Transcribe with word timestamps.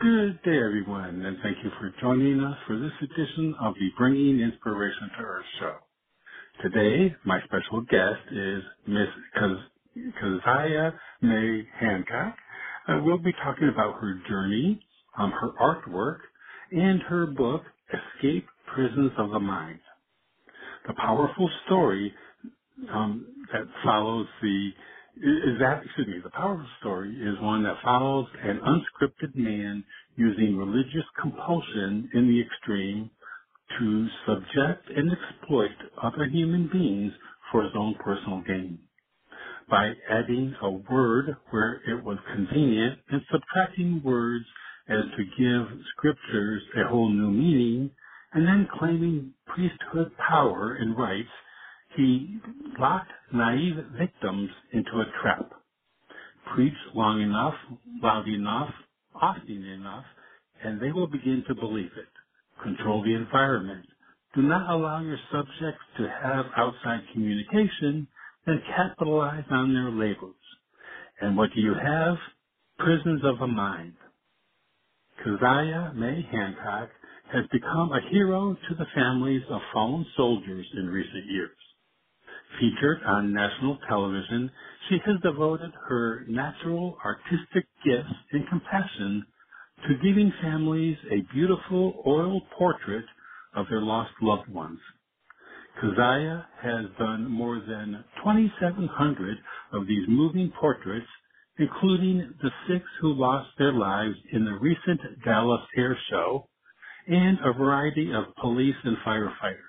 Good 0.00 0.42
day, 0.42 0.58
everyone, 0.58 1.24
and 1.24 1.38
thank 1.42 1.56
you 1.64 1.70
for 1.80 1.90
joining 2.02 2.40
us 2.42 2.58
for 2.66 2.78
this 2.78 2.92
edition 3.00 3.54
of 3.62 3.74
the 3.74 3.90
Bringing 3.96 4.40
Inspiration 4.40 5.08
to 5.16 5.24
Earth 5.24 5.44
show. 5.60 5.76
Today, 6.62 7.16
my 7.24 7.40
special 7.44 7.82
guest 7.82 8.20
is 8.32 8.62
Miss 8.86 9.08
Kaziah 10.22 10.92
May 11.22 11.68
Hancock. 11.80 12.36
Uh, 12.88 13.00
we'll 13.04 13.18
be 13.18 13.32
talking 13.44 13.68
about 13.68 13.94
her 14.00 14.20
journey, 14.28 14.80
um, 15.18 15.32
her 15.32 15.52
artwork, 15.60 16.18
and 16.72 17.02
her 17.02 17.26
book, 17.26 17.62
Escape 17.88 18.46
Prisons 18.74 19.12
of 19.18 19.30
the 19.30 19.40
Mind. 19.40 19.80
The 20.88 20.94
powerful 20.94 21.50
story 21.66 22.14
um, 22.92 23.26
that 23.52 23.64
follows 23.84 24.26
the 24.42 24.70
is 25.22 25.58
that 25.60 25.82
excuse 25.84 26.06
me 26.08 26.20
the 26.22 26.30
powerful 26.30 26.66
story 26.80 27.10
is 27.14 27.40
one 27.40 27.62
that 27.64 27.76
follows 27.82 28.26
an 28.42 28.60
unscripted 28.60 29.34
man 29.34 29.84
using 30.16 30.56
religious 30.56 31.04
compulsion 31.20 32.08
in 32.14 32.28
the 32.28 32.40
extreme 32.40 33.10
to 33.78 34.08
subject 34.26 34.88
and 34.96 35.10
exploit 35.12 35.70
other 36.02 36.26
human 36.26 36.68
beings 36.72 37.12
for 37.52 37.62
his 37.62 37.72
own 37.76 37.94
personal 37.96 38.42
gain 38.46 38.78
by 39.70 39.92
adding 40.10 40.54
a 40.62 40.70
word 40.70 41.36
where 41.50 41.80
it 41.86 42.02
was 42.02 42.18
convenient 42.34 42.98
and 43.10 43.20
subtracting 43.30 44.00
words 44.04 44.44
as 44.88 45.04
to 45.16 45.24
give 45.38 45.78
scriptures 45.96 46.62
a 46.76 46.88
whole 46.88 47.10
new 47.10 47.30
meaning 47.30 47.90
and 48.32 48.46
then 48.46 48.68
claiming 48.78 49.32
priesthood 49.46 50.10
power 50.28 50.76
and 50.80 50.98
rights 50.98 51.28
he 51.96 52.38
locked 52.78 53.10
naive 53.32 53.76
victims 53.98 54.50
into 54.72 55.00
a 55.00 55.12
trap. 55.22 55.50
Preach 56.54 56.74
long 56.94 57.20
enough, 57.20 57.54
loud 58.02 58.28
enough, 58.28 58.70
often 59.14 59.64
enough, 59.64 60.04
and 60.62 60.80
they 60.80 60.92
will 60.92 61.06
begin 61.06 61.44
to 61.48 61.54
believe 61.54 61.90
it. 61.96 62.08
Control 62.62 63.02
the 63.02 63.14
environment. 63.14 63.86
Do 64.34 64.42
not 64.42 64.70
allow 64.70 65.02
your 65.02 65.18
subjects 65.32 65.84
to 65.98 66.08
have 66.22 66.46
outside 66.56 67.00
communication, 67.12 68.08
then 68.46 68.62
capitalize 68.76 69.44
on 69.50 69.74
their 69.74 69.90
labels. 69.90 70.36
And 71.20 71.36
what 71.36 71.50
do 71.54 71.60
you 71.60 71.74
have? 71.74 72.16
Prisons 72.78 73.22
of 73.24 73.38
the 73.38 73.46
mind. 73.46 73.94
Kaziah 75.24 75.94
May 75.94 76.26
Hancock 76.30 76.90
has 77.32 77.44
become 77.52 77.92
a 77.92 78.00
hero 78.10 78.54
to 78.68 78.74
the 78.74 78.86
families 78.94 79.42
of 79.50 79.60
fallen 79.72 80.06
soldiers 80.16 80.66
in 80.76 80.86
recent 80.88 81.26
years. 81.26 81.56
Featured 82.60 83.02
on 83.04 83.32
national 83.32 83.78
television, 83.88 84.50
she 84.88 84.98
has 85.06 85.20
devoted 85.22 85.72
her 85.88 86.24
natural 86.28 86.98
artistic 87.04 87.66
gifts 87.84 88.14
and 88.32 88.48
compassion 88.48 89.26
to 89.86 89.94
giving 90.02 90.32
families 90.42 90.96
a 91.10 91.22
beautiful 91.32 92.02
oil 92.06 92.40
portrait 92.58 93.04
of 93.54 93.66
their 93.68 93.82
lost 93.82 94.12
loved 94.22 94.48
ones. 94.48 94.80
Kaziah 95.80 96.46
has 96.62 96.86
done 96.98 97.30
more 97.30 97.60
than 97.60 98.04
2,700 98.24 99.38
of 99.72 99.86
these 99.86 100.08
moving 100.08 100.50
portraits, 100.60 101.06
including 101.58 102.34
the 102.42 102.50
six 102.68 102.84
who 103.00 103.12
lost 103.14 103.50
their 103.58 103.72
lives 103.72 104.16
in 104.32 104.44
the 104.44 104.58
recent 104.60 105.00
Dallas 105.24 105.62
Air 105.76 105.96
Show, 106.10 106.48
and 107.06 107.38
a 107.44 107.52
variety 107.52 108.12
of 108.12 108.34
police 108.40 108.76
and 108.84 108.96
firefighters. 109.06 109.67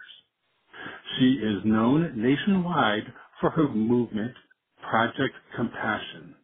She 1.17 1.33
is 1.35 1.63
known 1.65 2.21
nationwide 2.21 3.13
for 3.41 3.49
her 3.51 3.67
movement, 3.69 4.35
Project 4.89 5.35
Compassion. 5.55 6.35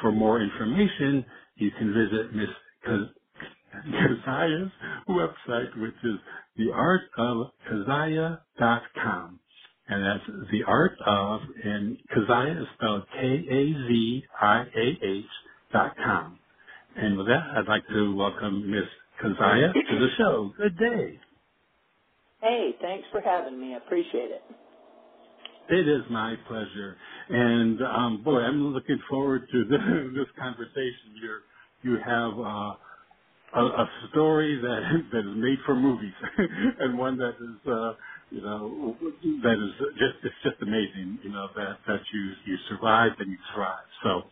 For 0.00 0.10
more 0.12 0.40
information, 0.40 1.24
you 1.56 1.70
can 1.72 1.92
visit 1.94 2.32
Miss 2.34 2.48
Kaziah's 2.86 3.10
website, 5.08 5.76
which 5.80 5.94
is 6.04 6.18
theartofkaziah.com. 6.58 9.40
And 9.88 10.04
that's 10.04 10.26
the 10.52 10.62
art 10.66 10.92
of, 11.06 11.40
and 11.64 11.98
Kaziah 12.16 12.60
is 12.62 12.68
spelled 12.76 13.04
K-A-Z-I-A-H 13.14 15.26
dot 15.72 15.96
com. 15.96 16.38
And 16.96 17.18
with 17.18 17.28
that, 17.28 17.44
I'd 17.56 17.68
like 17.68 17.88
to 17.88 18.16
welcome 18.16 18.70
Miss 18.70 18.88
Kaziah 19.22 19.76
to 19.90 19.98
the 19.98 20.10
show. 20.18 20.52
Good 20.58 20.78
day. 20.78 21.20
Hey, 22.42 22.72
thanks 22.82 23.08
for 23.12 23.20
having 23.22 23.60
me. 23.60 23.74
I 23.74 23.78
appreciate 23.78 24.30
it. 24.30 24.44
It 25.70 25.88
is 25.88 26.02
my 26.10 26.36
pleasure, 26.48 26.96
and 27.30 27.80
um, 27.82 28.22
boy, 28.24 28.40
I'm 28.40 28.74
looking 28.74 29.00
forward 29.08 29.48
to 29.52 29.64
this, 29.70 29.80
this 30.14 30.26
conversation. 30.38 31.16
You're, 31.22 31.40
you 31.82 31.98
have 32.04 32.34
uh, 32.38 32.74
a, 33.54 33.64
a 33.64 33.90
story 34.10 34.56
that 34.60 35.04
that 35.12 35.20
is 35.20 35.36
made 35.36 35.58
for 35.66 35.76
movies, 35.76 36.14
and 36.80 36.98
one 36.98 37.18
that 37.18 37.36
is, 37.40 37.68
uh, 37.72 37.94
you 38.30 38.42
know, 38.42 38.96
that 39.42 39.58
is 39.58 39.72
just 39.98 40.16
it's 40.24 40.36
just 40.44 40.56
amazing. 40.62 41.20
You 41.24 41.30
know 41.32 41.48
that 41.56 41.78
that 41.88 42.00
you 42.12 42.32
you 42.46 42.58
survived 42.68 43.20
and 43.20 43.30
you 43.32 43.38
thrive. 43.54 43.86
So, 44.04 44.22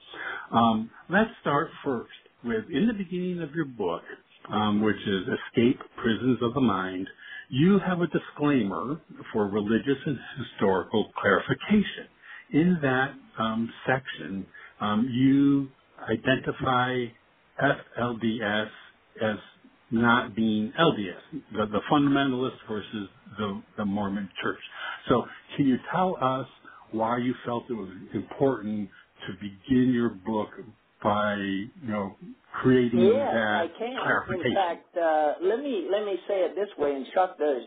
um, 0.57 0.91
let's 1.11 1.31
start 1.43 1.71
first 1.85 2.11
with 2.45 2.67
in 2.71 2.89
the 2.89 2.95
beginning 2.95 3.43
of 3.43 3.53
your 3.55 3.67
book, 3.67 4.03
um, 4.51 4.83
which 4.83 5.01
is 5.07 5.23
Escape 5.29 5.81
Prisons 5.97 6.39
of 6.43 6.55
the 6.55 6.61
Mind 6.63 7.09
you 7.49 7.81
have 7.87 8.01
a 8.01 8.07
disclaimer 8.09 9.01
for 9.33 9.49
religious 9.49 9.99
and 10.07 10.19
historical 10.39 11.11
clarification. 11.21 12.09
In 12.53 12.79
that 12.83 13.15
um, 13.39 13.73
section, 13.87 14.47
um, 14.81 15.09
you 15.13 15.69
identify 16.11 17.07
FLDS 17.63 18.71
as 19.23 19.37
not 19.91 20.37
being 20.37 20.73
LDS, 20.79 21.43
the, 21.53 21.67
the 21.67 21.81
fundamentalist 21.91 22.57
versus 22.69 23.09
the, 23.39 23.63
the 23.79 23.85
Mormon 23.85 24.29
church. 24.43 24.59
So 25.09 25.25
can 25.57 25.67
you 25.67 25.79
tell 25.93 26.17
us 26.21 26.47
why 26.93 27.19
you 27.19 27.35
felt 27.47 27.65
it 27.71 27.75
was 27.75 27.91
important 28.15 28.91
to 29.27 29.35
begin 29.35 29.93
your 29.93 30.11
book 30.11 30.51
by 31.03 31.35
you 31.35 31.71
know 31.83 32.17
creating 32.61 33.01
yes, 33.01 33.31
that 33.33 33.55
I 33.55 33.67
can. 33.79 33.97
clarification. 34.03 34.47
In 34.47 34.55
fact, 34.55 34.97
uh, 34.97 35.33
let 35.43 35.61
me 35.61 35.87
let 35.91 36.05
me 36.05 36.17
say 36.27 36.41
it 36.43 36.55
this 36.55 36.69
way 36.79 36.93
and 36.95 37.07
shock 37.15 37.39
the 37.39 37.61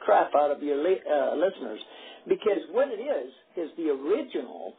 crap 0.00 0.34
out 0.34 0.50
of 0.50 0.62
your 0.62 0.82
li- 0.82 1.00
uh, 1.10 1.34
listeners, 1.34 1.80
because 2.28 2.60
what 2.72 2.88
it 2.88 3.00
is 3.00 3.32
is 3.56 3.70
the 3.76 3.88
original 3.90 4.74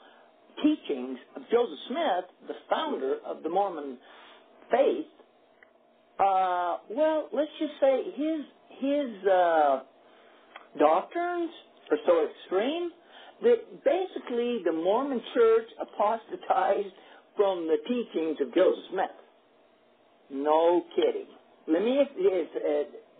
teachings 0.62 1.18
of 1.36 1.42
Joseph 1.52 1.80
Smith, 1.88 2.26
the 2.48 2.54
founder 2.70 3.18
of 3.26 3.44
the 3.44 3.50
Mormon 3.50 3.98
faith. 4.72 5.06
Uh, 6.20 6.78
well, 6.90 7.28
let's 7.34 7.52
just 7.60 7.74
say 7.82 8.04
his 8.16 8.46
his 8.80 9.28
uh, 9.28 9.80
doctrines 10.80 11.52
are 11.92 11.98
so 12.06 12.28
extreme 12.30 12.92
that 13.42 13.84
basically 13.84 14.60
the 14.64 14.72
Mormon 14.72 15.22
Church 15.34 15.68
apostatized 15.82 16.94
from 17.36 17.68
the 17.68 17.78
teachings 17.88 18.38
of 18.42 18.54
Joseph 18.54 18.84
Smith. 18.92 19.16
No 20.30 20.84
kidding. 20.96 21.28
Let 21.68 21.84
me 21.84 22.00
uh, 22.00 22.06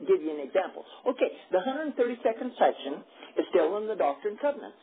give 0.08 0.22
you 0.22 0.32
an 0.32 0.42
example. 0.46 0.84
Okay, 1.08 1.30
the 1.52 1.60
132nd 1.60 2.52
section 2.58 3.04
is 3.38 3.46
still 3.50 3.78
in 3.78 3.88
the 3.88 3.96
Doctrine 3.96 4.34
and 4.34 4.42
Covenants. 4.42 4.78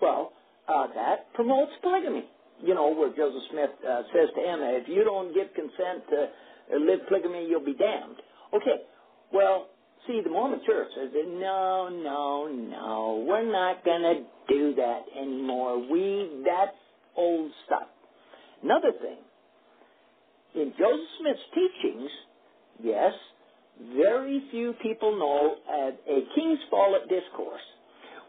Well, 0.00 0.32
uh, 0.68 0.86
that 0.94 1.32
promotes 1.34 1.72
polygamy. 1.82 2.24
You 2.62 2.74
know, 2.74 2.94
where 2.94 3.10
Joseph 3.10 3.42
Smith 3.50 3.70
uh, 3.82 4.02
says 4.14 4.28
to 4.36 4.40
Emma, 4.40 4.78
if 4.80 4.88
you 4.88 5.04
don't 5.04 5.34
give 5.34 5.48
consent 5.54 6.06
to 6.10 6.28
uh, 6.74 6.78
live 6.78 7.00
polygamy, 7.08 7.46
you'll 7.48 7.64
be 7.64 7.74
damned. 7.74 8.16
Okay, 8.54 8.86
well, 9.32 9.68
see, 10.06 10.20
the 10.22 10.30
Mormon 10.30 10.60
Church 10.64 10.88
says, 10.96 11.10
no, 11.14 11.88
no, 11.88 12.46
no, 12.46 13.24
we're 13.26 13.50
not 13.50 13.84
going 13.84 14.02
to 14.02 14.22
do 14.48 14.74
that 14.76 15.02
anymore. 15.18 15.78
We, 15.90 16.42
that's 16.44 16.76
old 17.16 17.50
stuff. 17.66 17.88
Another 18.64 18.92
thing, 18.92 19.18
in 20.54 20.72
Joseph 20.78 21.08
Smith's 21.20 21.40
teachings, 21.54 22.10
yes, 22.82 23.12
very 23.96 24.42
few 24.50 24.72
people 24.82 25.18
know 25.18 25.56
a 26.08 26.20
King's 26.34 26.58
Follett 26.70 27.02
discourse, 27.08 27.60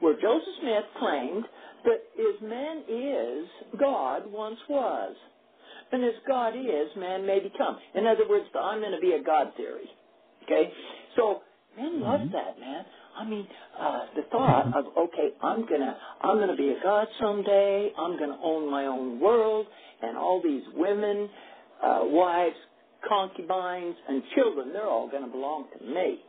where 0.02 0.16
Joseph 0.16 0.56
Smith 0.62 0.84
claimed 1.00 1.46
that 1.86 2.02
as 2.20 2.42
man 2.42 2.84
is, 2.90 3.48
God 3.80 4.24
once 4.32 4.60
was. 4.68 5.16
and 5.92 6.04
as 6.04 6.18
God 6.28 6.56
is, 6.58 6.90
man 6.98 7.26
may 7.26 7.40
become. 7.40 7.78
In 7.94 8.08
other 8.08 8.28
words, 8.28 8.46
the 8.52 8.60
I'm 8.60 8.80
going 8.80 8.92
to 8.92 9.00
be 9.00 9.14
a 9.14 9.24
God 9.24 9.54
theory. 9.56 9.88
Okay? 10.44 10.74
So, 11.16 11.42
men 11.78 12.02
love 12.02 12.22
Mhm. 12.22 12.32
that, 12.32 12.60
man. 12.60 12.86
I 13.16 13.26
mean, 13.26 13.48
uh, 13.80 14.00
the 14.16 14.24
thought 14.32 14.68
of 14.76 14.86
okay, 14.98 15.30
I'm 15.42 15.62
gonna 15.68 15.98
I'm 16.22 16.40
gonna 16.40 16.56
be 16.56 16.70
a 16.70 16.84
god 16.84 17.08
someday. 17.22 17.92
I'm 17.98 18.18
gonna 18.20 18.40
own 18.44 18.70
my 18.72 18.86
own 18.86 19.20
world, 19.20 19.68
and 20.02 20.18
all 20.18 20.42
these 20.44 20.64
women, 20.76 21.30
uh, 21.84 22.00
wives, 22.04 22.56
concubines, 23.08 23.96
and 24.08 24.24
children, 24.36 24.74
they're 24.74 24.88
all 24.90 25.10
gonna 25.10 25.28
belong 25.28 25.68
to 25.78 25.86
me, 25.86 26.20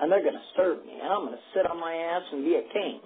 and 0.00 0.10
they're 0.12 0.24
gonna 0.24 0.44
serve 0.56 0.84
me, 0.86 0.94
and 1.02 1.12
I'm 1.12 1.24
gonna 1.26 1.36
sit 1.54 1.70
on 1.70 1.80
my 1.80 1.94
ass 1.94 2.22
and 2.32 2.44
be 2.44 2.54
a 2.56 2.72
king. 2.72 3.00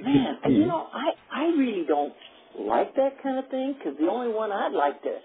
Man, 0.00 0.38
you 0.50 0.66
know, 0.66 0.88
I 0.92 1.12
I 1.32 1.44
really 1.56 1.84
don't 1.86 2.14
like 2.58 2.94
that 2.96 3.22
kind 3.22 3.38
of 3.38 3.50
thing 3.50 3.74
because 3.78 3.98
the 3.98 4.08
only 4.08 4.32
one 4.32 4.52
I'd 4.52 4.72
like 4.72 5.02
to 5.02 5.18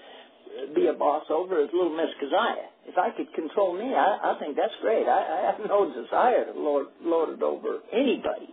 be 0.75 0.87
a 0.87 0.93
boss 0.93 1.25
over 1.29 1.61
is 1.61 1.69
little 1.73 1.95
Miss 1.95 2.09
Kaziah. 2.21 2.67
If 2.85 2.97
I 2.97 3.09
could 3.15 3.33
control 3.33 3.73
me, 3.77 3.93
I, 3.93 4.35
I 4.35 4.39
think 4.39 4.55
that's 4.55 4.73
great. 4.81 5.07
I, 5.07 5.19
I 5.19 5.51
have 5.51 5.59
no 5.67 5.87
desire 5.93 6.45
to 6.51 6.59
lord, 6.59 6.87
lord 7.01 7.29
it 7.29 7.41
over 7.41 7.79
anybody. 7.91 8.49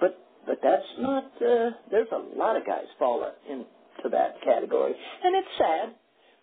But 0.00 0.18
but 0.46 0.58
that's 0.62 0.86
not. 0.98 1.24
Uh, 1.40 1.70
there's 1.90 2.08
a 2.12 2.36
lot 2.38 2.56
of 2.56 2.66
guys 2.66 2.84
fall 2.98 3.24
into 3.48 3.66
that 4.10 4.40
category, 4.44 4.92
and 5.24 5.36
it's 5.36 5.48
sad, 5.58 5.94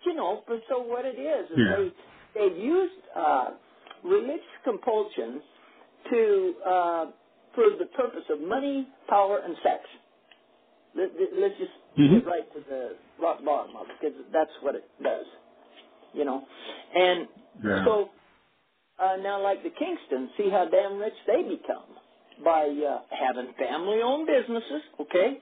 you 0.05 0.15
know. 0.15 0.43
But 0.47 0.61
so 0.69 0.79
what 0.81 1.05
it 1.05 1.19
is 1.19 1.49
is 1.51 1.57
Yeah. 1.57 1.75
they 1.77 2.49
they've 2.49 2.57
used 2.57 3.01
uh, 3.15 3.49
religious 4.03 4.55
compulsion 4.63 5.41
to 6.11 6.53
uh, 6.65 7.05
for 7.55 7.65
the 7.77 7.85
purpose 7.95 8.23
of 8.29 8.41
money, 8.41 8.87
power, 9.09 9.39
and 9.43 9.55
sex. 9.63 9.81
Let, 10.95 11.09
let's 11.37 11.57
just 11.59 11.71
Mhm. 11.97 12.25
right 12.25 12.51
to 12.53 12.59
the 12.61 12.97
rock 13.19 13.43
bottom 13.43 13.75
of 13.75 13.87
it 13.89 13.95
because 14.01 14.17
that's 14.31 14.51
what 14.61 14.75
it 14.75 14.85
does, 15.01 15.25
you 16.13 16.25
know. 16.25 16.47
And 16.95 17.27
Yeah. 17.63 17.83
so 17.85 18.09
uh, 18.99 19.17
now, 19.17 19.41
like 19.41 19.63
the 19.63 19.71
Kingston, 19.71 20.29
see 20.37 20.49
how 20.49 20.65
damn 20.65 20.99
rich 20.99 21.13
they 21.27 21.43
become 21.43 21.97
by 22.43 22.67
uh, 22.69 23.01
having 23.11 23.53
family-owned 23.55 24.27
businesses. 24.27 24.83
Okay, 24.99 25.41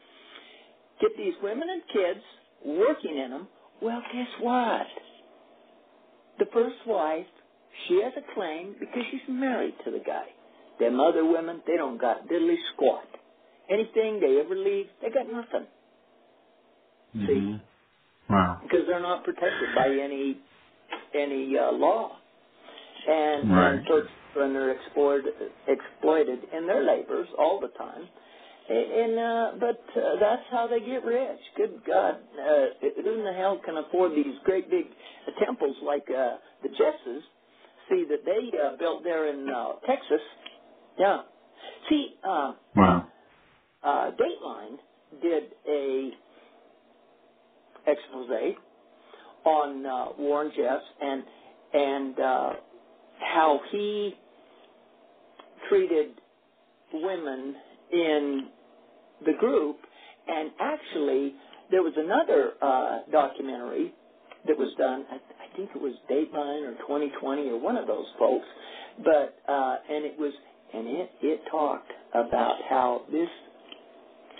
get 1.02 1.12
these 1.18 1.36
women 1.44 1.70
and 1.70 1.82
kids 1.88 2.22
working 2.66 3.18
in 3.18 3.32
them. 3.32 3.48
Well, 3.82 4.02
guess 4.14 4.30
what? 4.42 4.88
The 6.40 6.46
first 6.54 6.78
wife, 6.88 7.28
she 7.88 8.02
has 8.04 8.14
a 8.18 8.34
claim 8.34 8.76
because 8.80 9.04
she's 9.12 9.22
married 9.30 9.76
to 9.86 9.92
the 9.92 10.00
guy. 10.00 10.28
Them 10.80 11.00
other 11.00 11.26
women, 11.26 11.62
they 11.68 11.78
don't 11.78 12.00
got 12.00 12.28
diddly 12.28 12.58
squat. 12.74 13.08
Anything 13.70 14.20
they 14.20 14.40
ever 14.40 14.56
leave, 14.56 14.88
they 15.02 15.10
got 15.10 15.32
nothing 15.32 15.68
Mhm. 17.18 17.62
Wow. 18.30 18.60
because 18.64 18.86
they're 18.88 19.00
not 19.00 19.24
protected 19.24 19.70
by 19.76 19.88
any 19.90 20.38
any 21.14 21.58
uh, 21.58 21.72
law. 21.72 22.18
And 23.08 23.50
Right. 23.52 23.74
and 23.76 23.86
so 23.88 24.42
and 24.42 24.56
they're 24.56 24.72
exploited 24.72 25.34
exploited 25.68 26.40
in 26.54 26.68
their 26.68 26.84
labors 26.84 27.28
all 27.38 27.60
the 27.60 27.70
time. 27.70 28.08
And, 28.70 28.92
and 28.92 29.20
uh, 29.20 29.52
but 29.60 29.82
uh, 30.00 30.16
that's 30.20 30.44
how 30.52 30.68
they 30.68 30.80
get 30.82 31.04
rich. 31.06 31.40
Good 31.56 31.82
God, 31.88 32.18
uh, 32.40 32.66
who 33.04 33.14
in 33.20 33.24
the 33.24 33.34
hell 33.34 33.58
can 33.66 33.78
afford 33.78 34.12
these 34.14 34.36
great 34.44 34.70
big 34.70 34.86
temples 35.40 35.76
like 35.84 36.08
uh, 36.10 36.38
the 36.64 36.70
Jesses? 36.70 37.24
See 37.90 38.04
that 38.10 38.26
they 38.26 38.52
uh, 38.60 38.76
built 38.78 39.04
there 39.04 39.28
in 39.28 39.48
uh, 39.50 39.74
Texas. 39.88 40.22
Yeah. 41.00 41.22
See, 41.90 42.16
uh, 42.24 42.54
Wow. 42.76 43.08
uh, 43.82 44.12
Dateline 44.12 44.78
did 45.22 45.44
a 45.68 46.12
expose 47.88 48.30
on 49.46 49.86
uh, 49.86 50.06
Warren 50.20 50.52
Jeffs 50.56 50.84
and 51.02 51.24
and 51.74 52.20
uh, 52.20 52.54
how 53.34 53.60
he 53.72 54.14
treated 55.70 56.08
women 56.94 57.56
in 57.92 58.48
the 59.26 59.34
group, 59.40 59.78
and 60.28 60.52
actually 60.60 61.34
there 61.72 61.82
was 61.82 61.94
another 61.98 62.52
uh, 62.62 63.00
documentary 63.12 63.94
that 64.46 64.58
was 64.58 64.74
done. 64.78 65.06
I, 65.12 65.16
I 65.16 65.58
think 65.58 65.70
it 65.76 65.82
was 65.82 65.94
Dateline 66.10 66.68
or 66.68 66.74
2020 66.82 67.50
or 67.50 67.60
one 67.60 67.76
of 67.76 67.88
those 67.88 68.06
folks, 68.20 68.46
but 69.04 69.38
uh, 69.52 69.76
and 69.90 70.06
it 70.06 70.18
was 70.18 70.34
and 70.74 70.88
it 70.88 71.12
it 71.22 71.42
talked 71.50 71.92
about 72.14 72.56
how 72.70 73.02
this 73.12 73.30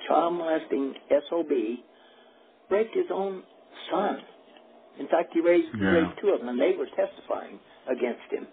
child 0.08 0.36
molesting 0.36 0.94
sob 1.30 1.52
raped 2.70 2.96
his 2.96 3.08
own 3.14 3.44
son. 3.92 4.20
In 5.00 5.08
fact, 5.08 5.32
he 5.34 5.42
raised, 5.42 5.70
Yeah. 5.80 5.92
raised 5.92 6.20
two 6.22 6.30
of 6.30 6.40
them, 6.40 6.50
and 6.50 6.60
they 6.60 6.74
were 6.76 6.88
testifying 6.88 7.60
against 7.88 8.32
him. 8.32 8.48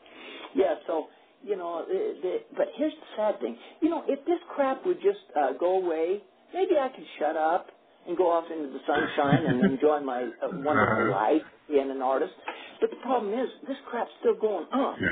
Yeah, 0.54 0.76
so 0.86 1.08
you 1.42 1.56
know, 1.56 1.84
the, 1.86 2.16
the, 2.22 2.38
but 2.56 2.68
here's 2.76 2.94
the 2.94 3.06
sad 3.16 3.40
thing. 3.40 3.56
You 3.82 3.90
know, 3.90 4.04
if 4.08 4.24
this 4.26 4.40
crap 4.54 4.84
would 4.86 5.00
just 5.02 5.20
uh, 5.36 5.52
go 5.60 5.76
away, 5.84 6.22
maybe 6.54 6.78
I 6.78 6.88
could 6.88 7.04
shut 7.18 7.36
up 7.36 7.68
and 8.08 8.16
go 8.16 8.30
off 8.30 8.50
into 8.50 8.68
the 8.72 8.80
sunshine 8.86 9.46
and 9.46 9.60
enjoy 9.72 10.00
my 10.00 10.22
uh, 10.24 10.48
wonderful 10.52 11.10
life, 11.10 11.42
being 11.68 11.90
an 11.90 12.02
artist. 12.02 12.32
But 12.80 12.90
the 12.90 12.96
problem 13.02 13.34
is, 13.34 13.48
this 13.68 13.76
crap's 13.90 14.10
still 14.20 14.36
going 14.36 14.66
on. 14.72 15.00
Yeah. 15.02 15.08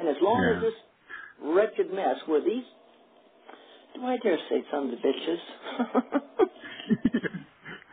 And 0.00 0.08
as 0.08 0.16
long 0.22 0.42
Yeah. 0.42 0.56
as 0.56 0.62
this 0.72 0.74
wretched 1.42 1.92
mess 1.92 2.16
where 2.26 2.40
these, 2.42 2.64
do 3.94 4.04
I 4.04 4.16
dare 4.22 4.38
say 4.50 4.64
sons 4.70 4.94
of 4.94 4.98
the 5.02 5.08
bitches? 5.08 6.48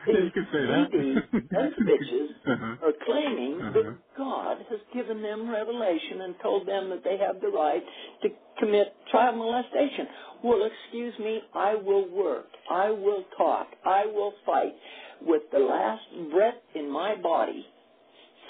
yeah, 0.08 0.20
you 0.26 0.32
can 0.32 0.48
say 0.52 0.66
that. 0.66 0.92
these 0.92 1.18
bitches 1.88 2.30
Uh-huh. 2.46 2.76
are 2.88 2.94
claiming 3.06 3.62
Uh-huh. 3.62 3.72
that 3.74 4.18
God 4.18 4.58
has 4.70 4.80
given 4.94 5.22
them 5.22 5.50
revelation 5.50 6.22
and 6.22 6.36
told 6.42 6.68
them 6.68 6.90
that 6.90 7.04
they 7.04 7.18
have 7.18 7.40
the 7.42 7.50
right 7.50 7.84
to 8.24 8.30
commit 8.60 8.94
child 9.12 9.38
molestation. 9.38 10.08
Well, 10.44 10.64
excuse 10.72 11.18
me, 11.20 11.42
I 11.54 11.76
will 11.76 12.08
work, 12.10 12.48
I 12.70 12.90
will 12.92 13.24
talk, 13.38 13.68
I 13.86 14.06
will 14.08 14.34
fight 14.46 14.74
with 15.22 15.44
the 15.52 15.60
last 15.60 16.04
breath 16.32 16.56
in 16.76 16.90
my 16.90 17.16
body 17.16 17.66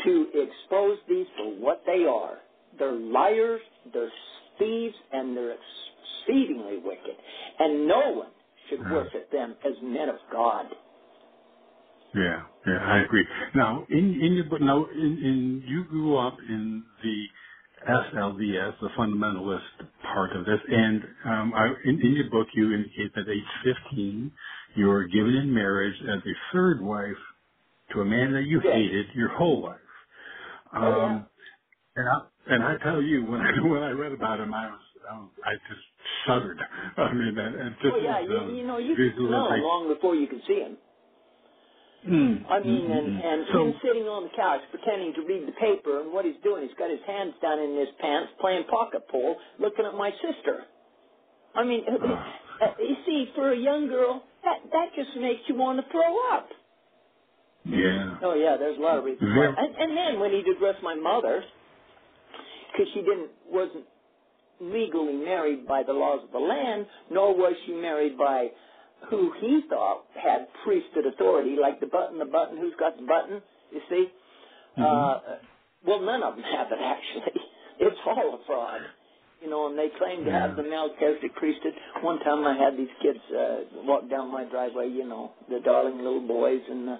to 0.06 0.27
expose 0.33 0.98
these 1.07 1.27
for 1.38 1.50
what 1.59 1.83
they 1.86 2.06
are. 2.06 2.38
They're 2.80 2.92
liars, 2.94 3.62
they're 3.94 4.12
thieves, 4.57 4.95
and 5.12 5.36
they're 5.38 5.56
exceedingly 5.56 6.77
wicked. 6.77 7.15
And 7.59 7.88
no 7.88 8.12
one 8.12 8.31
should 8.69 8.80
Yeah. 8.81 8.92
worship 8.94 9.30
them 9.31 9.56
as 9.65 9.74
men 9.81 10.09
of 10.09 10.18
God. 10.31 10.68
Yeah, 12.15 12.43
yeah, 12.67 12.79
I 12.79 12.99
agree. 13.01 13.25
Now, 13.55 13.85
in 13.89 14.21
in 14.21 14.33
your 14.33 14.45
book, 14.45 14.61
now, 14.61 14.85
in, 14.87 15.19
in 15.24 15.63
you 15.67 15.86
grew 15.86 16.17
up 16.17 16.38
in 16.47 16.86
the 17.03 17.25
FLDS, 17.89 18.79
the 18.81 18.89
fundamentalist 18.97 19.63
part 20.03 20.36
of 20.36 20.45
this, 20.45 20.59
and 20.71 21.03
um, 21.25 21.53
I, 21.55 21.67
in, 21.86 22.01
in 22.01 22.13
your 22.13 22.29
book, 22.31 22.47
you 22.55 22.74
indicate 22.74 23.13
that 23.15 23.21
at 23.21 23.29
age 23.29 23.75
15, 23.91 24.31
you 24.77 24.88
were 24.88 25.07
given 25.07 25.36
in 25.36 25.53
marriage 25.53 25.95
as 26.03 26.19
a 26.19 26.53
third 26.53 26.81
wife 26.81 27.17
to 27.93 28.01
a 28.01 28.05
man 28.05 28.33
that 28.33 28.43
you 28.45 28.62
Yes. 28.63 28.74
hated 28.74 29.07
your 29.15 29.29
whole 29.38 29.63
life. 29.63 29.79
Um, 30.74 30.83
Oh, 30.83 30.97
yeah. 30.97 31.21
And 31.95 32.09
I 32.09 32.21
and 32.47 32.63
I 32.65 32.77
tell 32.83 33.03
you, 33.03 33.25
when 33.27 33.41
I 33.43 33.53
when 33.63 33.83
I 33.83 33.91
read 33.91 34.13
about 34.13 34.41
him, 34.41 34.53
I 34.55 34.71
was 34.71 34.81
um, 35.12 35.31
I 35.45 35.53
just 35.69 35.81
shuddered. 36.27 36.59
I 36.97 37.13
mean, 37.13 37.38
and, 37.39 37.55
and 37.55 37.77
just 37.83 37.93
Well, 37.93 38.01
yeah, 38.01 38.21
you, 38.21 38.39
um, 38.39 38.59
you 38.59 38.67
know, 38.67 38.79
you 38.79 38.97
can 38.97 39.13
smell 39.27 39.57
long 39.59 39.93
before 39.93 40.15
you 40.15 40.27
can 40.27 40.41
see 40.47 40.62
him. 40.62 40.77
Mm, 42.01 42.50
I 42.50 42.60
mean, 42.60 42.89
mm, 42.89 42.98
and, 42.98 43.08
mm, 43.08 43.22
mm. 43.22 43.25
and 43.25 43.46
so, 43.53 43.65
him 43.65 43.74
sitting 43.86 44.10
on 44.10 44.24
the 44.25 44.34
couch 44.36 44.62
pretending 44.74 45.13
to 45.13 45.22
read 45.22 45.48
the 45.48 45.53
paper, 45.62 46.01
and 46.01 46.12
what 46.12 46.25
he's 46.25 46.39
doing, 46.43 46.65
he's 46.65 46.77
got 46.77 46.89
his 46.89 47.03
hands 47.05 47.34
down 47.41 47.60
in 47.60 47.77
his 47.77 47.93
pants, 48.01 48.34
playing 48.41 48.65
pocket 48.65 49.05
pool, 49.10 49.38
looking 49.60 49.86
at 49.86 49.93
my 49.93 50.10
sister. 50.17 50.65
I 51.53 51.63
mean, 51.63 51.86
uh, 51.86 52.65
uh, 52.65 52.74
you 52.79 52.96
see, 53.05 53.29
for 53.36 53.53
a 53.53 53.58
young 53.58 53.88
girl, 53.88 54.24
that 54.43 54.58
that 54.72 54.88
just 54.96 55.15
makes 55.17 55.41
you 55.48 55.55
want 55.55 55.77
to 55.77 55.86
throw 55.91 56.10
up. 56.34 56.50
yeah, 57.65 58.17
Oh 58.24 58.34
yeah, 58.34 58.58
there's 58.58 58.77
a 58.77 58.81
lot 58.81 58.98
of 58.98 59.03
reasons. 59.03 59.29
Why. 59.38 59.53
And, 59.53 59.75
and 59.75 59.98
then 59.98 60.20
when 60.20 60.31
he'd 60.31 60.48
address 60.48 60.75
my 60.81 60.96
mother, 60.96 61.43
because 62.72 62.88
she 62.93 63.01
didn't 63.01 63.29
wasn't 63.46 63.86
legally 64.60 65.17
married 65.17 65.67
by 65.67 65.84
the 65.84 65.93
laws 65.93 66.22
of 66.24 66.31
the 66.31 66.39
land, 66.39 66.86
nor 67.10 67.36
was 67.36 67.53
she 67.65 67.74
married 67.74 68.17
by 68.17 68.48
who 69.10 69.31
he 69.39 69.62
thought 69.70 70.05
had 70.22 70.48
priesthood 70.63 71.05
authority, 71.05 71.55
like 71.60 71.79
the 71.79 71.88
button, 71.88 72.20
the 72.20 72.25
button, 72.25 72.58
who's 72.58 72.74
got 72.79 72.98
the 72.98 73.05
button, 73.05 73.41
you 73.72 73.81
see? 73.89 74.12
Mhm. 74.77 74.84
Uh, 74.84 75.20
well, 75.86 76.00
none 76.00 76.24
of 76.24 76.36
them 76.36 76.43
have 76.43 76.72
it, 76.72 76.79
actually. 76.81 77.41
It's 77.79 77.98
all 78.05 78.36
a 78.36 78.46
fraud. 78.46 78.81
You 79.41 79.50
know, 79.50 79.65
and 79.67 79.77
they 79.77 79.89
claim 79.98 80.24
to 80.25 80.31
have 80.31 80.55
the 80.55 80.62
Melchizedek 80.62 81.34
priesthood. 81.36 81.74
One 82.01 82.20
time 82.20 82.46
I 82.46 82.55
had 82.55 82.77
these 82.77 82.93
kids 83.01 83.17
uh, 83.36 83.58
walk 83.86 84.08
down 84.08 84.31
my 84.31 84.43
driveway, 84.46 84.88
you 84.89 85.03
know, 85.03 85.31
the 85.50 85.60
darling 85.62 85.98
little 85.98 86.22
boys 86.27 86.62
in 86.70 86.86
the 86.86 86.98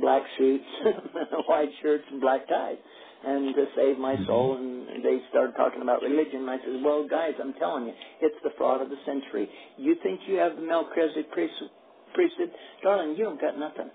black 0.00 0.22
suits, 0.38 0.64
white 1.48 1.68
shirts, 1.82 2.04
and 2.10 2.18
black 2.18 2.48
ties. 2.48 2.78
And 3.24 3.54
to 3.54 3.66
save 3.76 3.98
my 3.98 4.16
Mhm. 4.16 4.26
soul, 4.26 4.56
and 4.56 5.04
they 5.04 5.22
started 5.30 5.54
talking 5.54 5.80
about 5.82 6.02
religion. 6.02 6.42
And 6.42 6.50
I 6.50 6.58
said, 6.58 6.82
well, 6.82 7.04
guys, 7.04 7.34
I'm 7.38 7.52
telling 7.54 7.86
you, 7.86 7.94
it's 8.20 8.40
the 8.42 8.50
fraud 8.58 8.80
of 8.80 8.90
the 8.90 8.98
century. 9.04 9.48
You 9.76 9.94
think 10.02 10.26
you 10.26 10.38
have 10.38 10.56
the 10.56 10.62
Melchizedek 10.62 11.30
priest- 11.30 11.62
priesthood? 12.14 12.52
Darling, 12.82 13.14
you 13.16 13.24
don't 13.24 13.40
got 13.40 13.56
nothing. 13.56 13.90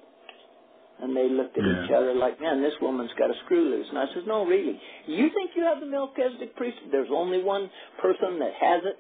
And 1.00 1.16
they 1.16 1.28
looked 1.30 1.58
at 1.58 1.64
Yeah. 1.66 1.84
each 1.84 1.92
other 1.92 2.14
like, 2.14 2.40
man, 2.40 2.62
this 2.62 2.80
woman's 2.80 3.14
got 3.14 3.30
a 3.30 3.36
screw 3.46 3.62
loose. 3.66 3.90
And 3.90 4.00
I 4.00 4.08
says, 4.14 4.26
no, 4.26 4.46
really. 4.46 4.80
You 5.06 5.30
think 5.30 5.56
you 5.56 5.64
have 5.64 5.80
the 5.82 5.86
Melchizedek 5.86 6.56
priesthood? 6.56 6.90
There's 6.92 7.12
only 7.12 7.44
one 7.44 7.70
person 7.98 8.40
that 8.40 8.54
has 8.54 8.84
it, 8.86 8.98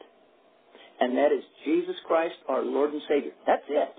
and 0.99 1.17
that 1.17 1.31
is 1.31 1.43
Jesus 1.63 1.99
Christ, 2.01 2.35
our 2.47 2.61
Lord 2.61 2.91
and 2.91 3.01
Savior. 3.03 3.31
That's 3.45 3.65
it. 3.69 3.93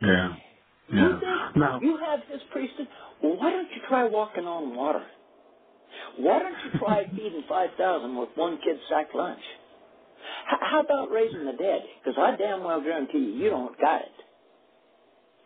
Yeah. 0.00 0.34
You 0.88 0.98
Yeah. 0.98 1.20
think 1.20 1.56
Now, 1.56 1.80
you 1.80 1.96
have 1.98 2.20
his 2.24 2.42
priesthood? 2.52 2.88
Well, 3.22 3.36
why 3.36 3.50
don't 3.52 3.70
you 3.74 3.82
try 3.88 4.04
walking 4.04 4.46
on 4.46 4.74
water? 4.74 5.06
Why 6.18 6.38
don't 6.40 6.64
you 6.64 6.78
try 6.78 7.06
feeding 7.16 7.44
5,000 7.48 8.16
with 8.16 8.30
one 8.36 8.58
kid's 8.58 8.80
sack 8.88 9.14
lunch? 9.14 9.42
H- 10.52 10.58
how 10.60 10.80
about 10.80 11.10
raising 11.10 11.44
the 11.46 11.52
dead? 11.52 11.82
Because 12.02 12.18
I 12.18 12.36
damn 12.36 12.64
well 12.64 12.80
guarantee 12.82 13.18
you, 13.18 13.32
you 13.44 13.50
don't 13.50 13.78
got 13.80 14.02
it. 14.02 14.12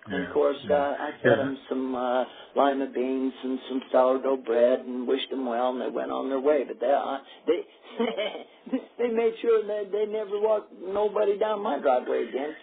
And 0.07 0.27
of 0.27 0.33
course, 0.33 0.57
yeah. 0.65 0.75
uh, 0.77 0.97
I 0.99 1.11
fed 1.23 1.23
Yeah. 1.25 1.37
them 1.37 1.59
some 1.69 1.95
uh, 1.95 2.25
lima 2.57 2.87
beans 2.87 3.35
and 3.45 3.61
some 3.69 3.83
sourdough 3.93 4.39
bread 4.39 4.81
and 4.81 5.07
wished 5.07 5.31
them 5.31 5.47
well, 5.47 5.71
and 5.73 5.81
they 5.83 5.91
went 5.91 6.11
on 6.11 6.31
their 6.31 6.41
way. 6.41 6.65
But 6.65 6.81
they 6.81 6.93
uh, 6.93 7.19
they 7.47 7.67
they 8.99 9.09
made 9.09 9.35
sure 9.43 9.63
that 9.67 9.93
they 9.93 10.07
never 10.07 10.41
walked 10.41 10.73
nobody 10.81 11.39
down 11.39 11.63
my 11.63 11.79
driveway 11.79 12.29
again. 12.29 12.55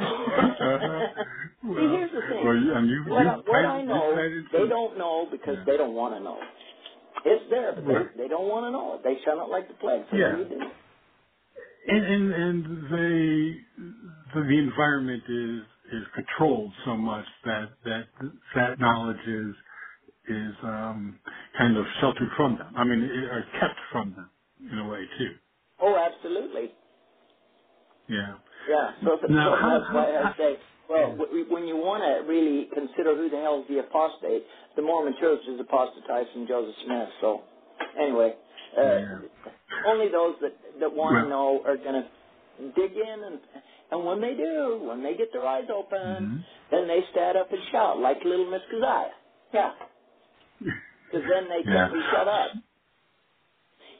Uh-huh. 0.00 1.02
See, 1.76 1.88
here's 1.88 2.12
the 2.12 2.22
thing. 2.28 2.46
Well, 2.46 2.56
you, 2.56 2.74
and 2.74 2.88
you, 2.90 3.04
what 3.04 3.26
you 3.26 3.28
I, 3.28 3.36
what 3.36 3.64
I 3.66 3.82
know, 3.82 4.24
they 4.52 4.66
don't 4.68 4.98
know 4.98 5.28
because 5.30 5.58
Yeah. 5.58 5.64
they 5.66 5.76
don't 5.78 5.94
want 5.94 6.14
to 6.14 6.20
know. 6.20 6.38
It's 7.26 7.50
there, 7.50 7.74
but 7.74 7.84
Right. 7.84 8.06
they 8.16 8.22
they 8.24 8.28
don't 8.28 8.48
want 8.48 8.66
to 8.66 8.72
know 8.72 8.94
it. 8.96 9.02
They 9.04 9.22
shun 9.24 9.38
it 9.40 9.50
like 9.50 9.68
the 9.68 9.74
plague. 9.74 10.04
So 10.10 10.18
Yeah. 10.18 10.28
you 10.28 10.44
do. 10.48 10.60
And 11.88 12.06
and 12.06 12.34
and 12.34 12.64
the 12.90 13.54
the, 14.34 14.40
the 14.42 14.58
environment 14.58 15.24
is 15.28 15.62
is 15.92 16.06
controlled 16.14 16.72
so 16.84 16.96
much 16.96 17.26
that 17.44 17.70
that 17.84 18.08
that 18.56 18.80
knowledge 18.80 19.26
is 19.26 19.54
is 20.28 20.54
um, 20.62 21.20
kind 21.58 21.76
of 21.76 21.86
sheltered 22.00 22.30
from 22.36 22.58
them. 22.58 22.74
I 22.76 22.84
mean, 22.84 23.00
it, 23.02 23.24
or 23.24 23.44
kept 23.60 23.78
from 23.92 24.14
them 24.14 24.30
in 24.72 24.78
a 24.78 24.88
way 24.88 25.02
too. 25.18 25.34
Oh, 25.80 25.96
absolutely. 25.96 26.72
Yeah. 28.08 28.38
Yeah. 28.68 28.92
So, 29.04 29.18
so 29.20 29.26
Now, 29.28 29.56
how- 29.56 29.78
that's 29.78 29.92
why 29.92 30.16
I 30.18 30.34
say, 30.36 30.58
well, 30.88 31.12
w- 31.16 31.46
when 31.48 31.66
you 31.66 31.76
want 31.76 32.02
to 32.02 32.22
really 32.30 32.66
consider 32.74 33.14
who 33.16 33.28
the 33.30 33.40
hell's 33.40 33.66
the 33.68 33.78
apostate, 33.78 34.44
the 34.76 34.82
Mormon 34.82 35.14
Church 35.20 35.40
is 35.48 35.58
apostatized 35.60 36.30
from 36.32 36.46
Joseph 36.46 36.74
Smith. 36.84 37.08
So, 37.20 37.42
anyway, 37.98 38.36
uh, 38.76 38.82
Yeah. 38.82 39.18
only 39.86 40.08
those 40.08 40.36
that 40.40 40.52
that 40.80 40.92
want 40.92 41.14
to 41.16 41.20
Well- 41.28 41.28
know 41.28 41.62
are 41.64 41.76
going 41.76 42.02
to 42.02 42.08
dig 42.74 42.96
in, 42.96 43.24
and 43.24 43.40
and 43.92 44.04
when 44.06 44.20
they 44.20 44.34
do, 44.34 44.78
when 44.86 45.02
they 45.02 45.14
get 45.14 45.32
their 45.32 45.44
eyes 45.46 45.68
open, 45.68 45.98
Mhm. 45.98 46.44
then 46.70 46.86
they 46.86 47.02
stand 47.10 47.36
up 47.36 47.50
and 47.52 47.60
shout 47.72 47.98
like 47.98 48.24
little 48.24 48.46
Miss 48.46 48.62
Kaziah. 48.70 49.10
Yeah. 49.52 49.72
Because 51.10 51.28
then 51.28 51.48
they 51.48 51.58
Yeah. 51.64 51.72
can't 51.88 51.92
be 51.94 52.00
shut 52.02 52.28
up. 52.28 52.50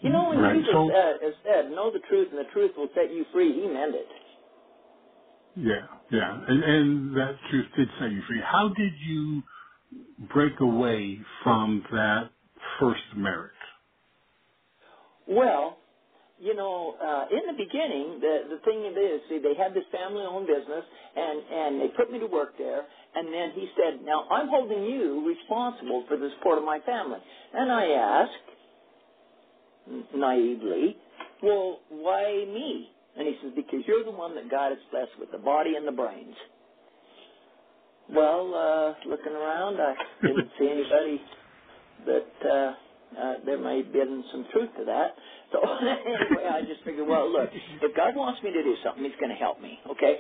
You 0.01 0.11
know, 0.11 0.29
when 0.31 0.41
Right. 0.41 0.55
Jesus 0.57 0.73
So- 0.73 0.89
has 0.91 1.35
said, 1.43 1.73
know 1.73 1.91
the 1.91 1.99
truth 1.99 2.29
and 2.31 2.39
the 2.39 2.45
truth 2.53 2.77
will 2.77 2.89
set 2.95 3.11
you 3.11 3.25
free, 3.33 3.53
he 3.53 3.67
meant 3.67 3.97
it. 3.97 4.09
Yeah, 5.57 5.87
yeah, 6.11 6.41
and, 6.49 6.65
and 6.65 7.17
that 7.17 7.37
truth 7.51 7.67
did 7.77 7.89
set 8.01 8.11
you 8.13 8.23
free. 8.29 8.41
How 8.45 8.69
did 8.69 8.93
you 9.07 9.43
break 10.33 10.61
away 10.61 11.21
from 11.43 11.85
that 11.93 12.31
first 12.79 13.03
marriage? 13.17 13.53
Well, 15.29 15.79
you 16.41 16.55
know, 16.55 16.97
uh, 16.97 17.27
in 17.31 17.47
the 17.47 17.53
beginning, 17.53 18.19
the 18.21 18.57
the 18.57 18.59
thing 18.65 18.85
is, 18.87 19.21
see, 19.29 19.39
they 19.39 19.55
had 19.61 19.75
this 19.75 19.85
family-owned 19.93 20.47
business, 20.47 20.85
and 21.17 21.39
and 21.53 21.81
they 21.81 21.89
put 21.97 22.11
me 22.11 22.19
to 22.19 22.27
work 22.27 22.57
there. 22.59 22.87
And 23.15 23.33
then 23.33 23.53
he 23.55 23.69
said, 23.77 24.03
"Now 24.05 24.27
I'm 24.31 24.49
holding 24.49 24.85
you 24.85 25.27
responsible 25.29 26.05
for 26.09 26.17
the 26.17 26.31
support 26.39 26.59
of 26.59 26.65
my 26.65 26.81
family." 26.87 27.19
And 27.53 27.71
I 27.71 27.87
asked 27.91 28.49
naively, 30.15 30.97
"Well, 31.43 31.81
why 31.91 32.45
me?" 32.49 32.91
And 33.17 33.29
he 33.29 33.37
says, 33.43 33.53
"Because 33.55 33.80
you're 33.91 34.05
the 34.05 34.15
one 34.15 34.35
that 34.37 34.49
God 34.51 34.71
has 34.71 34.79
blessed 34.93 35.19
with 35.19 35.33
the 35.33 35.39
body 35.39 35.75
and 35.75 35.87
the 35.87 35.93
brains." 35.93 36.37
Well, 38.15 38.55
uh, 38.55 39.09
looking 39.09 39.33
around, 39.33 39.81
I 39.81 39.95
didn't 40.23 40.51
see 40.59 40.69
anybody 40.69 41.21
that 42.07 42.49
uh, 42.49 43.21
uh, 43.21 43.35
there 43.45 43.59
may 43.59 43.83
have 43.83 43.93
been 43.93 44.25
some 44.33 44.47
truth 44.53 44.71
to 44.79 44.85
that. 44.85 45.15
So 45.53 45.59
anyway, 45.81 46.47
I 46.51 46.63
just 46.63 46.83
figured, 46.85 47.07
well, 47.07 47.31
look, 47.31 47.51
if 47.83 47.97
God 47.97 48.17
wants 48.17 48.43
me 48.43 48.53
to 48.53 48.63
do 48.63 48.75
something, 48.85 49.05
He's 49.05 49.19
going 49.21 49.31
to 49.31 49.37
help 49.37 49.61
me. 49.61 49.79
Okay. 49.91 50.19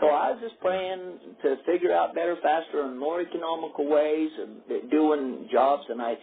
So 0.00 0.06
I 0.08 0.32
was 0.32 0.40
just 0.40 0.58
praying 0.60 1.18
to 1.42 1.56
figure 1.66 1.92
out 1.92 2.14
better, 2.14 2.36
faster, 2.42 2.82
and 2.82 2.98
more 2.98 3.20
economical 3.20 3.88
ways 3.88 4.30
of 4.40 4.90
doing 4.90 5.48
jobs, 5.52 5.84
and 5.88 6.00
I 6.02 6.14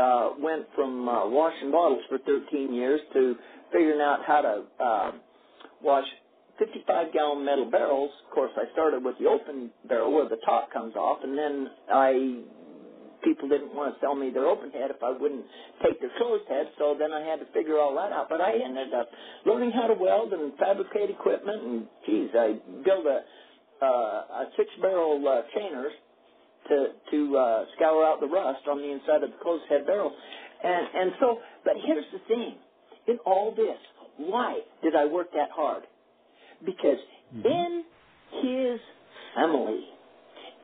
uh, 0.00 0.30
went 0.38 0.66
from 0.74 1.08
uh, 1.08 1.28
washing 1.28 1.70
bottles 1.70 2.02
for 2.08 2.18
13 2.18 2.72
years 2.72 3.00
to 3.12 3.36
figuring 3.72 4.00
out 4.00 4.20
how 4.26 4.40
to 4.40 4.62
uh, 4.82 5.12
wash 5.82 6.06
55 6.58 7.12
gallon 7.12 7.44
metal 7.44 7.70
barrels. 7.70 8.10
Of 8.26 8.34
course, 8.34 8.52
I 8.56 8.70
started 8.72 9.04
with 9.04 9.16
the 9.18 9.26
open 9.26 9.70
barrel 9.88 10.12
where 10.12 10.28
the 10.28 10.40
top 10.44 10.72
comes 10.72 10.94
off, 10.96 11.18
and 11.22 11.36
then 11.36 11.68
I 11.92 12.42
people 13.24 13.48
didn't 13.48 13.74
want 13.74 13.94
to 13.94 14.00
sell 14.00 14.14
me 14.14 14.30
their 14.30 14.46
open 14.46 14.70
head 14.70 14.90
if 14.90 15.02
I 15.02 15.10
wouldn't 15.10 15.44
take 15.82 16.00
their 16.00 16.10
closed 16.18 16.46
head, 16.48 16.70
so 16.78 16.94
then 16.98 17.12
I 17.12 17.20
had 17.26 17.40
to 17.40 17.46
figure 17.52 17.78
all 17.78 17.94
that 17.96 18.12
out. 18.12 18.28
But 18.28 18.40
I 18.40 18.54
ended 18.54 18.94
up 18.94 19.08
learning 19.44 19.72
how 19.72 19.88
to 19.88 19.94
weld 19.94 20.32
and 20.32 20.52
fabricate 20.58 21.10
equipment, 21.10 21.62
and 21.62 21.86
geez, 22.06 22.30
I 22.34 22.58
built 22.84 23.06
a 23.06 23.20
uh, 23.80 23.86
a 23.86 24.44
six 24.56 24.68
barrel 24.82 25.22
uh, 25.26 25.42
chainers 25.56 25.94
to 26.68 26.86
to 27.10 27.36
uh, 27.36 27.64
scour 27.76 28.04
out 28.04 28.20
the 28.20 28.26
rust 28.26 28.66
on 28.68 28.78
the 28.78 28.90
inside 28.90 29.22
of 29.22 29.30
the 29.30 29.38
closed 29.42 29.64
head 29.68 29.86
barrel, 29.86 30.12
and 30.62 30.86
and 30.94 31.12
so. 31.20 31.38
But 31.64 31.74
here's 31.86 32.04
the 32.12 32.18
thing: 32.26 32.54
in 33.06 33.18
all 33.24 33.54
this, 33.54 33.78
why 34.16 34.60
did 34.82 34.94
I 34.94 35.06
work 35.06 35.32
that 35.32 35.50
hard? 35.54 35.84
Because 36.64 36.98
in 37.44 37.84
his 38.42 38.80
family, 39.34 39.84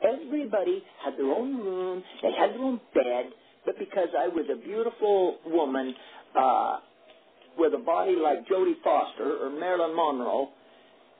everybody 0.02 0.82
had 1.04 1.14
their 1.16 1.32
own 1.32 1.56
room, 1.58 2.02
they 2.22 2.32
had 2.32 2.50
their 2.50 2.60
own 2.60 2.80
bed, 2.94 3.26
but 3.66 3.78
because 3.78 4.08
I 4.18 4.28
was 4.28 4.46
a 4.52 4.56
beautiful 4.56 5.38
woman 5.46 5.94
uh, 6.38 6.78
with 7.58 7.74
a 7.74 7.78
body 7.78 8.16
like 8.16 8.46
Jodie 8.48 8.82
Foster 8.84 9.46
or 9.46 9.50
Marilyn 9.50 9.96
Monroe, 9.96 10.50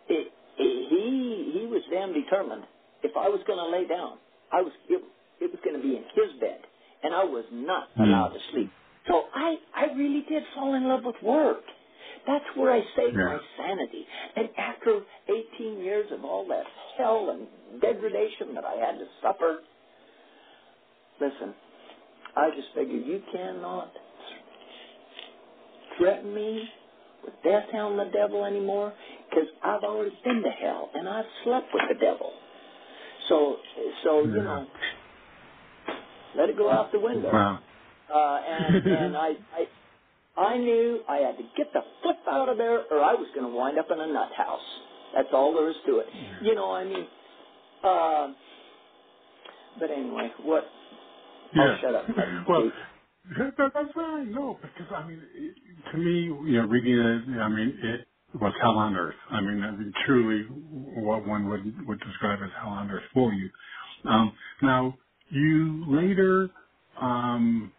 it, 0.09 0.33
it, 0.59 0.91
he 0.91 1.61
he 1.61 1.67
was 1.67 1.83
damn 1.91 2.13
determined. 2.13 2.65
If 3.03 3.13
I 3.17 3.29
was 3.29 3.41
going 3.47 3.59
to 3.59 3.71
lay 3.77 3.87
down, 3.89 4.19
I 4.53 4.63
was 4.63 4.73
it, 4.89 5.03
it 5.41 5.51
was 5.51 5.61
going 5.65 5.77
to 5.77 5.83
be 5.83 5.97
in 5.97 6.05
his 6.15 6.41
bed, 6.41 6.61
and 7.03 7.15
I 7.15 7.25
was 7.25 7.45
not 7.53 7.89
Hmm. 7.97 8.03
allowed 8.05 8.29
to 8.31 8.41
sleep. 8.53 8.73
So 9.09 9.25
I 9.35 9.57
I 9.75 9.85
really 9.95 10.25
did 10.29 10.45
fall 10.55 10.75
in 10.75 10.89
love 10.89 11.05
with 11.05 11.17
work. 11.23 11.63
That's 12.27 12.45
where 12.57 12.73
I 12.73 12.83
saved 12.97 13.17
Yeah. 13.17 13.25
my 13.25 13.41
sanity. 13.57 14.07
And 14.37 14.51
after 14.59 15.03
18 15.29 15.81
years 15.81 16.11
of 16.13 16.25
all 16.25 16.45
that 16.47 16.67
hell 16.99 17.31
and 17.31 17.49
degradation 17.81 18.55
that 18.55 18.65
I 18.65 18.77
had 18.77 18.99
to 18.99 19.09
suffer, 19.23 19.61
listen, 21.21 21.55
I 22.37 22.51
just 22.51 22.69
figured 22.75 23.07
you 23.07 23.23
cannot 23.33 23.93
threaten 25.99 26.35
me 26.35 26.69
with 27.25 27.35
death, 27.43 27.69
hell, 27.73 27.91
and 27.91 27.99
the 28.01 28.13
devil 28.13 28.45
anymore 28.45 28.93
because 29.31 29.49
I've 29.63 29.83
already 29.85 30.17
been 30.25 30.43
to 30.43 30.51
hell 30.51 30.91
and 30.95 31.09
I've 31.09 31.27
slept 31.45 31.69
with 31.75 31.85
the 31.89 31.97
devil. 32.01 32.33
So, 33.29 33.57
so 34.05 34.25
you 34.25 34.43
know, 34.43 34.67
let 36.37 36.51
it 36.51 36.57
go 36.59 36.71
out 36.71 36.93
the 36.93 37.01
window. 37.01 37.33
Wow. 37.33 37.61
Uh, 38.13 38.41
and 38.47 38.77
and 38.87 39.17
I, 39.17 39.29
I 39.55 39.67
I 40.37 40.59
knew 40.59 41.03
I 41.09 41.19
had 41.19 41.39
to 41.39 41.45
get 41.57 41.73
the 41.75 41.83
flip 42.03 42.19
out 42.31 42.49
of 42.49 42.59
there, 42.59 42.81
or 42.93 43.03
I 43.03 43.15
was 43.15 43.29
going 43.35 43.51
to 43.51 43.57
wind 43.57 43.79
up 43.79 43.87
in 43.91 44.01
a 44.01 44.07
nut 44.09 44.33
house. 44.37 44.63
That's 45.15 45.29
all 45.33 45.55
there 45.55 45.71
is 45.71 45.77
to 45.87 45.99
it. 46.01 46.09
You 46.43 46.55
know, 46.55 46.73
I 46.73 46.85
mean. 46.85 47.09
Uh, 47.85 48.35
but 49.81 49.91
anyway, 49.91 50.33
what? 50.43 50.65
Yeah. 51.55 51.63
I'll 51.63 51.81
shut 51.81 51.95
up. 51.95 52.07
well, 52.49 52.73
that, 53.39 53.57
that- 53.59 53.73
that's 53.75 53.97
right. 53.97 54.27
No, 54.29 54.59
because 54.63 54.93
I 54.95 55.07
mean, 55.09 55.23
it, 55.35 55.57
to 55.93 55.99
me, 55.99 56.23
you 56.51 56.61
know, 56.63 56.67
reading 56.69 56.99
it, 56.99 57.41
I 57.41 57.49
mean, 57.49 57.79
it 57.83 58.09
was 58.41 58.55
hell 58.63 58.79
on 58.79 58.97
earth. 58.97 59.17
I 59.31 59.41
mean, 59.43 59.63
I 59.63 59.73
mean, 59.73 59.93
truly, 60.07 60.45
what 60.51 61.27
one 61.27 61.49
would 61.49 61.89
would 61.89 62.01
describe 62.01 62.41
as 62.45 62.51
hell 62.61 62.71
on 62.71 62.91
earth 62.91 63.05
for 63.15 63.33
you. 63.33 63.51
Um, 64.05 64.33
now, 64.63 64.99
you 65.31 65.85
later 65.89 66.51
um, 67.01 67.73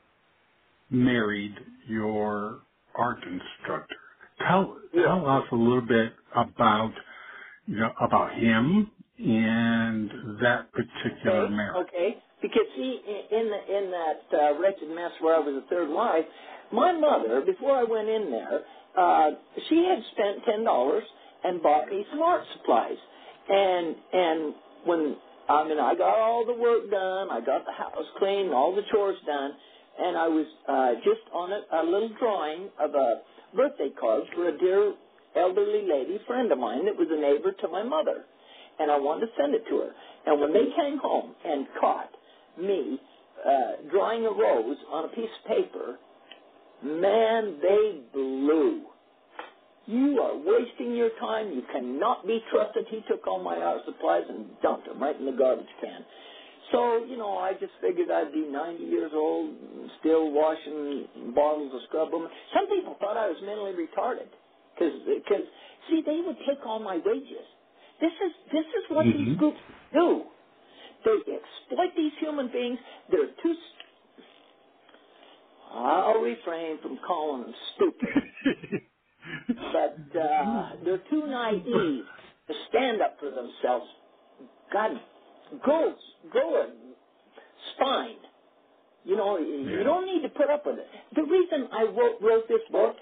married 0.92 1.56
your 1.88 2.62
art 2.96 3.20
instructor. 3.24 3.96
Tell 4.48 4.78
tell 4.96 5.28
us 5.28 5.46
a 5.52 5.56
little 5.56 5.82
bit 5.88 6.14
about 6.36 6.94
you 7.68 7.78
know 7.78 7.92
about 8.02 8.34
him 8.36 8.92
and 9.20 10.12
that 10.42 10.72
particular 10.74 11.48
Okay, 11.48 11.56
marriage. 11.56 11.88
okay. 11.90 12.24
Because 12.42 12.68
see, 12.76 13.02
in 13.08 13.40
in 13.40 13.52
the 13.52 13.78
in 13.78 13.92
that 13.92 14.40
uh, 14.40 14.60
wretched 14.60 14.90
mess 14.90 15.12
where 15.22 15.36
I 15.36 15.40
was 15.40 15.64
a 15.64 15.70
third 15.70 15.90
wife, 15.90 16.26
my 16.74 16.94
mother, 16.94 17.42
before 17.46 17.78
I 17.78 17.84
went 17.84 18.10
in 18.10 18.32
there, 18.32 18.62
uh, 18.98 19.32
she 19.70 19.86
had 19.86 20.04
spent 20.14 20.44
ten 20.46 20.64
dollars 20.66 21.04
and 21.44 21.64
bought 21.64 21.90
me 21.90 22.06
some 22.12 22.22
art 22.22 22.46
supplies, 22.58 22.98
and 23.50 23.96
and 24.14 24.56
when 24.86 25.18
I 25.50 25.68
mean, 25.68 25.80
I 25.80 25.96
got 25.96 26.20
all 26.20 26.46
the 26.46 26.54
work 26.54 26.90
done. 26.92 27.32
I 27.32 27.42
got 27.42 27.66
the 27.66 27.74
house 27.74 28.06
clean, 28.20 28.54
all 28.54 28.76
the 28.76 28.84
chores 28.92 29.18
done, 29.26 29.54
and 30.00 30.18
I 30.18 30.28
was 30.28 30.46
uh, 30.68 30.92
just 31.04 31.24
on 31.34 31.52
a, 31.52 31.62
a 31.80 31.84
little 31.84 32.12
drawing 32.20 32.70
of 32.80 32.96
a 32.96 33.22
birthday 33.56 33.90
card 34.00 34.24
for 34.36 34.50
a 34.50 34.58
dear 34.58 34.94
elderly 35.36 35.88
lady 35.88 36.20
friend 36.28 36.52
of 36.52 36.60
mine 36.60 36.86
that 36.86 36.96
was 36.96 37.08
a 37.12 37.20
neighbor 37.20 37.52
to 37.52 37.68
my 37.68 37.84
mother, 37.84 38.26
and 38.80 38.92
I 38.92 38.98
wanted 38.98 39.28
to 39.28 39.32
send 39.40 39.54
it 39.54 39.64
to 39.70 39.78
her. 39.78 39.92
And 40.26 40.42
when 40.42 40.54
they 40.54 40.68
came 40.76 40.98
home 40.98 41.36
and 41.46 41.68
caught 41.80 42.10
me 42.60 43.00
uh, 43.46 43.90
drawing 43.92 44.26
a 44.26 44.32
rose 44.32 44.78
on 44.92 45.06
a 45.06 45.08
piece 45.10 45.30
of 45.44 45.48
paper, 45.48 45.98
man, 46.84 47.58
they 47.62 48.02
blew. 48.14 48.84
You 49.86 50.20
are 50.20 50.36
wasting 50.36 50.96
your 50.96 51.12
time. 51.20 51.54
You 51.54 51.62
cannot 51.72 52.26
be 52.26 52.42
trusted. 52.52 52.86
He 52.90 53.02
took 53.08 53.28
all 53.28 53.44
my 53.44 53.56
art 53.58 53.82
supplies 53.86 54.24
and 54.28 54.48
dumped 54.64 54.88
them 54.88 55.02
right 55.02 55.16
in 55.16 55.26
the 55.26 55.32
garbage 55.32 55.70
can. 55.80 56.04
So, 56.72 57.06
you 57.06 57.18
know, 57.18 57.38
I 57.38 57.54
just 57.54 57.74
figured 57.82 58.12
I'd 58.12 58.34
be 58.34 58.42
90 58.48 58.84
years 58.86 59.12
old, 59.16 59.56
still 60.00 60.32
washing 60.32 61.34
bottles 61.36 61.74
of 61.76 61.82
scrub 61.88 62.12
woman. 62.12 62.30
Some 62.54 62.68
people 62.70 62.98
thought 63.00 63.18
I 63.18 63.28
was 63.30 63.38
mentally 63.44 63.74
retarded. 63.74 64.30
Because, 64.80 65.44
see, 65.90 66.04
they 66.06 66.22
would 66.26 66.38
take 66.48 66.66
all 66.66 66.80
my 66.80 66.98
wages. 67.06 67.46
This 68.02 68.12
is, 68.14 68.32
this 68.54 68.66
is 68.66 68.86
what 68.90 69.08
Mhm. 69.08 69.14
these 69.14 69.36
groups 69.38 69.60
do. 69.94 70.26
They 71.06 71.12
exploit 71.34 71.92
these 71.98 72.14
human 72.20 72.50
beings. 72.52 72.80
They're 73.12 73.34
too, 73.44 73.56
I'll 75.72 76.22
refrain 76.22 76.80
from 76.82 77.00
calling 77.08 77.44
them 77.44 77.56
stupid 77.76 78.16
but 79.72 80.02
uh, 80.20 80.70
they're 80.86 81.04
too 81.12 81.28
naive 81.28 82.06
to 82.50 82.56
stand 82.70 83.02
up 83.02 83.18
for 83.20 83.32
themselves. 83.32 83.88
God, 84.74 84.92
go, 85.66 85.96
go 86.34 86.72
spine. 87.76 88.18
You 89.04 89.16
know, 89.16 89.38
you 89.38 89.84
don't 89.84 90.06
need 90.06 90.24
to 90.24 90.30
put 90.30 90.50
up 90.50 90.66
with 90.66 90.80
it. 90.80 90.88
The 91.16 91.24
reason 91.24 91.68
I 91.72 91.84
wrote, 91.84 92.22
wrote 92.22 92.48
this 92.48 92.62
book 92.72 92.96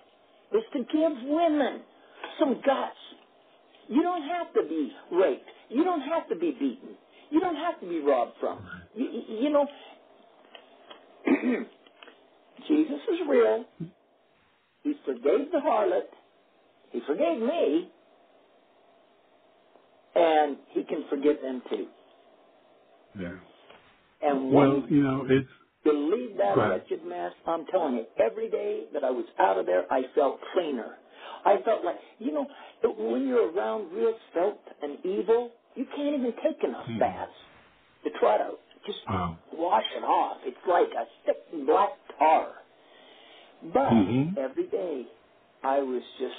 is 0.54 0.64
to 0.74 0.80
give 0.80 1.12
women 1.30 1.82
some 2.40 2.56
guts. 2.66 2.98
You 3.88 4.02
don't 4.04 4.24
have 4.24 4.54
to 4.54 4.64
be 4.68 4.92
raped. 5.12 5.46
You 5.70 5.84
don't 5.84 6.02
have 6.02 6.28
to 6.30 6.36
be 6.36 6.52
beaten. 6.52 6.96
You 7.30 7.40
don't 7.40 7.56
have 7.56 7.80
to 7.82 7.88
be 7.88 8.00
robbed 8.00 8.34
from. 8.40 8.66
You- 8.96 9.24
you 9.42 9.50
know, 9.50 9.66
Jesus 12.68 13.02
is 13.12 13.20
real. 13.28 13.66
He 14.84 14.94
forgave 15.06 15.52
the 15.52 15.60
harlot. 15.60 16.08
He 16.92 17.02
forgave 17.08 17.40
me, 17.40 17.90
and 20.16 20.58
he 20.70 20.84
can 20.84 21.06
forgive 21.10 21.42
them 21.42 21.62
too. 21.70 21.88
Yeah. 23.20 23.40
And 24.22 24.52
Well, 24.52 24.84
once 24.84 24.86
you 24.90 25.04
know, 25.04 25.26
it's 25.30 25.50
leave 25.86 26.38
that 26.38 26.66
wretched 26.66 27.06
mess, 27.06 27.34
I'm 27.48 27.66
telling 27.68 27.96
you, 27.96 28.06
every 28.20 28.50
day 28.52 28.86
that 28.94 29.06
I 29.06 29.12
was 29.12 29.26
out 29.40 29.60
of 29.60 29.68
there, 29.68 29.92
I 29.92 30.04
felt 30.16 30.40
cleaner. 30.54 30.98
I 31.46 31.58
felt 31.66 31.86
like, 31.86 31.98
you 32.20 32.34
know, 32.34 32.48
when 32.98 33.28
you're 33.28 33.52
around 33.52 33.94
real 33.94 34.16
filth 34.34 34.60
and 34.84 35.00
evil, 35.06 35.52
you 35.76 35.86
can't 35.96 36.16
even 36.20 36.34
take 36.44 36.64
enough 36.64 36.88
Hmm. 36.88 37.00
baths 37.00 37.34
to 38.06 38.12
try 38.20 38.38
to 38.40 38.52
just 38.86 39.00
wow. 39.10 39.40
wash 39.54 39.86
it 39.98 40.04
off. 40.04 40.40
It's 40.46 40.58
like 40.68 40.90
a 40.90 41.06
thick 41.26 41.68
black 41.68 41.92
tar. 42.20 42.54
But 43.74 43.92
Mhm. 43.94 44.38
every 44.38 44.68
day, 44.70 45.08
I 45.64 45.80
was 45.80 46.04
just 46.20 46.36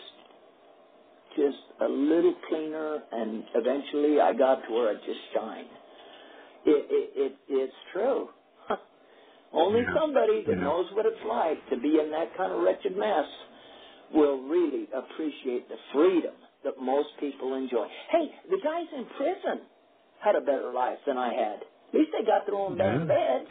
just 1.37 1.59
a 1.83 1.87
little 1.89 2.35
cleaner, 2.49 3.03
and 3.13 3.45
eventually 3.55 4.21
I 4.21 4.35
got 4.35 4.57
to 4.67 4.73
where 4.73 4.91
I 4.91 4.95
just 4.95 5.21
shine. 5.35 5.67
It, 6.67 6.87
it, 6.91 7.13
it 7.17 7.39
it's 7.49 7.75
true. 7.93 8.29
Only 9.53 9.81
Yeah. 9.83 9.95
somebody 10.01 10.45
that 10.47 10.57
Yeah. 10.57 10.65
knows 10.65 10.87
what 10.95 11.07
it's 11.07 11.25
like 11.27 11.59
to 11.71 11.79
be 11.79 12.01
in 12.01 12.11
that 12.13 12.37
kind 12.37 12.53
of 12.53 12.63
wretched 12.63 12.97
mess 12.97 13.27
will 14.15 14.43
really 14.49 14.89
appreciate 14.95 15.69
the 15.69 15.77
freedom 15.93 16.35
that 16.65 16.75
most 16.81 17.11
people 17.21 17.55
enjoy. 17.55 17.89
Hey, 18.11 18.31
the 18.51 18.59
guys 18.65 18.87
in 18.97 19.07
prison 19.17 19.67
had 20.21 20.37
a 20.37 20.41
better 20.43 20.73
life 20.73 20.99
than 21.07 21.19
I 21.19 21.33
had. 21.35 21.61
At 21.89 21.95
least 21.95 22.11
they 22.19 22.25
got 22.27 22.47
their 22.47 22.57
own 22.57 22.77
damn 22.77 23.01
Yeah. 23.01 23.07
bed. 23.07 23.47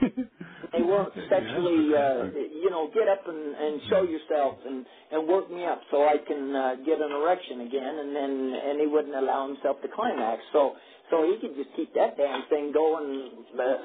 They 0.72 0.82
weren't 0.82 1.14
sexually, 1.30 1.94
uh, 1.94 2.24
you 2.34 2.70
know, 2.70 2.90
get 2.94 3.08
up 3.08 3.22
and, 3.28 3.54
and 3.56 3.82
show 3.90 4.02
yourself 4.04 4.58
and, 4.66 4.86
and 5.12 5.28
work 5.28 5.50
me 5.50 5.64
up 5.66 5.80
so 5.90 6.08
I 6.08 6.18
can 6.18 6.54
uh, 6.56 6.76
get 6.86 7.00
an 7.00 7.12
erection 7.12 7.62
again, 7.62 7.98
and 8.00 8.16
then 8.16 8.54
and 8.62 8.80
he 8.80 8.86
wouldn't 8.88 9.14
allow 9.16 9.48
himself 9.48 9.78
to 9.82 9.88
climax. 9.94 10.42
So 10.52 10.76
so 11.10 11.24
he 11.30 11.38
could 11.40 11.56
just 11.56 11.76
keep 11.76 11.94
that 11.94 12.16
damn 12.18 12.48
thing 12.48 12.72
going 12.72 13.46
uh, 13.60 13.76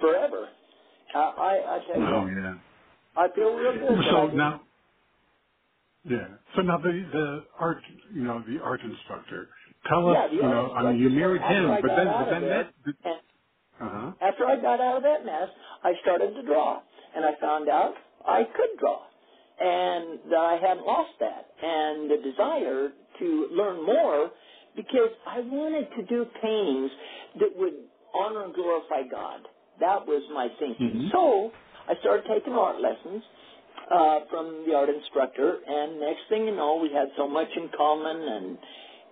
forever. 0.00 0.48
Uh, 1.14 1.18
I 1.18 1.76
I 1.76 1.80
tell 1.88 2.00
you, 2.00 2.06
Oh 2.08 2.26
yeah. 2.26 2.54
I 3.16 3.28
feel 3.34 3.54
real 3.56 3.74
good. 3.74 4.04
So 4.10 4.26
now, 4.36 4.62
yeah. 6.04 6.28
So 6.56 6.62
now 6.62 6.78
the 6.78 6.92
the 7.12 7.44
art, 7.60 7.78
you 8.14 8.24
know, 8.24 8.42
the 8.46 8.62
art 8.62 8.80
instructor. 8.82 9.48
Tell 9.88 10.08
us, 10.10 10.16
yeah, 10.16 10.28
the 10.28 10.34
you 10.36 10.42
know, 10.42 10.72
I 10.72 10.82
mean, 10.92 11.00
you 11.02 11.10
married 11.10 11.42
him, 11.42 11.70
but 11.82 11.96
then, 11.96 12.06
but 12.18 12.30
then 12.30 12.48
that, 12.50 12.74
and 13.04 13.20
uh 13.82 13.88
huh. 13.88 14.12
After 14.20 14.46
I 14.46 14.56
got 14.56 14.80
out 14.80 14.98
of 14.98 15.02
that 15.02 15.24
mess, 15.26 15.48
I 15.82 15.92
started 16.02 16.34
to 16.34 16.42
draw, 16.42 16.80
and 17.16 17.24
I 17.24 17.32
found 17.40 17.68
out 17.68 17.94
I 18.26 18.44
could 18.44 18.78
draw, 18.78 19.00
and 19.60 20.20
that 20.30 20.38
I 20.38 20.58
hadn't 20.62 20.86
lost 20.86 21.10
that, 21.20 21.50
and 21.62 22.10
the 22.10 22.18
desire 22.22 22.92
to 23.18 23.48
learn 23.50 23.84
more, 23.84 24.30
because 24.76 25.10
I 25.26 25.40
wanted 25.40 25.88
to 25.96 26.02
do 26.06 26.24
paintings 26.40 26.90
that 27.40 27.50
would 27.56 27.74
honor 28.14 28.44
and 28.44 28.54
glorify 28.54 29.02
God. 29.10 29.40
That 29.80 30.06
was 30.06 30.22
my 30.32 30.48
thinking. 30.58 31.08
Mhm. 31.08 31.10
So 31.12 31.50
I 31.88 31.96
started 31.96 32.24
taking 32.26 32.54
art 32.54 32.80
lessons 32.80 33.22
uh, 33.90 34.20
from 34.30 34.64
the 34.66 34.74
art 34.74 34.88
instructor, 34.88 35.58
and 35.66 35.98
next 36.00 36.22
thing 36.28 36.46
you 36.46 36.54
know, 36.54 36.76
we 36.76 36.90
had 36.92 37.08
so 37.16 37.26
much 37.26 37.48
in 37.56 37.68
common, 37.76 38.16
and 38.22 38.58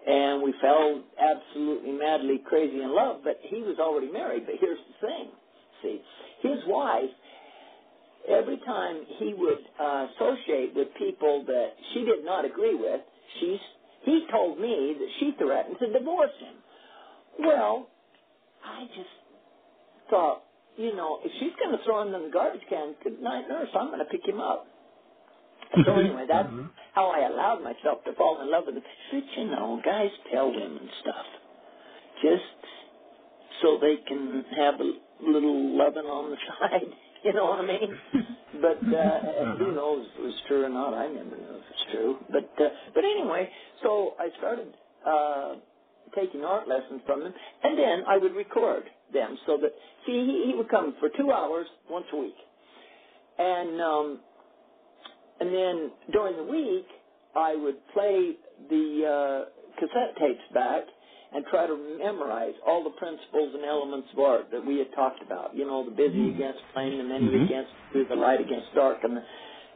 and 0.06 0.42
we 0.42 0.54
fell 0.60 1.02
absolutely 1.18 1.92
madly 1.92 2.40
crazy 2.46 2.80
in 2.80 2.94
love. 2.94 3.20
But 3.24 3.38
he 3.42 3.60
was 3.62 3.76
already 3.78 4.10
married. 4.10 4.46
But 4.46 4.56
here's 4.60 4.78
the 4.78 5.06
thing: 5.06 5.28
see, 5.82 6.00
his 6.42 6.58
wife. 6.66 7.10
Every 8.28 8.58
time 8.66 9.00
he 9.18 9.32
would 9.32 9.64
uh, 9.80 10.06
associate 10.12 10.76
with 10.76 10.88
people 10.98 11.42
that 11.46 11.68
she 11.92 12.00
did 12.04 12.22
not 12.22 12.44
agree 12.44 12.74
with, 12.74 13.00
she's 13.40 13.58
he 14.04 14.26
told 14.30 14.58
me 14.60 14.94
that 14.98 15.08
she 15.18 15.32
threatened 15.38 15.76
to 15.80 15.92
divorce 15.92 16.32
him. 16.40 16.54
Well, 17.40 17.88
I 18.64 18.84
just 18.96 19.14
thought, 20.08 20.42
you 20.76 20.94
know, 20.96 21.18
if 21.24 21.32
she's 21.40 21.52
going 21.62 21.76
to 21.76 21.84
throw 21.84 22.02
him 22.02 22.14
in 22.14 22.24
the 22.24 22.32
garbage 22.32 22.62
can, 22.68 22.94
good 23.04 23.20
night, 23.20 23.44
nurse. 23.48 23.68
I'm 23.78 23.88
going 23.88 24.00
to 24.00 24.10
pick 24.10 24.26
him 24.26 24.40
up. 24.40 24.66
So 25.86 25.96
anyway, 25.98 26.26
that's 26.28 26.50
Uh-huh. 26.50 26.68
how 26.94 27.10
I 27.10 27.28
allowed 27.28 27.62
myself 27.62 28.04
to 28.06 28.14
fall 28.14 28.40
in 28.42 28.50
love 28.50 28.64
with 28.66 28.76
him. 28.76 28.84
But 29.12 29.24
you 29.38 29.46
know, 29.46 29.80
guys 29.84 30.10
tell 30.32 30.50
women 30.52 30.88
stuff 31.00 31.26
just 32.22 32.44
so 33.62 33.78
they 33.80 33.96
can 34.08 34.44
have 34.56 34.76
a 34.80 34.92
little 35.22 35.76
loving 35.78 36.06
on 36.06 36.30
the 36.30 36.36
side. 36.60 36.92
You 37.24 37.34
know 37.34 37.46
what 37.46 37.60
I 37.60 37.66
mean? 37.66 37.96
But 38.54 38.84
uh, 38.96 39.20
Uh-huh. 39.26 39.56
who 39.58 39.74
knows 39.74 40.06
if 40.14 40.20
it 40.20 40.22
was 40.22 40.34
true 40.48 40.64
or 40.64 40.70
not? 40.70 40.94
I 40.94 41.08
never 41.08 41.36
knew 41.36 41.56
if 41.56 41.64
it's 41.70 41.92
true. 41.92 42.18
But 42.30 42.64
uh, 42.64 42.70
but 42.94 43.04
anyway, 43.04 43.50
so 43.82 44.14
I 44.18 44.30
started 44.38 44.74
uh, 45.06 45.56
taking 46.16 46.44
art 46.44 46.68
lessons 46.68 47.02
from 47.06 47.22
him, 47.22 47.34
and 47.64 47.78
then 47.78 48.04
I 48.08 48.18
would 48.18 48.34
record 48.34 48.84
them 49.12 49.38
so 49.46 49.58
that 49.58 49.72
see 50.06 50.26
he, 50.26 50.50
he 50.50 50.54
would 50.56 50.70
come 50.70 50.96
for 51.00 51.10
two 51.18 51.32
hours 51.32 51.66
once 51.90 52.06
a 52.12 52.16
week, 52.16 52.36
and 53.38 53.80
um, 53.80 54.20
and 55.40 55.48
then 55.54 55.90
during 56.12 56.36
the 56.36 56.44
week, 56.44 56.86
I 57.36 57.54
would 57.56 57.76
play 57.94 58.36
the 58.68 58.86
uh, 59.06 59.50
cassette 59.78 60.16
tapes 60.18 60.46
back 60.52 60.82
and 61.32 61.44
try 61.46 61.66
to 61.66 61.76
memorize 62.02 62.54
all 62.66 62.82
the 62.82 62.90
principles 62.90 63.54
and 63.54 63.64
elements 63.64 64.08
of 64.12 64.18
art 64.18 64.50
that 64.50 64.64
we 64.66 64.78
had 64.78 64.92
talked 64.94 65.22
about. 65.22 65.54
You 65.54 65.64
know, 65.64 65.84
the 65.84 65.92
busy 65.92 66.30
against 66.34 66.58
plain, 66.74 66.98
the 66.98 67.04
many 67.04 67.26
Mhm. 67.26 67.44
against 67.46 67.70
the 68.10 68.16
light 68.16 68.40
against 68.40 68.74
dark, 68.74 68.98
and 69.04 69.16
the, 69.16 69.22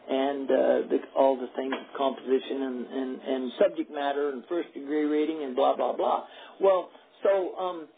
and 0.08 0.50
uh, 0.50 0.54
the, 0.90 0.98
all 1.16 1.36
the 1.36 1.46
things 1.54 1.72
of 1.72 1.96
composition 1.96 2.62
and, 2.62 2.86
and, 2.86 3.20
and 3.22 3.52
subject 3.58 3.90
matter 3.90 4.30
and 4.30 4.44
first 4.46 4.74
degree 4.74 5.04
reading 5.04 5.44
and 5.44 5.54
blah 5.54 5.76
blah 5.76 5.92
blah. 5.92 6.26
Well, 6.60 6.90
so 7.22 7.56
um, 7.56 7.88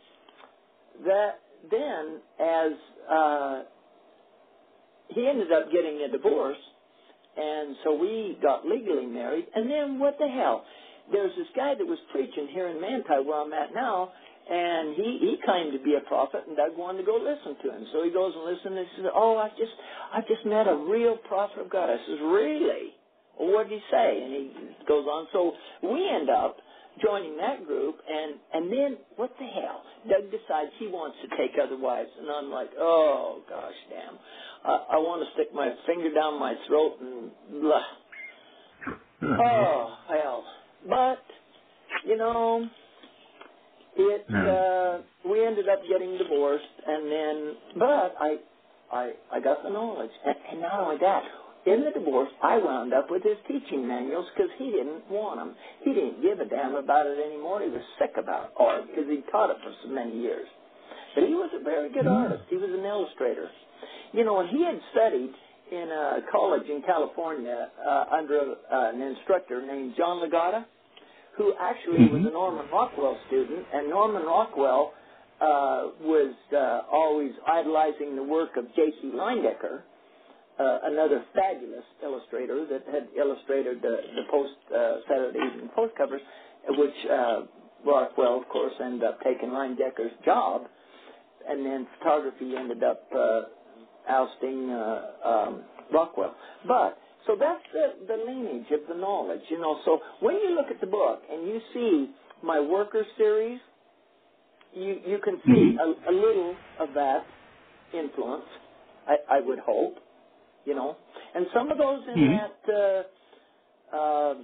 that 1.04 1.40
then 1.70 2.20
as 2.38 2.72
uh, 3.10 3.62
he 5.08 5.26
ended 5.26 5.50
up 5.50 5.72
getting 5.72 6.02
a 6.02 6.08
divorce, 6.12 6.58
and 7.36 7.76
so 7.84 7.94
we 7.94 8.38
got 8.42 8.66
legally 8.66 9.06
married. 9.06 9.46
And 9.54 9.70
then 9.70 9.98
what 9.98 10.16
the 10.18 10.28
hell? 10.28 10.64
There's 11.12 11.34
this 11.36 11.46
guy 11.54 11.74
that 11.74 11.86
was 11.86 11.98
preaching 12.10 12.48
here 12.50 12.68
in 12.68 12.80
Manti, 12.80 13.22
where 13.22 13.40
I'm 13.40 13.52
at 13.52 13.74
now, 13.74 14.10
and 14.48 14.94
he 14.96 15.18
he 15.20 15.36
claimed 15.44 15.72
to 15.72 15.82
be 15.82 15.94
a 15.94 16.04
prophet, 16.08 16.44
and 16.46 16.56
Doug 16.56 16.76
wanted 16.76 16.98
to 17.02 17.06
go 17.06 17.18
listen 17.18 17.56
to 17.62 17.68
him. 17.70 17.86
So 17.92 18.02
he 18.02 18.10
goes 18.10 18.32
and 18.34 18.44
listens, 18.44 18.74
and 18.74 18.78
he 18.78 19.02
says, 19.02 19.10
"Oh, 19.14 19.36
I 19.36 19.48
just 19.50 19.74
I 20.12 20.20
just 20.26 20.44
met 20.46 20.66
a 20.66 20.74
real 20.74 21.16
prophet 21.28 21.60
of 21.60 21.70
God." 21.70 21.90
I 21.90 21.98
says, 22.06 22.18
"Really?" 22.22 22.94
Well, 23.38 23.52
what 23.52 23.68
did 23.68 23.78
he 23.78 23.84
say? 23.90 24.22
And 24.22 24.32
he 24.32 24.50
goes 24.88 25.06
on. 25.06 25.28
So 25.32 25.52
we 25.82 26.08
end 26.08 26.30
up 26.30 26.56
joining 27.04 27.36
that 27.36 27.66
group, 27.66 27.96
and 28.08 28.40
and 28.54 28.72
then 28.72 28.96
what 29.16 29.34
the 29.38 29.46
hell? 29.46 29.82
Doug 30.08 30.30
decides 30.30 30.70
he 30.78 30.86
wants 30.86 31.16
to 31.22 31.28
take 31.36 31.58
other 31.60 31.76
wives, 31.76 32.10
and 32.18 32.30
I'm 32.30 32.50
like, 32.50 32.70
oh 32.78 33.42
gosh, 33.48 33.78
damn, 33.90 34.16
I, 34.66 34.86
I 34.94 34.98
want 34.98 35.26
to 35.26 35.32
stick 35.34 35.54
my 35.54 35.70
finger 35.86 36.12
down 36.14 36.40
my 36.40 36.54
throat 36.68 36.98
and 37.00 37.32
blah. 37.62 37.82
Oh 39.38 39.96
hell, 40.08 40.44
but 40.88 41.24
you 42.06 42.16
know, 42.16 42.68
it 43.96 44.28
uh, 44.46 45.02
we 45.30 45.44
ended 45.46 45.68
up 45.68 45.80
getting 45.88 46.18
divorced, 46.18 46.64
and 46.86 47.12
then 47.12 47.56
but 47.78 48.14
I 48.20 48.36
I 48.92 49.12
I 49.32 49.40
got 49.40 49.62
the 49.64 49.70
knowledge, 49.70 50.10
and, 50.26 50.36
and 50.52 50.60
not 50.62 50.80
only 50.80 50.98
that, 51.00 51.24
in 51.66 51.84
the 51.84 51.92
divorce, 51.92 52.30
I 52.42 52.58
wound 52.58 52.94
up 52.94 53.06
with 53.10 53.22
his 53.24 53.38
teaching 53.48 53.86
manuals 53.88 54.26
because 54.34 54.50
he 54.58 54.70
didn't 54.70 55.10
want 55.10 55.40
them. 55.40 55.56
He 55.84 55.94
didn't 55.94 56.22
give 56.22 56.40
a 56.40 56.46
damn 56.48 56.74
about 56.76 57.06
it 57.06 57.18
anymore. 57.18 57.62
He 57.62 57.70
was 57.70 57.82
sick 57.98 58.12
about 58.18 58.52
art 58.58 58.86
because 58.88 59.10
he'd 59.10 59.24
taught 59.32 59.50
it 59.50 59.58
for 59.62 59.72
so 59.82 59.88
many 59.90 60.20
years. 60.20 60.48
But 61.14 61.24
he 61.24 61.34
was 61.34 61.50
a 61.58 61.64
very 61.64 61.90
good 61.92 62.06
Mm. 62.06 62.16
artist. 62.24 62.44
He 62.50 62.56
was 62.56 62.70
an 62.70 62.84
illustrator. 62.84 63.50
You 64.16 64.24
know, 64.24 64.40
and 64.40 64.48
he 64.48 64.64
had 64.64 64.80
studied 64.92 65.30
in 65.70 65.88
a 65.92 66.20
college 66.32 66.66
in 66.70 66.80
California 66.86 67.68
uh, 67.86 68.04
under 68.10 68.40
uh, 68.40 68.90
an 68.94 69.02
instructor 69.02 69.60
named 69.60 69.92
John 69.98 70.20
La 70.20 70.28
Gatta, 70.28 70.64
who 71.36 71.52
actually 71.60 72.08
was 72.08 72.22
Mhm. 72.22 72.28
a 72.28 72.30
Norman 72.32 72.66
Rockwell 72.72 73.18
student, 73.26 73.66
and 73.74 73.90
Norman 73.90 74.24
Rockwell 74.24 74.94
uh, 75.38 75.90
was 76.00 76.32
uh, 76.54 76.82
always 76.90 77.32
idolizing 77.46 78.16
the 78.16 78.22
work 78.22 78.56
of 78.56 78.64
J.C. 78.74 79.10
Leyendecker, 79.12 79.82
uh, 80.58 80.78
another 80.84 81.22
fabulous 81.34 81.84
illustrator 82.02 82.64
that 82.64 82.86
had 82.90 83.08
illustrated 83.14 83.82
the, 83.82 84.00
the 84.16 84.22
post 84.30 84.56
uh, 84.74 85.00
Saturday 85.06 85.40
Evening 85.44 85.68
Post 85.76 85.94
covers, 85.94 86.22
which 86.70 86.98
uh, 87.12 87.42
Rockwell, 87.84 88.38
of 88.40 88.48
course, 88.48 88.72
ended 88.80 89.04
up 89.04 89.20
taking 89.20 89.50
Leyendecker's 89.50 90.16
job, 90.24 90.62
and 91.46 91.66
then 91.66 91.86
photography 91.98 92.56
ended 92.56 92.82
up 92.82 93.02
uh, 93.14 93.42
ousting 94.08 94.70
uh, 94.70 95.12
um, 95.28 95.64
Rockwell. 95.92 96.36
But 96.68 96.98
so 97.26 97.36
that's 97.38 97.64
the, 97.72 98.06
the 98.06 98.16
lineage 98.26 98.70
of 98.72 98.88
the 98.88 98.94
knowledge, 98.96 99.42
you 99.50 99.60
know. 99.60 99.80
So 99.84 100.00
when 100.20 100.36
you 100.36 100.54
look 100.56 100.66
at 100.70 100.80
the 100.80 100.88
book 100.88 101.22
and 101.30 101.48
you 101.48 101.60
see 101.74 102.14
my 102.42 102.60
worker 102.60 103.04
series, 103.18 103.60
you 104.72 105.00
you 105.06 105.18
can 105.24 105.42
see 105.50 105.74
a, 105.80 106.10
a 106.10 106.14
little 106.14 106.60
of 106.80 106.94
that 106.94 107.26
influence. 107.94 108.46
I, 109.08 109.16
I 109.38 109.40
would 109.40 109.60
hope 109.60 109.96
you 110.64 110.74
know. 110.74 110.96
And 111.34 111.46
some 111.54 111.70
of 111.70 111.78
those 111.78 112.02
in 112.08 112.24
Mhm. 112.24 112.40
that 112.68 113.04
uh, 113.94 113.96
uh, 113.96 114.34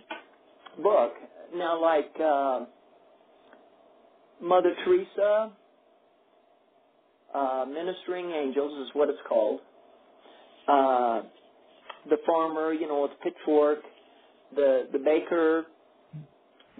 book, 0.82 1.12
now 1.54 1.80
like 1.82 2.12
uh, 2.20 2.66
Mother 4.42 4.74
Teresa, 4.84 5.52
uh, 7.34 7.66
Ministering 7.68 8.30
Angels 8.30 8.86
is 8.86 8.94
what 8.94 9.08
it's 9.08 9.18
called. 9.28 9.60
Uh, 10.68 11.22
the 12.08 12.18
farmer, 12.26 12.72
you 12.72 12.88
know, 12.88 13.02
with 13.02 13.12
pitchfork, 13.22 13.80
the 14.54 14.88
the 14.92 14.98
baker, 14.98 15.66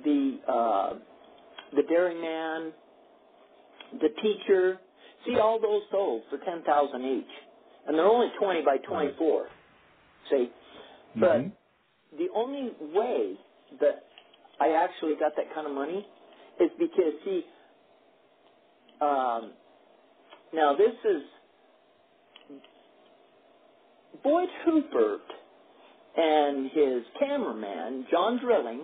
the 0.04 0.38
uh, 0.48 0.98
the 1.76 1.82
dairyman, 1.88 2.72
the 4.00 4.08
teacher. 4.22 4.78
See 5.26 5.38
all 5.38 5.60
those 5.60 5.82
souls 5.92 6.24
for 6.30 6.38
ten 6.38 6.64
thousand 6.64 7.04
each, 7.04 7.26
and 7.86 7.96
they're 7.98 8.06
only 8.06 8.28
twenty 8.40 8.62
by 8.62 8.78
twenty 8.78 9.12
four. 9.18 9.48
See, 10.30 10.50
but 11.20 11.38
Mhm. 11.42 11.52
the 12.18 12.28
only 12.34 12.70
way 12.94 13.38
that 13.80 14.06
I 14.60 14.72
actually 14.72 15.16
got 15.16 15.36
that 15.36 15.54
kind 15.54 15.66
of 15.66 15.74
money 15.74 16.06
is 16.60 16.70
because 16.78 17.14
see, 17.24 17.46
um, 19.00 19.52
now 20.52 20.74
this 20.76 20.94
is 21.04 21.22
Boyd 24.22 24.48
Huppert 24.66 25.18
and 26.16 26.70
his 26.70 27.02
cameraman 27.18 28.06
John 28.10 28.38
Drilling 28.38 28.82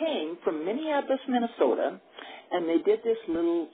came 0.00 0.36
from 0.44 0.64
Minneapolis, 0.64 1.20
Minnesota, 1.28 2.00
and 2.50 2.68
they 2.68 2.78
did 2.84 3.00
this 3.04 3.16
little 3.28 3.68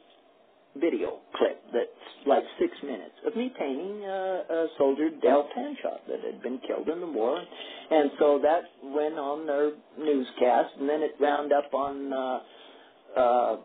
video 0.77 1.19
clip 1.37 1.63
that's 1.73 2.27
like 2.27 2.43
six 2.59 2.73
minutes 2.83 3.15
of 3.27 3.37
me 3.37 3.53
painting 3.59 4.05
uh, 4.05 4.43
a 4.49 4.67
soldier 4.79 5.11
Del 5.23 5.49
Panshot 5.57 6.07
that 6.09 6.21
had 6.25 6.43
been 6.43 6.61
killed 6.67 6.89
in 6.89 7.01
the 7.01 7.07
war, 7.07 7.39
and 7.91 8.11
so 8.19 8.41
that 8.43 8.63
went 8.83 9.15
on 9.15 9.47
their 9.47 9.73
newscast, 9.99 10.71
and 10.79 10.89
then 10.89 11.03
it 11.03 11.15
wound 11.21 11.53
up 11.53 11.75
on 11.75 12.13
uh, 12.13 13.21
uh, 13.21 13.57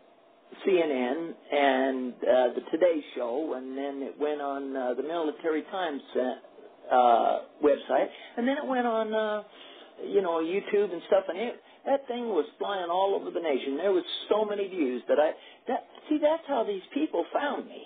CNN 0.66 1.32
and 1.52 2.12
uh, 2.14 2.54
the 2.54 2.62
Today 2.70 3.00
Show, 3.14 3.54
and 3.56 3.76
then 3.76 4.02
it 4.02 4.18
went 4.18 4.40
on 4.40 4.76
uh, 4.76 4.94
the 4.94 5.02
Military 5.02 5.62
Times 5.70 6.02
uh, 6.16 6.94
uh, 6.94 7.38
website, 7.62 8.08
and 8.36 8.46
then 8.48 8.56
it 8.56 8.66
went 8.66 8.86
on, 8.86 9.14
uh, 9.14 9.42
you 10.06 10.22
know, 10.22 10.40
YouTube 10.40 10.92
and 10.92 11.02
stuff, 11.06 11.24
and 11.28 11.38
it 11.38 11.60
that 11.86 12.06
thing 12.06 12.28
was 12.28 12.44
flying 12.58 12.90
all 12.90 13.16
over 13.16 13.30
the 13.30 13.40
nation. 13.40 13.76
There 13.76 13.92
was 13.92 14.04
so 14.28 14.44
many 14.44 14.68
views 14.68 15.02
that 15.08 15.18
I 15.18 15.32
that 15.68 15.86
see 16.08 16.18
that's 16.20 16.42
how 16.46 16.64
these 16.64 16.82
people 16.92 17.24
found 17.32 17.66
me. 17.66 17.84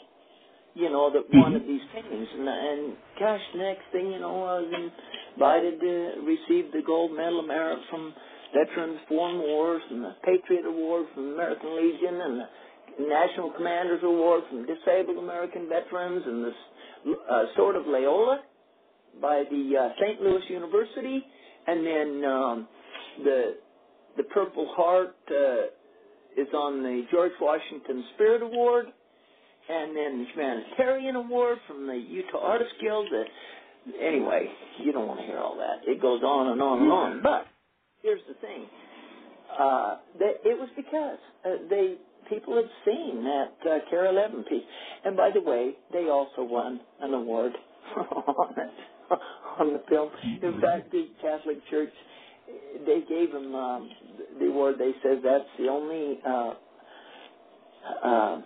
You 0.75 0.88
know 0.88 1.12
that 1.12 1.22
wanted 1.31 1.68
these 1.68 1.83
paintings, 1.94 2.29
and 2.33 2.48
and 2.48 2.96
gosh, 3.20 3.40
next 3.55 3.85
thing 3.92 4.11
you 4.11 4.18
know, 4.18 4.42
I 4.44 4.61
was 4.61 4.90
invited 5.37 5.81
to 5.81 6.25
receive 6.25 6.72
the 6.72 6.83
Gold 6.85 7.12
Medal 7.12 7.40
of 7.40 7.46
Merit 7.46 7.79
from 7.90 8.14
Veterans 8.52 8.98
Foreign 9.08 9.38
Wars 9.38 9.82
and 9.90 10.04
the 10.04 10.14
Patriot 10.24 10.66
Award 10.66 11.06
from 11.14 11.28
the 11.28 11.34
American 11.34 11.76
Legion 11.76 12.20
and 12.20 12.40
the 12.40 13.08
National 13.08 13.50
Commanders 13.50 14.00
Award 14.04 14.44
from 14.50 14.66
Disabled 14.66 15.18
American 15.18 15.68
Veterans 15.68 16.22
and 16.26 16.44
the 16.44 16.52
uh, 17.30 17.42
Sword 17.56 17.76
of 17.76 17.86
Loyola 17.86 18.42
by 19.20 19.44
the 19.50 19.72
uh, 19.76 19.88
St. 20.00 20.20
Louis 20.20 20.42
University, 20.48 21.24
and 21.66 21.86
then 21.86 22.30
um, 22.30 22.68
the 23.24 23.56
the 24.16 24.22
Purple 24.24 24.68
Heart 24.76 25.16
uh, 25.30 26.40
is 26.40 26.48
on 26.54 26.82
the 26.82 27.04
George 27.10 27.32
Washington 27.40 28.04
Spirit 28.14 28.42
Award, 28.42 28.86
and 29.68 29.96
then 29.96 30.18
the 30.18 30.26
Humanitarian 30.34 31.16
Award 31.16 31.58
from 31.66 31.86
the 31.86 31.94
Utah 31.96 32.40
Artist 32.40 32.72
Guild. 32.80 33.08
Uh, 33.12 34.04
anyway, 34.04 34.48
you 34.84 34.92
don't 34.92 35.08
want 35.08 35.20
to 35.20 35.26
hear 35.26 35.38
all 35.38 35.56
that. 35.56 35.90
It 35.90 36.00
goes 36.00 36.22
on 36.22 36.52
and 36.52 36.62
on 36.62 36.82
and 36.82 36.92
on. 36.92 37.22
But 37.22 37.46
here's 38.02 38.20
the 38.28 38.34
thing: 38.34 38.66
uh, 39.58 39.96
that 40.18 40.34
it 40.44 40.58
was 40.58 40.68
because 40.76 41.18
uh, 41.44 41.68
they 41.68 41.96
people 42.28 42.56
had 42.56 42.70
seen 42.84 43.24
that 43.24 43.70
uh, 43.70 43.78
KARE 43.90 44.06
11 44.06 44.44
piece, 44.44 44.62
and 45.04 45.16
by 45.16 45.30
the 45.32 45.40
way, 45.40 45.72
they 45.92 46.08
also 46.08 46.42
won 46.42 46.80
an 47.00 47.14
award 47.14 47.52
on 47.96 48.54
it 48.56 48.70
on 49.58 49.72
the 49.72 49.82
film. 49.88 50.10
In 50.42 50.60
fact, 50.60 50.90
the 50.92 51.08
Catholic 51.20 51.58
Church 51.68 51.92
they 52.86 53.00
gave 53.08 53.30
him 53.30 53.54
um, 53.54 53.90
the 54.38 54.46
award. 54.46 54.76
They 54.78 54.92
said 55.02 55.18
that's 55.22 55.44
the 55.58 55.68
only 55.68 56.18
uh, 56.26 56.54
uh, 58.04 58.40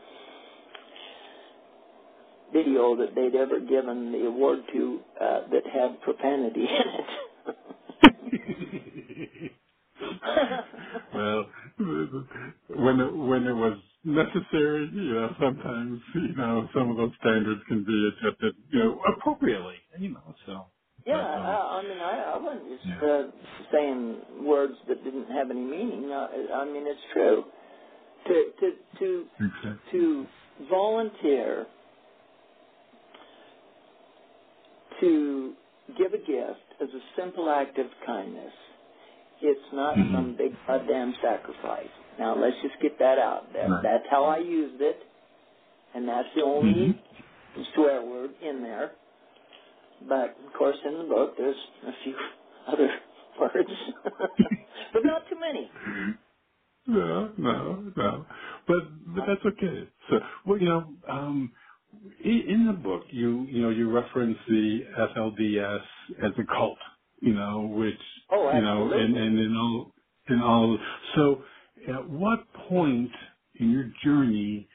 video 2.52 2.96
that 2.96 3.14
they'd 3.14 3.34
ever 3.38 3.60
given 3.60 4.12
the 4.12 4.26
award 4.26 4.60
to 4.72 5.00
uh, 5.20 5.40
that 5.50 5.62
had 5.72 6.00
profanity 6.02 6.60
in 6.60 6.66
it. 6.66 7.06
well, 11.14 11.46
when 12.68 13.00
it, 13.00 13.12
when 13.16 13.46
it 13.46 13.54
was 13.54 13.78
necessary, 14.04 14.90
you 14.94 15.14
know, 15.14 15.34
sometimes 15.40 16.00
you 16.14 16.34
know 16.36 16.68
some 16.74 16.90
of 16.90 16.98
those 16.98 17.12
standards 17.20 17.62
can 17.68 17.84
be 17.84 18.10
adjusted, 18.10 18.56
you 18.72 18.78
know, 18.80 19.00
appropriately, 19.18 19.76
you 19.98 20.10
know. 20.10 20.34
So 20.46 20.66
Yeah, 21.06 21.16
but, 21.16 21.38
um, 21.38 21.46
I, 21.46 21.80
I 21.80 21.82
mean, 21.82 21.98
I, 21.98 22.22
I 22.34 22.38
wasn't 22.38 22.68
just 22.68 22.84
Yeah. 22.86 23.00
uh, 23.02 23.22
saying 23.72 24.44
words 24.46 24.74
that 24.88 25.02
didn't 25.04 25.28
have 25.30 25.50
any 25.50 25.60
meaning. 25.62 26.10
Uh, 26.12 26.28
I 26.54 26.64
mean, 26.66 26.86
it's 26.86 27.00
true. 27.12 27.44
To 28.28 28.52
to 28.60 28.72
to 29.00 29.26
exactly. 29.40 29.78
to 29.92 30.26
volunteer 30.70 31.66
to 35.00 35.54
give 35.98 36.14
a 36.14 36.18
gift 36.18 36.82
as 36.82 36.88
a 36.90 37.00
simple 37.20 37.50
act 37.50 37.78
of 37.78 37.86
kindness. 38.06 38.52
It's 39.42 39.74
not 39.74 39.98
Mhm. 39.98 40.12
some 40.12 40.36
big 40.36 40.52
goddamn 40.66 41.14
sacrifice. 41.22 41.90
Now 42.18 42.36
let's 42.36 42.56
just 42.62 42.76
get 42.82 42.98
that 43.00 43.18
out. 43.18 43.52
That, 43.54 43.70
Right. 43.70 43.82
That's 43.82 44.04
how 44.10 44.24
I 44.26 44.38
used 44.38 44.80
it, 44.82 44.98
and 45.94 46.08
that's 46.08 46.28
the 46.36 46.42
only 46.44 46.92
Mhm. 46.92 47.00
swear 47.74 48.02
word 48.04 48.32
in 48.42 48.62
there. 48.62 48.92
But 50.08 50.36
of 50.46 50.52
course, 50.58 50.78
in 50.84 50.98
the 50.98 51.04
book, 51.04 51.34
there's 51.38 51.56
a 51.86 51.92
few 52.04 52.16
other 52.68 52.88
words, 53.40 53.70
but 54.94 55.04
not 55.06 55.22
too 55.30 55.40
many. 55.40 55.72
No, 56.86 57.32
no, 57.38 57.92
no. 57.96 58.26
But 58.66 58.78
but 59.14 59.24
that's 59.26 59.46
okay. 59.46 59.88
So 60.10 60.20
well, 60.46 60.58
you 60.60 60.68
know, 60.68 60.94
um, 61.08 61.52
in, 62.24 62.42
in 62.48 62.66
the 62.68 62.74
book, 62.74 63.04
you 63.10 63.44
you 63.44 63.62
know 63.62 63.70
you 63.70 63.90
reference 63.90 64.38
the 64.48 64.80
FLDS 64.98 65.84
as 66.24 66.32
a 66.38 66.44
cult, 66.54 66.78
you 67.20 67.34
know, 67.34 67.68
which 67.68 68.00
Oh, 68.30 68.50
you 68.52 68.60
know, 68.62 68.92
and 68.92 69.16
and 69.16 69.38
in 69.38 69.56
all 69.56 69.92
in 70.28 70.40
all. 70.42 70.78
So 71.16 71.42
at 71.88 72.08
what 72.10 72.52
point 72.68 73.10
in 73.56 73.70
your 73.72 73.90
journey 74.04 74.68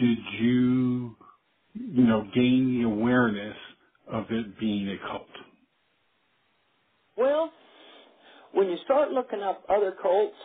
did 0.00 0.18
you, 0.40 1.16
you 1.74 2.04
know, 2.04 2.24
gain 2.34 2.78
the 2.80 2.86
awareness 2.88 3.56
of 4.08 4.26
it 4.30 4.58
being 4.60 4.88
a 4.88 4.98
cult? 4.98 5.28
Well, 7.18 7.50
when 8.54 8.68
you 8.70 8.78
start 8.84 9.12
looking 9.12 9.42
up 9.42 9.64
other 9.68 9.94
cults, 10.02 10.36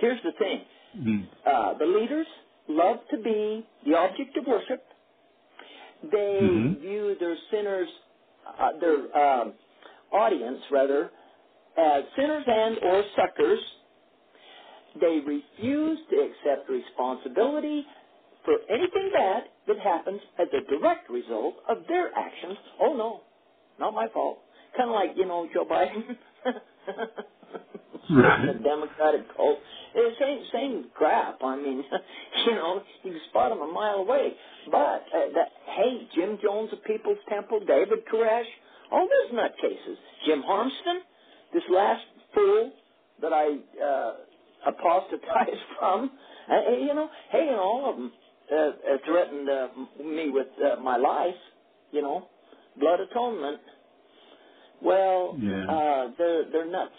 here's 0.00 0.22
the 0.24 0.32
thing. 0.38 0.64
Mm. 0.96 1.28
Uh, 1.46 1.78
the 1.78 1.86
leaders 1.86 2.26
love 2.68 2.98
to 3.12 3.18
be 3.22 3.66
the 3.86 3.96
object 3.96 4.36
of 4.38 4.46
worship. 4.46 4.84
They 6.12 6.64
Mhm. 6.64 6.78
view 6.80 7.16
their 7.20 7.36
sinners, 7.50 7.88
uh, 8.46 8.70
their 8.80 9.18
um, 9.18 9.54
audience 10.12 10.60
rather, 10.70 11.10
as 11.76 12.04
sinners 12.16 12.44
and 12.46 12.78
or 12.82 13.04
suckers. 13.16 13.58
They 15.00 15.20
refuse 15.26 15.98
to 16.10 16.16
accept 16.16 16.70
responsibility 16.70 17.84
for 18.44 18.54
anything 18.70 19.10
bad 19.12 19.42
that 19.68 19.78
happens 19.80 20.20
as 20.38 20.48
a 20.54 20.70
direct 20.70 21.10
result 21.10 21.56
of 21.68 21.78
their 21.88 22.10
actions. 22.16 22.56
Oh 22.80 22.94
no, 22.96 23.20
not 23.78 23.94
my 23.94 24.08
fault. 24.08 24.38
Kind 24.76 24.88
of 24.90 24.94
like 24.94 25.10
you 25.16 25.26
know 25.26 25.48
Joe 25.52 25.66
Biden. 25.66 26.16
Right. 28.08 28.46
the 28.46 28.62
Democratic 28.62 29.34
cult. 29.36 29.58
It's 29.94 30.18
same 30.20 30.44
same 30.52 30.90
crap. 30.94 31.38
I 31.42 31.56
mean, 31.56 31.82
you 32.46 32.54
know, 32.54 32.82
you 33.02 33.12
can 33.12 33.20
spot 33.30 33.50
them 33.50 33.60
a 33.60 33.72
mile 33.72 33.96
away. 33.96 34.32
But 34.70 34.78
uh, 35.12 35.32
that 35.34 35.48
hey, 35.66 36.06
Jim 36.14 36.38
Jones 36.42 36.70
of 36.72 36.84
People's 36.84 37.18
Temple, 37.28 37.60
David 37.66 38.06
Koresh, 38.12 38.46
all 38.92 39.08
those 39.08 39.32
nutcases. 39.38 39.96
Jim 40.26 40.42
Harmston, 40.42 41.00
this 41.54 41.64
last 41.70 42.04
fool 42.34 42.72
that 43.22 43.32
I 43.32 43.48
uh, 43.82 44.16
apostatized 44.68 45.62
from. 45.78 46.12
Uh, 46.50 46.72
you 46.72 46.94
know, 46.94 47.10
hey, 47.30 47.48
and 47.48 47.58
all 47.60 47.90
of 47.90 47.96
them 47.96 48.12
uh, 48.52 48.56
uh, 48.56 48.72
threatened 49.06 49.50
uh, 49.50 49.68
me 50.04 50.30
with 50.30 50.48
uh, 50.64 50.80
my 50.80 50.96
life. 50.96 51.36
You 51.92 52.02
know, 52.02 52.28
blood 52.78 53.00
atonement. 53.00 53.60
Well, 54.82 55.40
Yeah. 55.40 55.66
uh, 55.68 56.08
they're 56.18 56.50
they're 56.52 56.70
nuts. 56.70 56.94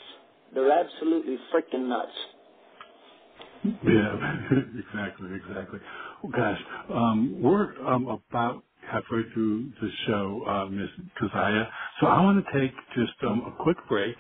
They're 0.53 0.71
absolutely 0.71 1.37
freaking 1.53 1.87
nuts. 1.89 2.13
Yeah, 3.63 4.15
exactly, 4.79 5.29
exactly. 5.35 5.79
Well, 6.23 6.33
gosh, 6.35 6.61
um, 6.93 7.41
we're 7.41 7.75
um, 7.87 8.07
about 8.07 8.63
halfway 8.87 9.23
through 9.33 9.71
the 9.81 9.89
show, 10.07 10.43
uh, 10.47 10.65
Miss 10.67 10.89
Kaziah. 11.21 11.69
So 12.01 12.07
I 12.07 12.21
want 12.23 12.45
to 12.45 12.59
take 12.59 12.73
just 12.95 13.13
um, 13.27 13.41
a 13.47 13.63
quick 13.63 13.77
break, 13.89 14.15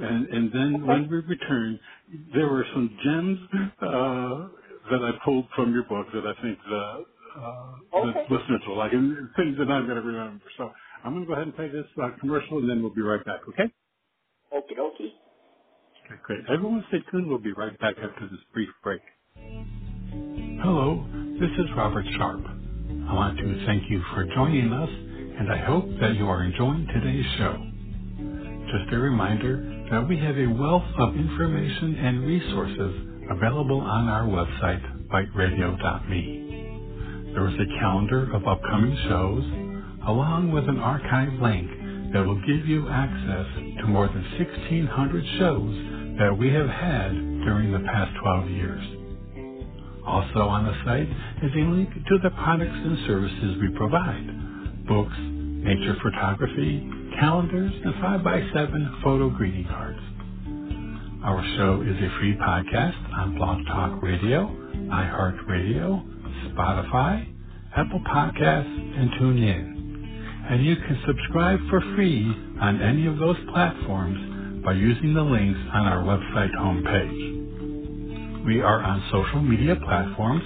and, 0.00 0.28
and 0.28 0.52
then 0.52 0.86
Okay. 0.86 0.88
when 0.88 1.08
we 1.10 1.18
return, 1.18 1.80
there 2.34 2.48
were 2.48 2.66
some 2.74 2.98
gems 3.04 3.38
uh, 3.82 4.48
that 4.92 5.02
I 5.04 5.12
pulled 5.24 5.46
from 5.56 5.74
your 5.74 5.84
book 5.84 6.08
that 6.14 6.26
I 6.26 6.42
think 6.42 6.58
the, 6.68 7.04
uh, 7.40 7.76
Okay. 7.94 8.26
the 8.28 8.34
listeners 8.34 8.62
will 8.68 8.78
like, 8.78 8.92
and 8.94 9.30
things 9.36 9.58
that 9.58 9.70
I'm 9.70 9.86
going 9.86 9.96
to 10.02 10.02
remember. 10.08 10.44
So 10.58 10.70
I'm 11.04 11.12
going 11.14 11.24
to 11.24 11.28
go 11.28 11.34
ahead 11.34 11.48
and 11.48 11.56
play 11.56 11.68
this 11.70 11.86
uh, 12.02 12.10
commercial, 12.20 12.58
and 12.58 12.70
then 12.70 12.82
we'll 12.82 12.94
be 12.94 13.02
right 13.02 13.24
back. 13.24 13.42
Okay? 13.50 13.64
Okie 14.54 14.76
dokie. 14.76 15.12
Okay, 16.06 16.20
great. 16.24 16.40
Everyone 16.52 16.84
stay 16.88 17.00
tuned. 17.12 17.28
We'll 17.28 17.38
be 17.40 17.52
right 17.54 17.78
back 17.80 17.96
after 17.98 18.28
this 18.30 18.40
brief 18.54 18.70
break. 18.82 19.02
Hello, 20.62 21.04
this 21.40 21.50
is 21.58 21.66
Robert 21.76 22.06
Sharpe. 22.18 22.46
I 23.12 23.14
want 23.14 23.38
to 23.38 23.66
thank 23.66 23.90
you 23.90 24.02
for 24.14 24.24
joining 24.34 24.72
us, 24.72 24.88
and 24.90 25.52
I 25.52 25.58
hope 25.66 25.84
that 26.00 26.16
you 26.16 26.26
are 26.28 26.44
enjoying 26.44 26.88
today's 26.94 27.26
show. 27.38 27.54
Just 28.50 28.92
a 28.94 28.98
reminder 28.98 29.86
that 29.90 30.08
we 30.08 30.18
have 30.18 30.38
a 30.38 30.46
wealth 30.48 30.84
of 30.98 31.16
information 31.16 31.96
and 31.96 32.24
resources 32.26 33.08
available 33.30 33.80
on 33.82 34.08
our 34.08 34.24
website, 34.24 35.08
biteradio.me. 35.10 36.56
There 37.18 37.48
is 37.48 37.54
a 37.54 37.80
calendar 37.80 38.34
of 38.34 38.46
upcoming 38.48 38.96
shows, 39.08 39.44
along 40.08 40.52
with 40.52 40.68
an 40.68 40.78
archive 40.80 41.34
link 41.42 42.12
that 42.14 42.26
will 42.26 42.40
give 42.46 42.66
you 42.66 42.88
access 42.88 43.46
to 43.82 43.88
more 43.88 44.08
than 44.08 44.24
1,600 44.38 45.24
shows 45.38 46.18
that 46.18 46.36
we 46.38 46.50
have 46.54 46.68
had 46.68 47.12
during 47.44 47.72
the 47.72 47.80
past 47.92 48.12
12 48.22 48.50
years. 48.50 49.01
Also 50.06 50.40
on 50.40 50.64
the 50.64 50.74
site 50.84 51.08
is 51.44 51.52
a 51.54 51.70
link 51.70 51.90
to 51.94 52.18
the 52.22 52.30
products 52.30 52.74
and 52.74 52.98
services 53.06 53.56
we 53.60 53.68
provide. 53.76 54.86
Books, 54.86 55.14
nature 55.18 55.96
photography, 56.02 56.90
calendars, 57.20 57.72
and 57.84 57.94
5x7 57.94 59.02
photo 59.02 59.30
greeting 59.30 59.64
cards. 59.64 60.00
Our 61.24 61.40
show 61.56 61.82
is 61.82 61.96
a 62.02 62.18
free 62.18 62.34
podcast 62.34 62.98
on 63.14 63.36
Blog 63.36 63.64
Talk 63.66 64.02
Radio, 64.02 64.48
iHeartRadio, 64.90 66.02
Spotify, 66.50 67.32
Apple 67.76 68.00
Podcasts, 68.00 68.98
and 68.98 69.10
TuneIn. 69.12 70.50
And 70.50 70.64
you 70.64 70.74
can 70.74 71.00
subscribe 71.06 71.60
for 71.70 71.80
free 71.94 72.26
on 72.60 72.82
any 72.82 73.06
of 73.06 73.18
those 73.18 73.36
platforms 73.52 74.64
by 74.64 74.72
using 74.72 75.14
the 75.14 75.22
links 75.22 75.60
on 75.72 75.86
our 75.86 76.02
website 76.02 76.50
homepage. 76.58 77.31
We 78.46 78.60
are 78.60 78.82
on 78.82 79.02
social 79.12 79.42
media 79.42 79.76
platforms, 79.76 80.42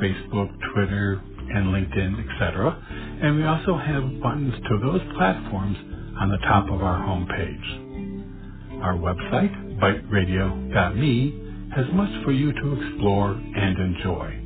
Facebook, 0.00 0.50
Twitter, 0.74 1.20
and 1.54 1.66
LinkedIn, 1.68 2.32
etc. 2.32 3.18
And 3.22 3.36
we 3.36 3.44
also 3.44 3.76
have 3.76 4.20
buttons 4.22 4.54
to 4.68 4.78
those 4.78 5.00
platforms 5.16 5.76
on 6.20 6.30
the 6.30 6.38
top 6.38 6.70
of 6.70 6.82
our 6.82 6.98
homepage. 7.00 8.82
Our 8.82 8.94
website, 8.94 9.78
biteradio.me, 9.80 11.42
has 11.74 11.86
much 11.94 12.24
for 12.24 12.32
you 12.32 12.52
to 12.52 12.80
explore 12.80 13.32
and 13.32 13.78
enjoy. 13.78 14.42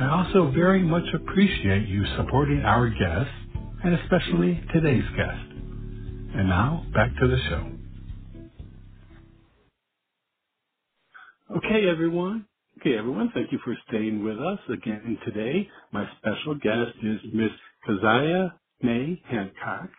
I 0.00 0.08
also 0.08 0.50
very 0.50 0.82
much 0.82 1.04
appreciate 1.14 1.86
you 1.88 2.04
supporting 2.16 2.62
our 2.62 2.88
guests, 2.90 3.32
and 3.84 3.94
especially 3.94 4.60
today's 4.72 5.04
guest. 5.16 5.52
And 6.34 6.48
now, 6.48 6.84
back 6.92 7.10
to 7.20 7.28
the 7.28 7.38
show. 7.48 7.73
Okay, 11.50 11.86
everyone. 11.90 12.46
Okay, 12.80 12.96
everyone, 12.96 13.30
thank 13.34 13.52
you 13.52 13.58
for 13.62 13.76
staying 13.86 14.24
with 14.24 14.38
us 14.38 14.58
again 14.72 15.18
today. 15.26 15.68
My 15.92 16.08
special 16.16 16.54
guest 16.54 16.92
is 17.02 17.20
Miss 17.34 17.50
Kaziah 17.86 18.54
May 18.80 19.20
Hancock, 19.28 19.90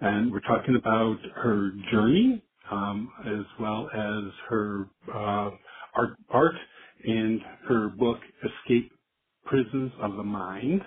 and 0.00 0.30
we're 0.30 0.38
talking 0.40 0.76
about 0.76 1.16
her 1.34 1.72
journey 1.90 2.44
um, 2.70 3.10
as 3.26 3.44
well 3.58 3.90
as 3.92 4.22
her 4.48 4.88
uh, 5.12 5.50
art, 5.96 6.16
art 6.30 6.54
and 7.04 7.40
her 7.66 7.88
book 7.88 8.20
Escape 8.44 8.92
Prisons 9.44 9.90
of 10.00 10.14
the 10.16 10.22
Mind. 10.22 10.82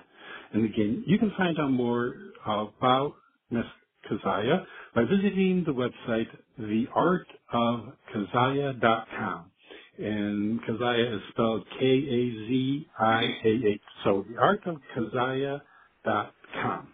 And 0.54 0.64
again, 0.64 1.04
you 1.06 1.18
can 1.18 1.30
find 1.36 1.60
out 1.60 1.72
more 1.72 2.14
about 2.46 3.16
Miss 3.50 3.66
Kaziah 4.10 4.64
by 4.94 5.04
visiting 5.04 5.62
the 5.66 5.74
website 5.74 6.28
theartofkaziah.com 6.58 9.50
and 9.98 10.60
Kaziah 10.62 11.16
is 11.16 11.22
spelled 11.30 11.64
K-A-Z-I-A-H. 11.78 13.80
So 14.04 14.24
theartofkaziah.com. 14.30 16.88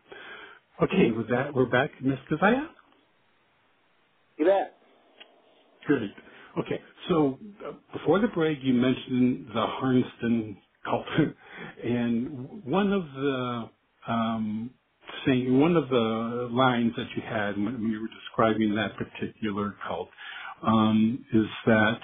Okay, 0.83 1.11
with 1.13 1.29
that, 1.31 1.55
we're 1.55 1.67
back, 1.67 1.91
Miss 2.03 2.19
Kaziah? 2.31 2.69
You 4.39 4.47
bet. 4.47 4.77
Great. 5.87 6.11
Okay, 6.59 6.81
so 7.09 7.39
uh, 7.67 7.73
before 7.93 8.21
the 8.21 8.29
break, 8.29 8.59
you 8.63 8.75
mentioned 8.75 9.49
the 9.49 9.67
Harmston 9.67 10.57
cult, 10.85 11.07
and 11.85 12.65
one 12.65 12.93
of 12.93 13.05
the 13.15 13.71
um, 14.09 14.71
saying 15.27 15.59
one 15.61 15.77
of 15.77 15.89
the 15.91 16.49
lines 16.53 16.93
that 16.97 17.09
you 17.17 17.23
had 17.23 17.57
when 17.57 17.83
you 17.91 18.01
were 18.03 18.09
describing 18.09 18.75
that 18.77 18.93
particular 18.97 19.75
cult 19.87 20.09
um, 20.63 21.25
is 21.33 21.47
that 21.67 22.01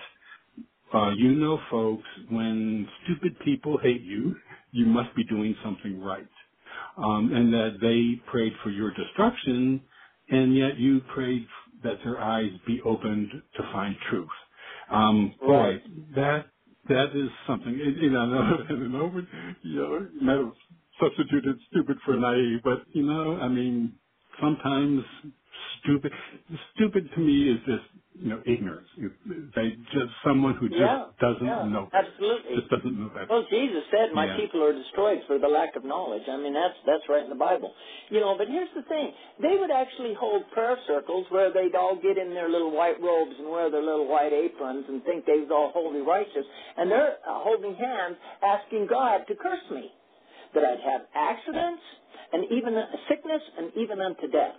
uh, 0.95 1.11
you 1.17 1.33
know, 1.35 1.61
folks, 1.71 2.09
when 2.31 2.89
stupid 3.05 3.39
people 3.45 3.79
hate 3.79 4.03
you, 4.03 4.37
you 4.73 4.87
must 4.87 5.15
be 5.17 5.25
doing 5.25 5.57
something 5.65 6.01
right. 6.01 6.29
Um, 6.99 7.33
and 7.35 7.53
that 7.55 7.79
they 7.81 8.23
prayed 8.31 8.55
for 8.63 8.71
your 8.71 8.93
destruction, 8.95 9.83
and 10.31 10.57
yet 10.57 10.79
you 10.79 11.01
prayed 11.15 11.47
that 11.85 11.99
their 12.05 12.21
eyes 12.21 12.51
be 12.67 12.81
opened 12.85 13.31
to 13.57 13.63
find 13.73 13.97
truth. 14.11 14.29
Um, 14.91 15.35
Right. 15.41 15.47
Boy, 15.47 15.83
that 16.17 16.47
that 16.89 17.17
is 17.17 17.31
something. 17.47 17.75
You 17.75 18.11
know, 18.11 18.23
and 18.71 18.97
over, 18.97 19.29
you 19.65 19.77
know, 19.77 20.09
you 20.15 20.23
might 20.23 20.39
have 20.39 20.53
substituted 21.01 21.59
stupid 21.71 21.99
for 22.05 22.17
naive, 22.17 22.61
but 22.65 22.85
you 22.95 23.05
know, 23.05 23.39
I 23.39 23.49
mean, 23.49 23.99
sometimes 24.43 25.05
stupid. 25.83 26.13
Stupid 26.75 27.09
to 27.15 27.21
me 27.21 27.51
is 27.53 27.59
just 27.67 27.87
you 28.19 28.31
know 28.31 28.41
ignorance. 28.47 28.89
They 29.55 29.77
just 29.93 30.13
someone 30.25 30.55
who 30.57 30.69
just 30.69 30.81
yeah, 30.81 31.07
doesn't 31.21 31.47
yeah, 31.47 31.65
know. 31.67 31.89
Absolutely. 31.93 32.57
Just 32.57 32.71
doesn't 32.71 32.99
know 32.99 33.11
that. 33.15 33.29
Well, 33.31 33.45
Jesus 33.51 33.85
said, 33.91 34.13
"My 34.13 34.27
Yeah. 34.27 34.37
people 34.37 34.63
are 34.63 34.73
destroyed 34.73 35.23
for 35.27 35.39
the 35.39 35.49
lack 35.49 35.77
of 35.77 35.85
knowledge." 35.85 36.27
I 36.29 36.37
mean, 36.37 36.53
that's 36.55 36.75
that's 36.87 37.07
right 37.09 37.23
in 37.23 37.31
the 37.31 37.39
Bible. 37.39 37.73
You 38.11 38.21
know, 38.21 38.37
but 38.37 38.49
here's 38.49 38.73
the 38.75 38.83
thing: 38.83 39.15
they 39.41 39.57
would 39.57 39.71
actually 39.71 40.15
hold 40.15 40.49
prayer 40.51 40.77
circles 40.87 41.27
where 41.31 41.51
they'd 41.53 41.75
all 41.75 41.97
get 41.97 42.19
in 42.19 42.35
their 42.35 42.49
little 42.49 42.71
white 42.71 43.01
robes 43.01 43.35
and 43.39 43.49
wear 43.49 43.71
their 43.71 43.83
little 43.83 44.09
white 44.09 44.33
aprons 44.33 44.85
and 44.89 45.05
think 45.05 45.27
they 45.27 45.39
was 45.41 45.51
all 45.51 45.71
holy 45.73 46.03
righteous, 46.03 46.47
and 46.77 46.91
they're 46.91 47.19
uh, 47.27 47.41
holding 47.41 47.75
hands, 47.75 48.17
asking 48.43 48.87
God 48.87 49.27
to 49.29 49.35
curse 49.37 49.65
me, 49.71 49.91
that 50.55 50.65
I'd 50.65 50.81
have 50.81 51.03
accidents 51.15 51.83
and 52.33 52.45
even 52.53 52.77
sickness 53.09 53.43
and 53.59 53.73
even 53.77 54.01
unto 54.01 54.29
death. 54.29 54.57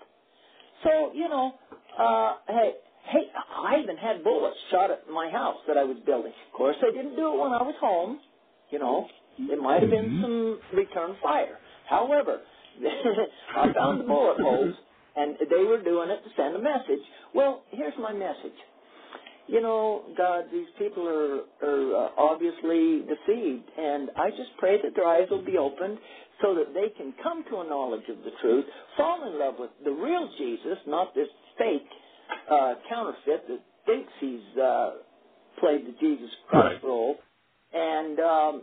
So 0.83 1.11
you 1.13 1.29
know, 1.29 1.53
uh, 1.99 2.37
hey, 2.47 2.73
hey, 3.05 3.23
I 3.35 3.79
even 3.83 3.97
had 3.97 4.23
bullets 4.23 4.57
shot 4.71 4.91
at 4.91 5.09
my 5.09 5.29
house 5.29 5.57
that 5.67 5.77
I 5.77 5.83
was 5.83 5.97
building. 6.05 6.33
Of 6.47 6.53
course, 6.57 6.77
I 6.81 6.91
didn't 6.95 7.15
do 7.15 7.33
it 7.33 7.39
when 7.39 7.53
I 7.53 7.63
was 7.63 7.75
home. 7.81 8.19
You 8.71 8.79
know, 8.79 9.07
it 9.37 9.61
might 9.61 9.81
have 9.81 9.91
been 9.91 10.11
Mhm. 10.11 10.21
some 10.21 10.61
return 10.73 11.17
fire. 11.23 11.59
However, 11.89 12.41
I 13.55 13.73
found 13.73 14.01
the 14.01 14.05
bullet 14.05 14.39
holes, 14.41 14.75
and 15.15 15.37
they 15.49 15.63
were 15.63 15.81
doing 15.83 16.09
it 16.09 16.23
to 16.23 16.29
send 16.37 16.55
a 16.55 16.59
message. 16.59 17.03
Well, 17.35 17.63
here's 17.71 17.97
my 17.99 18.13
message. 18.13 18.57
You 19.47 19.61
know, 19.61 20.05
God, 20.17 20.45
these 20.51 20.69
people 20.79 21.07
are 21.07 21.41
are 21.67 21.95
uh, 22.07 22.09
obviously 22.17 23.01
deceived, 23.03 23.69
and 23.77 24.11
I 24.15 24.29
just 24.31 24.51
pray 24.59 24.81
that 24.81 24.95
their 24.95 25.07
eyes 25.07 25.27
will 25.29 25.43
be 25.45 25.57
opened 25.57 25.99
so 26.41 26.55
that 26.55 26.73
they 26.73 26.89
can 26.97 27.13
come 27.21 27.43
to 27.49 27.57
a 27.59 27.63
knowledge 27.67 28.07
of 28.09 28.17
the 28.23 28.31
truth, 28.41 28.65
fall 28.97 29.27
in 29.31 29.37
love 29.39 29.55
with 29.59 29.71
the 29.83 29.91
real 29.91 30.29
Jesus, 30.37 30.77
not 30.87 31.13
this 31.15 31.27
fake 31.57 31.87
uh, 32.51 32.73
counterfeit 32.89 33.47
that 33.47 33.59
thinks 33.85 34.11
he's 34.19 34.57
uh, 34.61 34.91
played 35.59 35.85
the 35.85 35.93
Jesus 35.99 36.29
Christ 36.49 36.75
Right. 36.75 36.83
role, 36.83 37.15
and 37.73 38.19
um, 38.19 38.61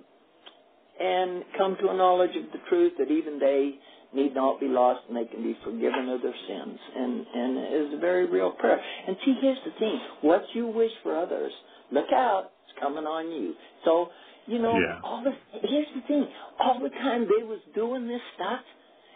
and 0.98 1.44
come 1.58 1.76
to 1.80 1.88
a 1.90 1.94
knowledge 1.96 2.34
of 2.36 2.44
the 2.52 2.58
truth 2.68 2.92
that 2.98 3.10
even 3.10 3.38
they 3.38 3.72
need 4.14 4.34
not 4.34 4.58
be 4.60 4.66
lost 4.68 5.00
and 5.08 5.16
they 5.16 5.26
can 5.26 5.42
be 5.42 5.54
forgiven 5.64 6.08
of 6.08 6.22
their 6.22 6.34
sins. 6.48 6.78
And 6.96 7.26
and 7.34 7.58
it 7.58 7.72
is 7.88 7.94
a 7.94 7.98
very 7.98 8.26
real 8.26 8.52
prayer. 8.52 8.80
And 9.06 9.16
see, 9.24 9.34
here's 9.42 9.58
the 9.66 9.78
thing: 9.78 10.00
what 10.22 10.42
you 10.54 10.66
wish 10.68 10.92
for 11.02 11.16
others, 11.16 11.52
look 11.92 12.10
out, 12.12 12.52
it's 12.64 12.78
coming 12.80 13.04
on 13.04 13.30
you. 13.30 13.54
So. 13.84 14.08
You 14.46 14.58
know, 14.60 14.74
Yeah. 14.80 15.00
all 15.02 15.24
the 15.24 15.32
here's 15.68 15.88
the 15.94 16.02
thing. 16.08 16.28
All 16.60 16.80
the 16.80 16.90
time 16.90 17.22
they 17.28 17.44
was 17.44 17.60
doing 17.74 18.08
this 18.08 18.22
stuff, 18.36 18.60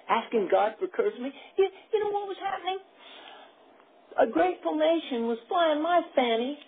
asking 0.08 0.48
God 0.50 0.76
for 0.80 0.88
cursing 0.88 1.22
me. 1.22 1.32
You, 1.58 1.70
you 1.92 2.00
know 2.04 2.10
what 2.10 2.28
was 2.28 2.38
happening? 2.40 2.78
A 4.20 4.26
grateful 4.28 4.76
nation 4.76 5.26
was 5.28 5.38
flying 5.48 5.82
my 5.82 6.02
fanny 6.16 6.58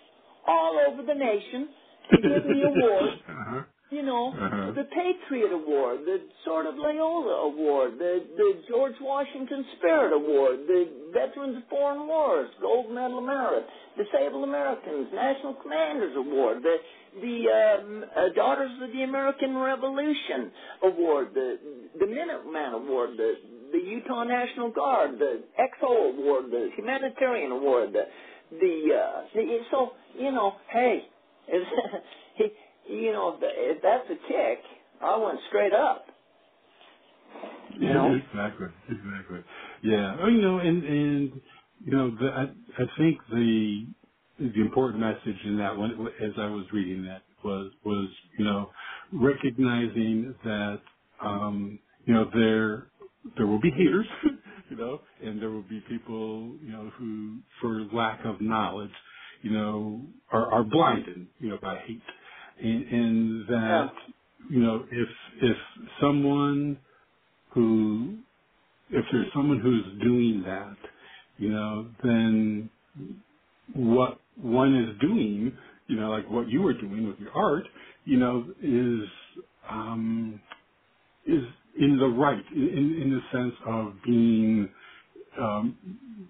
all 0.47 0.79
over 0.87 1.03
the 1.03 1.15
nation 1.15 1.69
to 2.11 2.17
give 2.23 2.45
me 2.45 2.63
awards 2.65 3.17
uh-huh. 3.29 3.63
You 3.93 4.01
know, 4.03 4.33
Uh-huh. 4.33 4.71
the 4.73 4.85
Patriot 4.89 5.51
Award, 5.53 5.99
the 6.05 6.19
Sword 6.43 6.65
of 6.65 6.75
Loyola 6.75 7.47
Award, 7.53 7.99
the, 7.99 8.25
the 8.35 8.49
George 8.69 8.95
Washington 9.01 9.63
Spirit 9.77 10.11
Award, 10.13 10.65
the 10.67 10.89
Veterans 11.13 11.57
of 11.57 11.63
Foreign 11.69 12.07
Wars, 12.07 12.49
Gold 12.59 12.89
Medal 12.91 13.19
of 13.19 13.25
Merit, 13.25 13.65
Disabled 13.95 14.43
Americans, 14.43 15.07
National 15.13 15.53
Commanders 15.61 16.15
Award, 16.17 16.63
the 16.63 16.77
the 17.21 17.37
um, 17.45 18.03
uh, 18.17 18.33
Daughters 18.33 18.71
of 18.81 18.89
the 18.91 19.03
American 19.03 19.55
Revolution 19.55 20.49
Award, 20.81 21.27
the 21.35 21.59
the 21.99 22.05
Minuteman 22.05 22.73
Award, 22.73 23.11
the 23.17 23.33
the 23.71 23.77
Utah 23.77 24.23
National 24.23 24.71
Guard, 24.71 25.19
the 25.19 25.43
EXO 25.61 26.17
Award, 26.17 26.45
the 26.49 26.69
Humanitarian 26.75 27.51
Award, 27.51 27.93
the 27.93 28.05
the, 28.57 28.75
uh, 28.97 29.21
the 29.35 29.57
so 29.71 29.91
you 30.17 30.31
know, 30.31 30.53
hey, 30.71 31.03
he 32.37 32.45
you 32.89 33.11
know, 33.11 33.37
if, 33.41 33.81
that's 33.83 34.09
a 34.09 34.27
kick, 34.27 34.59
I 35.01 35.17
went 35.17 35.39
straight 35.49 35.73
up. 35.73 36.05
You 37.79 37.93
know? 37.93 38.15
exactly, 38.15 38.67
exactly. 38.89 39.43
Yeah, 39.83 40.27
you 40.27 40.41
know, 40.41 40.59
and 40.59 40.83
and 40.83 41.41
you 41.85 41.91
know, 41.91 42.11
the, 42.15 42.27
I 42.27 42.43
I 42.83 42.85
think 42.97 43.19
the 43.31 43.87
the 44.39 44.61
important 44.61 44.99
message 45.01 45.39
in 45.45 45.57
that 45.59 45.77
one, 45.77 45.91
as 46.21 46.33
I 46.37 46.47
was 46.47 46.65
reading 46.73 47.05
that, 47.05 47.23
was 47.43 47.71
was 47.85 48.09
you 48.39 48.45
know 48.45 48.71
recognizing 49.13 50.35
that 50.45 50.81
um, 51.23 51.79
you 52.05 52.13
know 52.13 52.29
there 52.33 52.91
there 53.37 53.47
will 53.47 53.61
be 53.61 53.71
haters, 53.71 54.07
you 54.69 54.77
know, 54.77 55.01
and 55.23 55.41
there 55.41 55.51
will 55.51 55.63
be 55.63 55.81
people 55.89 56.57
you 56.61 56.71
know 56.71 56.91
who, 56.97 57.39
for 57.61 57.85
lack 57.93 58.25
of 58.25 58.41
knowledge, 58.41 58.91
you 59.43 59.51
know, 59.51 60.07
are, 60.31 60.51
are 60.53 60.63
blinded, 60.63 61.27
you 61.39 61.49
know, 61.49 61.59
by 61.61 61.79
hate, 61.87 62.01
and, 62.61 62.87
and 62.87 63.47
that 63.47 63.91
you 64.49 64.59
know 64.59 64.85
if 64.91 65.09
if 65.41 65.57
someone 66.01 66.79
who 67.53 68.17
if 68.89 69.05
there's 69.11 69.27
someone 69.33 69.59
who's 69.59 70.01
doing 70.01 70.43
that, 70.45 70.77
you 71.37 71.49
know, 71.49 71.87
then 72.03 72.69
what 73.73 74.19
one 74.41 74.75
is 74.75 74.99
doing, 75.01 75.57
you 75.87 75.95
know, 75.95 76.09
like 76.09 76.29
what 76.29 76.47
you 76.49 76.61
were 76.61 76.73
doing 76.73 77.07
with 77.07 77.19
your 77.19 77.31
art, 77.33 77.65
you 78.05 78.17
know, 78.17 78.45
is 78.61 79.09
um, 79.69 80.39
is 81.25 81.43
in 81.79 81.97
the 81.97 82.07
right, 82.07 82.43
in, 82.55 82.99
in 83.01 83.09
the 83.11 83.21
sense 83.37 83.55
of 83.67 83.93
being 84.05 84.69
um, 85.39 85.77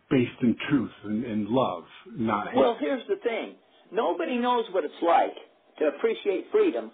based 0.09 0.41
in 0.41 0.55
truth 0.69 0.91
and, 1.05 1.25
and 1.25 1.47
love, 1.49 1.83
not. 2.15 2.55
Well, 2.55 2.77
here's 2.79 3.05
the 3.07 3.17
thing. 3.23 3.55
Nobody 3.91 4.37
knows 4.37 4.65
what 4.71 4.85
it's 4.85 4.93
like 5.01 5.35
to 5.83 5.97
appreciate 5.97 6.47
freedom 6.51 6.91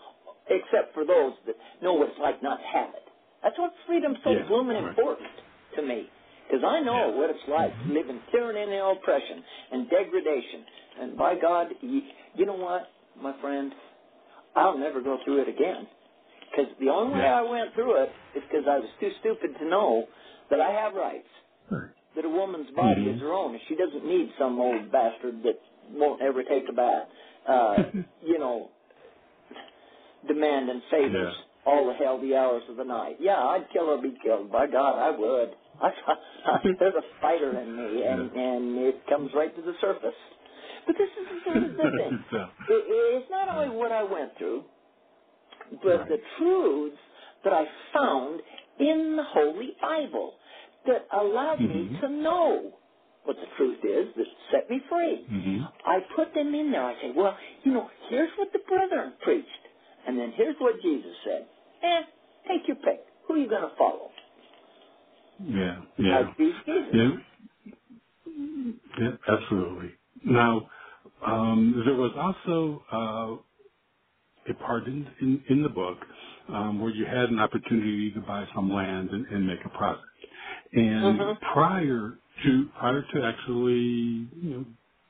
except 0.49 0.93
for 0.95 1.05
those 1.05 1.33
that 1.47 1.55
know 1.81 1.93
what 1.93 2.09
it's 2.09 2.19
like 2.19 2.43
not 2.43 2.57
to 2.57 2.67
have 2.73 2.89
it. 2.95 3.05
That's 3.43 3.57
what 3.59 3.73
freedom's 3.87 4.17
so 4.25 4.31
Yeah, 4.33 4.47
blooming 4.49 4.77
right. 4.77 4.89
important 4.89 5.29
to 5.77 5.83
me. 5.83 6.09
Because 6.47 6.65
I 6.67 6.81
know 6.81 7.11
what 7.13 7.29
it's 7.29 7.47
like 7.47 7.71
to 7.85 7.93
live 7.93 8.09
in 8.09 8.21
tyranny 8.31 8.61
and 8.75 8.97
oppression 8.97 9.43
and 9.71 9.89
degradation. 9.89 10.65
And 11.01 11.17
by 11.17 11.35
God, 11.39 11.67
you, 11.81 12.01
you 12.35 12.45
know 12.47 12.55
what, 12.57 12.87
my 13.21 13.39
friend? 13.41 13.71
I'll 14.55 14.77
never 14.77 15.01
go 15.01 15.19
through 15.25 15.43
it 15.43 15.49
again. 15.49 15.87
Because 16.51 16.71
the 16.79 16.89
only 16.89 17.19
way 17.19 17.27
I 17.27 17.41
went 17.43 17.73
through 17.75 18.03
it 18.03 18.09
is 18.35 18.43
because 18.49 18.65
I 18.69 18.79
was 18.79 18.89
too 18.99 19.11
stupid 19.21 19.57
to 19.59 19.65
know 19.69 20.07
that 20.51 20.61
I 20.61 20.71
have 20.71 20.95
rights 20.95 21.27
Right. 21.71 21.89
that 22.15 22.25
a 22.25 22.29
woman's 22.29 22.71
body 22.71 23.03
Mhm. 23.03 23.15
is 23.15 23.21
her 23.21 23.33
own, 23.33 23.53
and 23.53 23.61
she 23.67 23.75
doesn't 23.75 24.05
need 24.05 24.33
some 24.37 24.59
old 24.59 24.91
bastard 24.91 25.43
that 25.43 25.59
won't 25.91 26.21
ever 26.21 26.43
take 26.43 26.67
a 26.69 26.73
bath. 26.73 27.07
Uh, 27.47 27.91
you 28.21 28.39
know, 28.39 28.71
demanding 30.27 30.81
favors 30.91 31.35
Yeah. 31.37 31.71
all 31.73 31.87
the 31.87 31.93
hell 31.93 32.19
the 32.21 32.35
hours 32.35 32.63
of 32.69 32.77
the 32.77 32.83
night. 32.83 33.17
Yeah, 33.19 33.37
I'd 33.37 33.67
kill 33.73 33.89
or 33.89 34.01
be 34.01 34.17
killed. 34.23 34.51
By 34.51 34.67
God, 34.67 34.99
I 34.99 35.11
would. 35.17 35.55
I, 35.81 35.91
there's 36.79 36.95
a 36.95 37.21
fighter 37.21 37.59
in 37.61 37.75
me, 37.77 38.03
and 38.07 38.31
and 38.31 38.77
it 38.79 39.03
comes 39.07 39.31
right 39.35 39.55
to 39.55 39.61
the 39.61 39.73
surface. 39.81 40.15
But 40.87 40.95
this 40.97 41.09
is 41.21 41.29
the 41.29 41.41
thing. 41.51 41.77
The 41.77 41.89
thing. 41.97 42.25
So, 42.31 42.37
It, 42.67 42.85
it's 43.23 43.31
not 43.31 43.49
only 43.49 43.75
what 43.77 43.91
I 43.91 44.03
went 44.03 44.37
through, 44.37 44.65
but 45.83 45.99
Right. 45.99 46.07
the 46.09 46.17
truths 46.37 46.97
that 47.43 47.53
I 47.53 47.65
found 47.93 48.41
in 48.79 49.15
the 49.17 49.23
Holy 49.23 49.71
Bible 49.81 50.33
that 50.87 51.07
allowed 51.13 51.61
me 51.61 51.89
Mhm. 51.89 52.01
to 52.01 52.09
know 52.09 52.73
what 53.25 53.37
the 53.37 53.47
truth 53.57 53.83
is 53.85 54.15
that 54.15 54.27
set 54.51 54.69
me 54.69 54.79
free. 54.89 55.25
hmm 55.27 55.63
I 55.85 56.01
put 56.15 56.33
them 56.33 56.55
in 56.55 56.71
there. 56.71 56.83
I 56.83 56.95
say, 57.01 57.11
well, 57.11 57.37
you 57.63 57.73
know, 57.73 57.89
here's 58.09 58.31
what 58.37 58.51
the 58.53 58.59
brethren 58.59 59.13
preached, 59.21 59.68
and 60.09 60.19
then 60.19 60.33
here's 60.37 60.57
what 60.59 60.81
Jesus 60.83 61.15
said. 61.25 61.47
Eh, 61.83 62.03
take 62.49 62.67
your 62.67 62.77
pick. 62.77 63.05
Who 63.27 63.35
are 63.35 63.39
you 63.39 63.49
going 63.49 63.63
to 63.63 63.75
follow? 63.77 64.11
Yeah, 65.39 65.81
yeah. 65.99 66.33
Yeah, 66.93 67.11
yeah, 68.99 69.11
absolutely. 69.27 69.93
Now, 70.25 70.69
um, 71.25 71.83
there 71.85 71.95
was 71.95 72.11
also 72.17 72.83
uh, 72.91 73.55
a 74.51 74.55
part 74.55 74.87
in, 74.87 75.07
in, 75.21 75.43
in 75.49 75.63
the 75.63 75.69
book 75.69 75.97
um, 76.49 76.81
where 76.81 76.91
you 76.91 77.05
had 77.05 77.29
an 77.29 77.39
opportunity 77.39 78.11
to 78.13 78.21
buy 78.21 78.47
some 78.55 78.73
land 78.73 79.11
and, 79.11 79.27
and 79.27 79.47
make 79.47 79.59
a 79.65 79.69
profit. 79.69 80.05
And 80.73 81.19
Mhm. 81.19 81.39
prior 81.53 82.19
to 82.43 82.69
prior 82.79 83.03
to 83.13 83.23
actually 83.23 83.73
you 83.73 84.29
know 84.51 84.65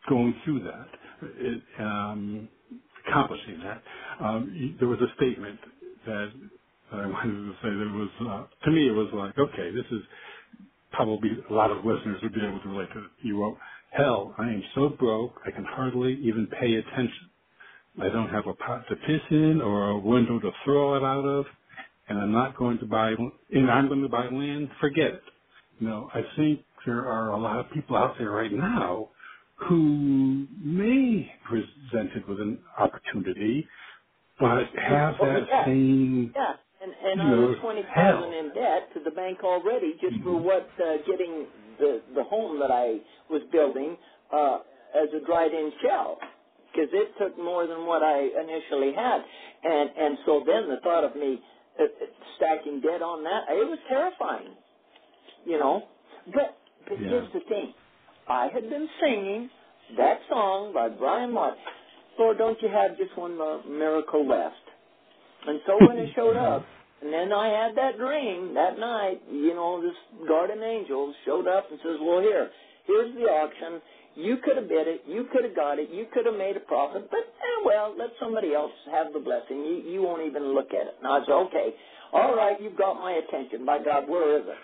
going 0.10 0.36
through 0.46 0.64
that, 0.66 0.88
it, 1.24 1.64
um, 1.80 2.50
accomplishing 3.10 3.60
that, 3.64 3.82
um, 4.24 4.78
there 4.80 4.88
was 4.88 5.00
a 5.02 5.14
statement 5.18 5.60
that, 6.06 6.32
that 6.92 7.00
I 7.02 7.08
wanted 7.12 7.34
to 7.34 7.54
say 7.64 7.70
that 7.70 7.92
was 7.94 8.10
uh, 8.22 8.66
to 8.66 8.72
me 8.72 8.88
it 8.88 8.92
was 8.92 9.10
like 9.14 9.38
okay 9.38 9.72
this 9.72 9.86
is 9.92 10.02
probably 10.92 11.30
a 11.50 11.54
lot 11.54 11.72
of 11.72 11.86
listeners 11.86 12.20
would 12.22 12.34
be 12.34 12.42
able 12.46 12.60
to 12.60 12.70
relate 12.70 12.92
to 12.94 13.00
it. 13.00 13.12
You 13.22 13.42
wrote, 13.42 13.58
hell, 13.92 14.34
I 14.38 14.44
am 14.44 14.64
so 14.76 14.90
broke 14.90 15.36
I 15.46 15.52
can 15.52 15.66
hardly 15.66 16.20
even 16.24 16.48
pay 16.48 16.76
attention. 16.76 17.30
I 18.02 18.10
don't 18.10 18.30
have 18.30 18.48
a 18.48 18.54
pot 18.54 18.86
to 18.90 18.96
piss 18.96 19.22
in 19.32 19.62
or 19.62 19.90
a 19.90 20.00
window 20.00 20.40
to 20.40 20.52
throw 20.64 20.96
it 20.96 21.04
out 21.04 21.26
of, 21.26 21.46
and 22.08 22.18
I'm 22.18 22.32
not 22.32 22.56
going 22.56 22.80
to 22.80 22.86
buy, 22.86 23.14
and 23.52 23.70
I'm 23.70 23.88
going 23.88 24.02
to 24.02 24.10
buy 24.10 24.28
land, 24.28 24.70
forget 24.80 25.08
it. 25.08 25.24
You 25.80 25.88
know, 25.88 26.10
I 26.14 26.22
think 26.36 26.62
there 26.86 27.06
are 27.06 27.30
a 27.30 27.38
lot 27.38 27.60
of 27.60 27.72
people 27.72 27.98
out 27.98 28.16
there 28.18 28.32
right 28.32 28.52
now 28.52 29.10
who 29.68 30.48
may 30.60 31.32
presented 31.50 32.28
with 32.28 32.42
an 32.42 32.64
opportunity, 32.80 33.68
but 34.40 34.66
have 34.78 35.16
Oh, 35.20 35.24
that 35.24 35.48
yeah. 35.48 35.66
same 35.66 36.36
Yeah, 36.36 36.54
and 36.82 36.94
and 36.94 37.22
I 37.22 37.36
was 37.36 37.52
twenty 37.62 37.84
in 38.34 38.54
debt 38.54 38.90
to 38.96 39.02
the 39.04 39.12
bank 39.12 39.40
already 39.44 39.94
just 40.02 40.18
for 40.24 40.40
Mhm. 40.40 40.44
what 40.44 40.70
uh, 40.84 40.98
getting 41.08 41.48
the 41.80 42.04
the 42.16 42.24
home 42.26 42.60
that 42.60 42.72
I 42.72 43.00
was 43.32 43.44
building 43.52 43.98
uh, 44.34 44.60
as 44.96 45.10
a 45.16 45.26
dried-in 45.26 45.74
shell 45.84 46.20
because 46.72 46.90
it 46.94 47.14
took 47.20 47.38
more 47.40 47.68
than 47.68 47.88
what 47.88 48.04
I 48.04 48.20
initially 48.22 48.94
had, 48.94 49.24
and 49.64 49.92
and 49.98 50.20
so 50.26 50.44
then 50.46 50.70
the 50.70 50.80
thought 50.84 51.06
of 51.06 51.16
me 51.18 51.42
uh, 51.80 51.84
uh, 51.84 51.88
stacking 52.38 52.82
debt 52.82 53.02
on 53.02 53.24
that 53.26 53.46
it 53.50 53.68
was 53.70 53.80
terrifying, 53.90 54.56
you 55.46 55.60
know. 55.60 55.90
But 56.34 56.58
but 56.88 57.00
Yeah. 57.00 57.08
here's 57.08 57.32
the 57.34 57.42
thing, 57.50 57.74
I 58.30 58.48
had 58.54 58.70
been 58.70 58.88
singing 59.02 59.50
that 59.98 60.20
song 60.30 60.72
by 60.72 60.88
Brian 60.90 61.34
White. 61.34 61.58
Lord, 62.20 62.38
don't 62.38 62.62
you 62.62 62.70
have 62.70 62.96
just 62.96 63.18
one 63.18 63.34
miracle 63.66 64.28
left? 64.28 64.54
And 65.48 65.60
so 65.66 65.74
when 65.82 65.98
it 65.98 66.14
showed 66.16 66.38
up, 66.54 66.64
and 67.02 67.12
then 67.12 67.34
I 67.34 67.50
had 67.50 67.76
that 67.76 67.98
dream 67.98 68.54
that 68.54 68.78
night, 68.78 69.24
you 69.32 69.56
know, 69.56 69.82
this 69.82 69.98
guardian 70.28 70.62
angel 70.62 71.14
showed 71.26 71.48
up 71.48 71.72
and 71.72 71.80
says, 71.82 71.98
well, 72.02 72.22
here, 72.22 72.52
here's 72.86 73.16
the 73.16 73.26
auction. 73.26 73.82
You 74.14 74.38
could 74.44 74.58
have 74.58 74.70
bid 74.70 74.86
it. 74.86 75.02
You 75.08 75.26
could 75.34 75.46
have 75.46 75.56
got 75.56 75.80
it. 75.80 75.90
You 75.90 76.06
could 76.14 76.28
have 76.28 76.36
made 76.36 76.58
a 76.58 76.62
profit. 76.70 77.10
But, 77.10 77.26
eh, 77.26 77.58
well, 77.66 77.96
let 77.98 78.10
somebody 78.22 78.54
else 78.54 78.76
have 78.92 79.14
the 79.14 79.20
blessing. 79.20 79.64
You, 79.66 79.82
you 79.90 80.02
won't 80.04 80.28
even 80.28 80.54
look 80.54 80.70
at 80.70 80.86
it. 80.86 80.96
And 81.02 81.08
I 81.08 81.26
said, 81.26 81.34
okay, 81.50 81.74
all 82.14 82.36
right, 82.36 82.62
you've 82.62 82.78
got 82.78 83.00
my 83.00 83.18
attention. 83.26 83.66
By 83.66 83.82
God, 83.82 84.10
where 84.10 84.38
is 84.38 84.46
it? 84.46 84.62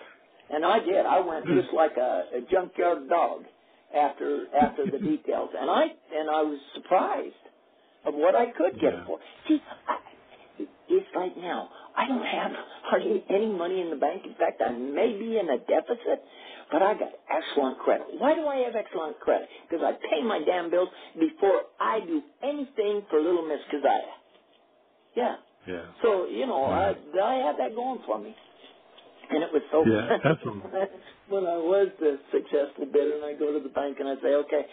And 0.54 0.64
I 0.64 0.78
did. 0.78 1.02
I 1.02 1.18
went 1.18 1.46
just 1.46 1.74
like 1.74 1.96
a, 1.96 2.38
a 2.38 2.40
junkyard 2.52 3.08
dog 3.08 3.42
after 3.94 4.46
after 4.56 4.86
the 4.86 4.98
details. 5.10 5.50
And 5.58 5.70
I 5.70 5.84
and 6.14 6.30
I 6.30 6.42
was 6.42 6.60
surprised 6.74 7.34
of 8.04 8.14
what 8.14 8.34
I 8.34 8.46
could 8.46 8.80
get 8.80 8.92
Yeah. 8.94 9.00
it 9.00 9.06
for. 9.06 9.18
See, 9.48 9.60
I, 9.88 9.98
it's 10.88 11.06
like 11.16 11.36
now. 11.36 11.70
I 11.96 12.06
don't 12.08 12.24
have 12.24 12.52
hardly 12.84 13.24
any 13.30 13.46
money 13.52 13.80
in 13.80 13.90
the 13.90 13.96
bank. 13.96 14.22
In 14.26 14.34
fact, 14.34 14.62
I 14.66 14.70
may 14.72 15.18
be 15.18 15.38
in 15.38 15.48
a 15.50 15.58
deficit, 15.58 16.22
but 16.72 16.82
I 16.82 16.94
got 16.94 17.10
excellent 17.30 17.78
credit. 17.80 18.06
Why 18.18 18.34
do 18.34 18.46
I 18.46 18.58
have 18.58 18.74
excellent 18.76 19.20
credit? 19.20 19.48
Because 19.68 19.84
I 19.84 19.92
pay 20.10 20.22
my 20.22 20.40
damn 20.44 20.70
bills 20.70 20.88
before 21.18 21.62
I 21.80 22.00
do 22.00 22.22
anything 22.42 23.02
for 23.10 23.20
little 23.20 23.46
Miss 23.48 23.60
Kaziah. 23.72 24.02
Yeah. 25.16 25.36
yeah. 25.68 25.82
So, 26.02 26.26
you 26.26 26.46
know, 26.46 26.66
Yeah. 26.66 26.94
I, 27.20 27.24
I 27.24 27.34
had 27.46 27.56
that 27.58 27.74
going 27.74 28.00
for 28.06 28.18
me. 28.20 28.34
And 29.30 29.42
it 29.42 29.52
was 29.52 29.62
so 29.72 29.84
Yeah, 29.86 30.08
funny 30.22 30.88
when 31.28 31.46
I 31.46 31.56
was 31.56 31.88
the 32.00 32.18
successful 32.32 32.86
bidder 32.86 33.16
and 33.16 33.24
I 33.24 33.34
go 33.34 33.52
to 33.52 33.60
the 33.62 33.70
bank 33.74 33.98
and 34.00 34.08
I 34.08 34.16
say, 34.22 34.34
okay, 34.34 34.66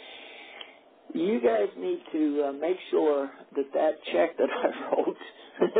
you 1.13 1.41
guys 1.41 1.69
need 1.77 2.01
to 2.13 2.45
uh, 2.49 2.51
make 2.53 2.77
sure 2.91 3.31
that 3.55 3.65
that 3.73 3.93
check 4.11 4.37
that 4.37 4.49
I 4.51 4.91
wrote 4.91 5.17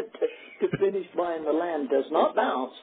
to, 0.62 0.68
to 0.68 0.78
finish 0.80 1.08
buying 1.18 1.44
the 1.46 1.52
land 1.52 1.90
does 1.90 2.06
not 2.12 2.36
bounce 2.36 2.74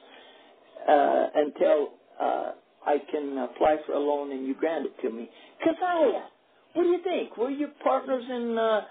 uh, 0.87 1.27
until 1.35 1.93
uh, 2.19 2.51
I 2.85 2.97
can 3.11 3.37
apply 3.37 3.77
for 3.85 3.93
a 3.93 3.99
loan 3.99 4.31
and 4.31 4.47
you 4.47 4.55
grant 4.55 4.85
it 4.87 5.01
to 5.01 5.09
me. 5.11 5.29
Kaziah, 5.65 6.25
what 6.73 6.83
do 6.83 6.89
you 6.89 7.01
think? 7.03 7.37
Were 7.37 7.51
you 7.51 7.69
partners 7.83 8.23
in 8.29 8.57
uh, 8.57 8.81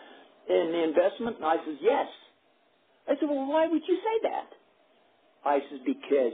in 0.48 0.72
the 0.72 0.84
investment? 0.84 1.36
And 1.36 1.44
I 1.46 1.57
says, 1.64 1.76
yes. 1.80 2.09
I 3.09 3.14
said, 3.20 3.28
well, 3.28 3.46
why 3.46 3.66
would 3.68 3.82
you 3.88 3.96
say 3.96 4.30
that? 4.30 4.51
I 5.44 5.61
says, 5.70 5.80
because 5.86 6.32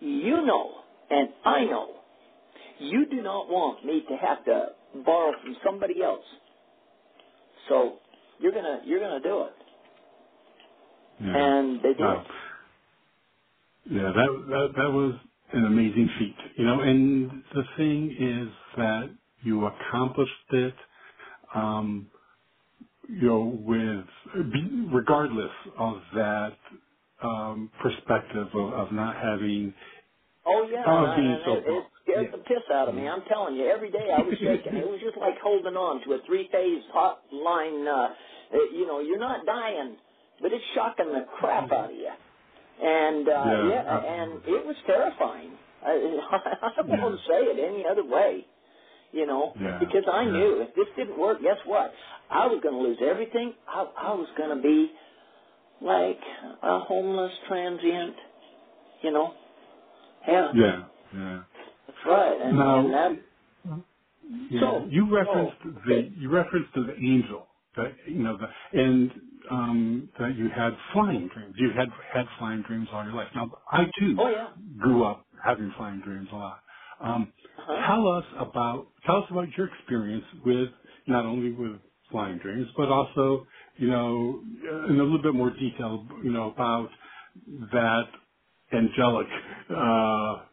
you 0.00 0.44
know 0.46 0.72
and 1.10 1.30
I 1.44 1.64
know 1.66 1.96
you 2.80 3.06
do 3.10 3.22
not 3.22 3.48
want 3.50 3.84
me 3.84 4.02
to 4.08 4.16
have 4.16 4.44
to 4.46 4.68
borrow 5.04 5.32
from 5.42 5.56
somebody 5.64 6.02
else. 6.02 6.24
So 7.68 7.98
you're 8.40 8.52
gonna 8.52 8.82
you're 8.86 9.00
gonna 9.00 9.20
do 9.22 9.42
it. 9.44 9.54
Yeah. 11.20 11.34
And 11.36 11.78
they 11.80 11.94
did. 11.94 12.00
Wow. 12.00 12.26
Yeah, 13.90 14.12
that, 14.14 14.46
that 14.48 14.68
that 14.76 14.92
was 14.92 15.14
an 15.52 15.66
amazing 15.66 16.08
feat, 16.18 16.36
you 16.56 16.64
know. 16.64 16.80
And 16.80 17.44
the 17.54 17.64
thing 17.76 18.16
is 18.18 18.48
that 18.78 19.10
you 19.44 19.66
accomplished 19.66 20.32
it, 20.52 20.74
um, 21.54 22.10
you 23.08 23.28
know, 23.28 23.44
with 23.60 24.06
be- 24.52 24.88
regardless 24.92 25.52
of 25.78 25.98
that 26.14 26.56
um, 27.22 27.70
perspective 27.82 28.48
of, 28.54 28.72
of 28.74 28.92
not 28.92 29.16
having. 29.16 29.74
Oh 30.46 30.68
yeah, 30.72 30.86
Oh, 30.86 31.06
being 31.16 31.38
so 31.46 31.54
it, 31.54 31.64
it 31.66 31.84
scared 32.04 32.28
Yeah. 32.28 32.32
the 32.32 32.38
piss 32.38 32.64
out 32.72 32.88
of 32.88 32.96
me. 32.96 33.08
I'm 33.08 33.24
telling 33.28 33.56
you, 33.56 33.66
every 33.68 33.92
day 33.92 34.08
I 34.12 34.22
was 34.22 34.34
shaking. 34.42 34.74
it 34.76 34.88
was 34.88 35.00
just 35.02 35.18
like 35.18 35.38
holding 35.42 35.76
on 35.76 36.02
to 36.04 36.14
a 36.14 36.22
three-phase 36.26 36.84
hot 36.92 37.22
line. 37.32 37.86
Uh, 37.88 38.14
uh, 38.54 38.64
you 38.72 38.86
know, 38.88 39.00
you're 39.00 39.20
not 39.20 39.46
dying, 39.46 39.98
but 40.42 40.52
it's 40.54 40.64
shocking 40.74 41.12
the 41.12 41.26
crap 41.40 41.72
out 41.72 41.90
of 41.92 41.96
you. 41.96 42.10
And 42.82 43.28
uh, 43.28 43.54
Yeah, 43.54 43.62
yeah, 43.62 43.82
and 43.82 44.42
it 44.46 44.66
was 44.66 44.76
terrifying. 44.86 45.58
I, 45.82 45.92
I 46.78 46.82
won't 46.86 47.20
say 47.28 47.42
it 47.44 47.60
any 47.60 47.84
other 47.86 48.04
way. 48.06 48.46
You 49.12 49.26
know, 49.26 49.56
Yeah, 49.60 49.80
because 49.80 50.04
I 50.12 50.24
yeah. 50.24 50.26
knew 50.26 50.62
if 50.62 50.74
this 50.74 50.88
didn't 50.96 51.18
work, 51.18 51.40
guess 51.42 51.58
what? 51.66 51.92
I 52.30 52.46
was 52.46 52.60
going 52.62 52.76
to 52.76 52.82
lose 52.82 52.98
everything. 53.02 53.54
I, 53.68 53.82
I 53.98 54.14
was 54.14 54.28
going 54.38 54.56
to 54.56 54.62
be 54.62 54.92
like 55.84 56.20
a 56.62 56.80
homeless 56.80 57.32
transient. 57.48 58.16
You 59.02 59.12
know. 59.12 59.34
Yeah. 60.28 60.52
Yeah, 60.52 60.84
yeah. 61.14 61.44
That's 61.86 61.98
right. 62.06 62.40
And, 62.42 62.58
Now, 62.58 62.76
and 62.76 62.94
that, 62.94 63.12
Yeah, 64.50 64.60
so, 64.60 64.88
you 64.88 65.14
referenced 65.14 65.54
so, 65.64 65.64
the 65.64 66.12
you 66.18 66.30
referenced 66.30 66.72
the 66.74 66.94
angel 67.00 67.48
that 67.76 67.94
you 68.08 68.20
know 68.22 68.38
the 68.38 68.80
and 68.80 69.10
um 69.50 70.10
that 70.20 70.36
you 70.36 70.50
had 70.54 70.72
flying 70.92 71.28
dreams. 71.34 71.54
You 71.58 71.70
had 71.76 71.88
had 72.12 72.26
flying 72.38 72.62
dreams 72.62 72.88
all 72.92 73.04
your 73.04 73.14
life. 73.14 73.28
Now 73.34 73.50
I 73.72 73.86
too 73.98 74.20
oh 74.20 74.28
yeah. 74.28 74.50
grew 74.78 75.04
up 75.04 75.26
having 75.44 75.72
flying 75.76 76.00
dreams 76.02 76.28
a 76.32 76.36
lot. 76.36 76.60
Um, 77.00 77.32
Uh-huh. 77.58 77.86
Tell 77.88 78.08
us 78.08 78.24
about 78.38 78.88
tell 79.06 79.18
us 79.24 79.30
about 79.30 79.48
your 79.58 79.68
experience 79.68 80.24
with 80.46 80.70
not 81.08 81.26
only 81.26 81.52
with 81.52 81.80
flying 82.10 82.38
dreams, 82.38 82.68
but 82.76 82.88
also 82.90 83.46
you 83.78 83.88
know 83.88 84.42
in 84.88 85.00
a 85.00 85.02
little 85.04 85.22
bit 85.22 85.34
more 85.34 85.50
detail, 85.50 86.06
you 86.24 86.30
know 86.32 86.50
about 86.52 86.90
that 87.72 88.04
angelic 88.72 89.26
uh, 89.70 90.44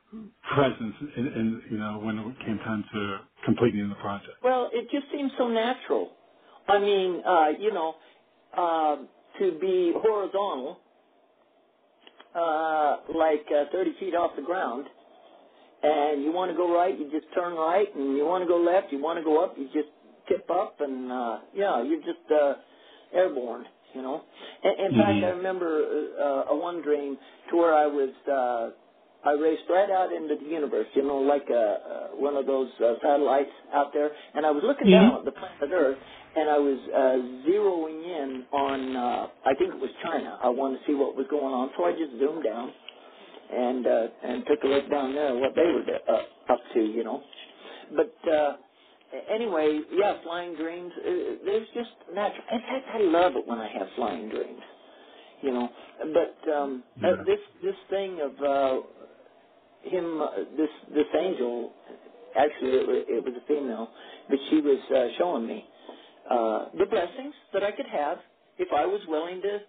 presence, 0.55 0.95
in, 1.17 1.27
in, 1.27 1.63
you 1.71 1.77
know 1.77 1.99
when 1.99 2.17
it 2.19 2.39
came 2.45 2.57
time 2.59 2.83
to 2.93 3.19
completing 3.45 3.89
the 3.89 3.95
project. 3.95 4.33
Well, 4.43 4.69
it 4.73 4.89
just 4.91 5.11
seems 5.11 5.31
so 5.37 5.47
natural. 5.47 6.11
I 6.67 6.79
mean, 6.79 7.23
uh, 7.25 7.49
you 7.59 7.73
know, 7.73 7.95
uh, 8.57 8.97
to 9.39 9.59
be 9.59 9.93
horizontal, 9.95 10.79
uh, 12.35 12.97
like 13.17 13.45
uh, 13.55 13.65
30 13.71 13.91
feet 13.99 14.15
off 14.15 14.35
the 14.35 14.43
ground, 14.43 14.85
and 15.83 16.23
you 16.23 16.31
want 16.31 16.51
to 16.51 16.57
go 16.57 16.73
right, 16.73 16.97
you 16.97 17.09
just 17.11 17.27
turn 17.35 17.55
right, 17.55 17.87
and 17.95 18.17
you 18.17 18.25
want 18.25 18.43
to 18.43 18.47
go 18.47 18.57
left, 18.61 18.91
you 18.91 19.01
want 19.01 19.17
to 19.19 19.23
go 19.23 19.43
up, 19.43 19.55
you 19.57 19.65
just 19.67 19.89
tip 20.29 20.49
up, 20.49 20.77
and 20.81 21.11
uh, 21.11 21.39
yeah, 21.55 21.83
you're 21.83 22.01
just 22.01 22.25
uh, 22.31 22.55
airborne, 23.13 23.65
you 23.95 24.01
know. 24.03 24.23
In, 24.63 24.85
in 24.87 24.93
fact, 24.93 25.23
Mhm. 25.23 25.23
I 25.23 25.29
remember 25.29 25.85
uh, 26.19 26.53
a 26.53 26.57
one 26.57 26.81
dream 26.81 27.17
to 27.51 27.57
where 27.57 27.75
I 27.75 27.87
was. 27.87 28.11
Uh, 28.31 28.71
I 29.25 29.31
raced 29.33 29.63
right 29.69 29.89
out 29.91 30.13
into 30.13 30.35
the 30.35 30.49
universe, 30.49 30.87
you 30.95 31.03
know, 31.03 31.17
like 31.19 31.47
uh, 31.51 31.55
uh, 31.55 32.07
one 32.15 32.37
of 32.37 32.45
those 32.47 32.69
uh, 32.83 32.95
satellites 33.03 33.51
out 33.73 33.93
there, 33.93 34.11
and 34.35 34.45
I 34.45 34.51
was 34.51 34.63
looking 34.63 34.89
down 34.89 35.15
Mhm. 35.15 35.19
at 35.19 35.25
the 35.25 35.31
planet 35.33 35.71
Earth, 35.73 35.99
and 36.35 36.49
I 36.49 36.57
was 36.59 36.79
uh, 36.93 37.49
zeroing 37.49 38.05
in 38.05 38.45
on, 38.53 38.95
uh, 38.95 39.27
I 39.45 39.55
think 39.59 39.75
it 39.75 39.81
was 39.81 39.91
China. 40.03 40.39
I 40.43 40.49
wanted 40.49 40.79
to 40.79 40.85
see 40.87 40.95
what 40.95 41.17
was 41.17 41.27
going 41.29 41.53
on, 41.53 41.71
so 41.77 41.85
I 41.85 41.93
just 41.93 42.13
zoomed 42.19 42.43
down 42.45 42.73
and 43.51 43.87
uh, 43.87 44.07
and 44.23 44.45
took 44.47 44.63
a 44.63 44.67
look 44.67 44.89
down 44.91 45.15
there 45.15 45.35
what 45.35 45.55
they 45.55 45.63
were 45.63 45.85
uh, 46.09 46.53
up 46.53 46.59
to, 46.75 46.81
you 46.81 47.03
know. 47.03 47.23
But 47.95 48.31
uh, 48.31 48.57
anyway, 49.31 49.81
yeah, 49.91 50.21
flying 50.23 50.55
dreams. 50.55 50.91
Uh, 50.99 51.11
there's 51.45 51.67
just 51.75 51.91
natural. 52.13 52.43
In 52.51 52.59
fact, 52.61 52.85
I 52.93 52.99
love 53.01 53.33
it 53.35 53.47
when 53.47 53.59
I 53.59 53.69
have 53.77 53.87
flying 53.95 54.29
dreams, 54.29 54.61
you 55.41 55.51
know. 55.53 55.69
But 56.13 56.51
um, 56.53 56.83
uh, 57.03 57.17
this 57.25 57.39
this 57.63 57.75
thing 57.89 58.19
of 58.21 58.33
uh, 58.43 58.81
him, 59.83 60.21
uh, 60.21 60.29
this 60.57 60.69
this 60.93 61.07
angel, 61.19 61.73
actually 62.37 62.71
it 62.71 62.87
was, 62.87 63.05
it 63.09 63.23
was 63.25 63.33
a 63.43 63.47
female, 63.47 63.89
but 64.29 64.39
she 64.49 64.61
was 64.61 64.79
uh, 64.95 65.17
showing 65.17 65.47
me 65.47 65.65
uh, 66.29 66.65
the 66.77 66.85
blessings 66.89 67.35
that 67.53 67.63
I 67.63 67.71
could 67.73 67.87
have 67.87 68.19
if 68.59 68.69
I 68.75 68.85
was 68.85 69.01
willing 69.07 69.41
to 69.43 69.59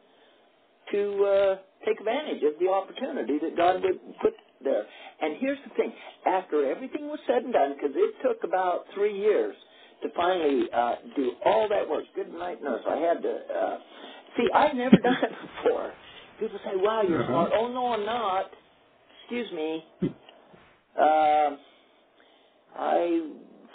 to 0.92 1.24
uh, 1.24 1.56
take 1.86 2.00
advantage 2.00 2.42
of 2.44 2.58
the 2.60 2.68
opportunity 2.68 3.38
that 3.40 3.56
God 3.56 3.82
would 3.82 4.00
put 4.22 4.34
there. 4.64 4.86
And 5.22 5.36
here's 5.40 5.58
the 5.68 5.74
thing: 5.76 5.92
after 6.26 6.70
everything 6.70 7.08
was 7.08 7.20
said 7.26 7.44
and 7.44 7.52
done, 7.52 7.74
because 7.74 7.92
it 7.96 8.14
took 8.22 8.44
about 8.44 8.86
three 8.94 9.18
years 9.18 9.56
to 10.02 10.08
finally 10.16 10.68
uh, 10.72 10.96
do 11.16 11.32
all 11.44 11.68
that 11.68 11.88
work. 11.88 12.04
Good 12.14 12.32
night, 12.32 12.62
nurse. 12.62 12.82
I 12.88 12.96
had 12.96 13.22
to 13.22 13.30
uh, 13.54 13.78
see. 14.36 14.48
I've 14.54 14.76
never 14.76 14.98
done 14.98 15.16
it 15.22 15.32
before. 15.64 15.92
People 16.40 16.60
say, 16.64 16.72
"Wow, 16.76 17.02
you're 17.02 17.20
Uh-huh. 17.20 17.32
smart." 17.32 17.52
Oh 17.54 17.68
no, 17.68 17.94
I'm 17.94 18.06
not. 18.06 18.50
Excuse 19.24 19.52
me. 19.52 19.84
Um 21.00 21.58
I 22.76 23.28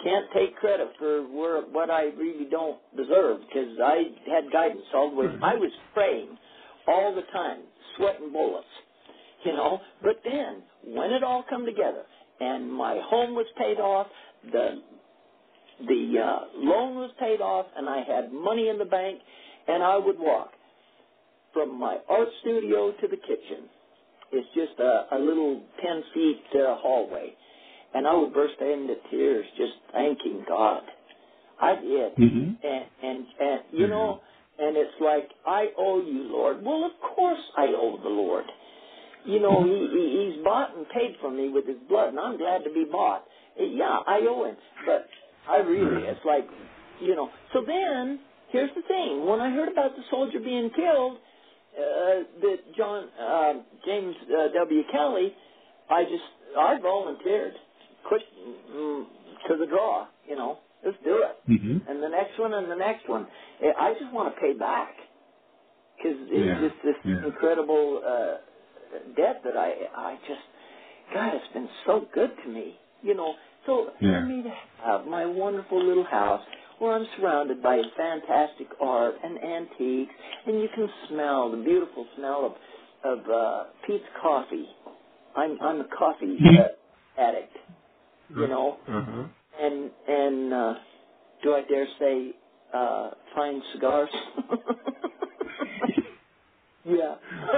can't 0.04 0.26
take 0.34 0.56
credit 0.56 0.90
for 0.98 1.22
where, 1.28 1.62
what 1.62 1.90
I 1.90 2.04
really 2.06 2.46
don't 2.50 2.78
deserve 2.96 3.40
because 3.48 3.78
I 3.84 4.04
had 4.30 4.52
guidance 4.52 4.84
all 4.94 5.10
the 5.10 5.16
way. 5.16 5.28
I 5.42 5.54
was 5.56 5.72
praying 5.94 6.36
all 6.88 7.14
the 7.14 7.22
time, 7.32 7.62
sweating 7.96 8.32
bullets, 8.32 8.66
you 9.44 9.52
know. 9.54 9.80
But 10.02 10.16
then 10.24 10.62
when 10.94 11.12
it 11.12 11.22
all 11.22 11.44
come 11.48 11.64
together 11.64 12.02
and 12.40 12.72
my 12.72 13.00
home 13.04 13.34
was 13.34 13.46
paid 13.56 13.78
off, 13.78 14.06
the 14.52 14.82
the 15.86 16.14
uh, 16.18 16.38
loan 16.56 16.96
was 16.96 17.10
paid 17.20 17.40
off, 17.40 17.66
and 17.76 17.88
I 17.88 18.02
had 18.02 18.32
money 18.32 18.68
in 18.68 18.78
the 18.78 18.84
bank, 18.84 19.20
and 19.68 19.80
I 19.80 19.96
would 19.96 20.18
walk 20.18 20.50
from 21.52 21.78
my 21.78 21.98
art 22.08 22.28
studio 22.40 22.90
to 23.00 23.06
the 23.06 23.16
kitchen. 23.16 23.70
It's 24.32 24.48
just 24.54 24.78
a, 24.80 25.16
a 25.16 25.18
little 25.18 25.62
ten 25.80 26.02
feet 26.14 26.42
uh, 26.54 26.76
hallway 26.82 27.34
and 27.94 28.06
I 28.06 28.14
would 28.14 28.34
burst 28.34 28.60
into 28.60 28.94
tears 29.10 29.46
just 29.56 29.72
thanking 29.92 30.44
God. 30.46 30.82
I 31.60 31.74
did, 31.74 32.16
mm-hmm. 32.16 32.66
and 32.66 32.84
and 33.02 33.26
and 33.40 33.60
you 33.72 33.86
mm-hmm. 33.86 33.90
know, 33.90 34.20
and 34.58 34.76
it's 34.76 34.94
like 35.00 35.28
I 35.46 35.66
owe 35.76 36.00
you, 36.00 36.30
Lord. 36.30 36.62
Well, 36.62 36.84
of 36.84 36.92
course 37.16 37.40
I 37.56 37.66
owe 37.76 37.98
the 38.02 38.08
Lord. 38.08 38.44
You 39.24 39.40
know, 39.40 39.62
he, 39.64 39.70
he 39.70 40.32
he's 40.34 40.44
bought 40.44 40.76
and 40.76 40.88
paid 40.90 41.16
for 41.20 41.30
me 41.30 41.48
with 41.48 41.66
his 41.66 41.78
blood, 41.88 42.08
and 42.10 42.20
I'm 42.20 42.36
glad 42.38 42.64
to 42.64 42.72
be 42.72 42.84
bought. 42.90 43.24
Yeah, 43.58 43.98
I 44.06 44.20
owe 44.28 44.44
him, 44.44 44.56
but 44.86 45.08
I 45.50 45.58
really, 45.58 46.06
it's 46.06 46.24
like, 46.24 46.46
you 47.00 47.16
know. 47.16 47.28
So 47.52 47.62
then, 47.66 48.20
here's 48.50 48.70
the 48.76 48.82
thing: 48.82 49.26
when 49.26 49.40
I 49.40 49.50
heard 49.50 49.70
about 49.70 49.96
the 49.96 50.02
soldier 50.10 50.38
being 50.38 50.70
killed, 50.76 51.18
uh, 51.76 52.22
that 52.40 52.58
John 52.76 53.08
uh, 53.20 53.52
James 53.84 54.14
uh, 54.26 54.48
W. 54.54 54.82
Kelly, 54.92 55.34
I 55.90 56.04
just 56.04 56.56
I 56.56 56.78
volunteered 56.80 57.54
quick 58.06 58.22
mm, 58.70 59.04
to 59.48 59.56
the 59.56 59.66
draw. 59.66 60.06
You 60.28 60.36
know, 60.36 60.58
let's 60.84 60.98
do 61.04 61.24
it. 61.24 61.50
Mm-hmm. 61.50 61.90
And 61.90 62.02
the 62.02 62.08
next 62.08 62.38
one 62.38 62.54
and 62.54 62.70
the 62.70 62.76
next 62.76 63.08
one. 63.08 63.26
Eh, 63.62 63.70
I 63.78 63.94
just 63.94 64.12
want 64.12 64.34
to 64.34 64.40
pay 64.40 64.52
back 64.52 64.94
because 65.96 66.18
it's 66.30 66.46
yeah. 66.46 66.60
just 66.60 66.78
this 66.84 66.96
yeah. 67.04 67.26
incredible 67.26 68.02
uh, 68.06 68.36
debt 69.16 69.42
that 69.44 69.56
I 69.56 69.72
I 69.96 70.14
just 70.26 70.40
God, 71.14 71.34
it's 71.34 71.52
been 71.52 71.68
so 71.86 72.06
good 72.14 72.30
to 72.44 72.50
me. 72.50 72.76
You 73.02 73.14
know, 73.14 73.34
so 73.66 73.90
yeah. 74.00 74.20
for 74.20 74.26
me 74.26 74.42
to 74.42 74.50
have 74.84 75.06
my 75.06 75.24
wonderful 75.24 75.82
little 75.84 76.04
house 76.04 76.42
where 76.78 76.94
I'm 76.94 77.06
surrounded 77.18 77.62
by 77.62 77.80
fantastic 77.96 78.68
art 78.80 79.14
and 79.22 79.38
antiques, 79.42 80.14
and 80.46 80.60
you 80.60 80.68
can 80.74 80.88
smell 81.08 81.50
the 81.50 81.58
beautiful 81.58 82.06
smell 82.16 82.56
of 83.04 83.18
of 83.18 83.30
uh, 83.30 83.64
Peet's 83.86 84.04
coffee. 84.20 84.66
I'm 85.36 85.58
I'm 85.60 85.80
a 85.80 85.88
coffee 85.96 86.38
uh, 86.58 87.20
addict 87.20 87.56
you 88.36 88.48
know, 88.48 88.76
uh-huh. 88.88 89.24
and 89.60 89.90
and 90.06 90.52
uh, 90.52 90.74
do 91.42 91.54
I 91.54 91.62
dare 91.68 91.86
say 91.98 92.32
uh, 92.74 93.10
fine 93.34 93.62
cigars? 93.72 94.10
yeah. 96.84 97.14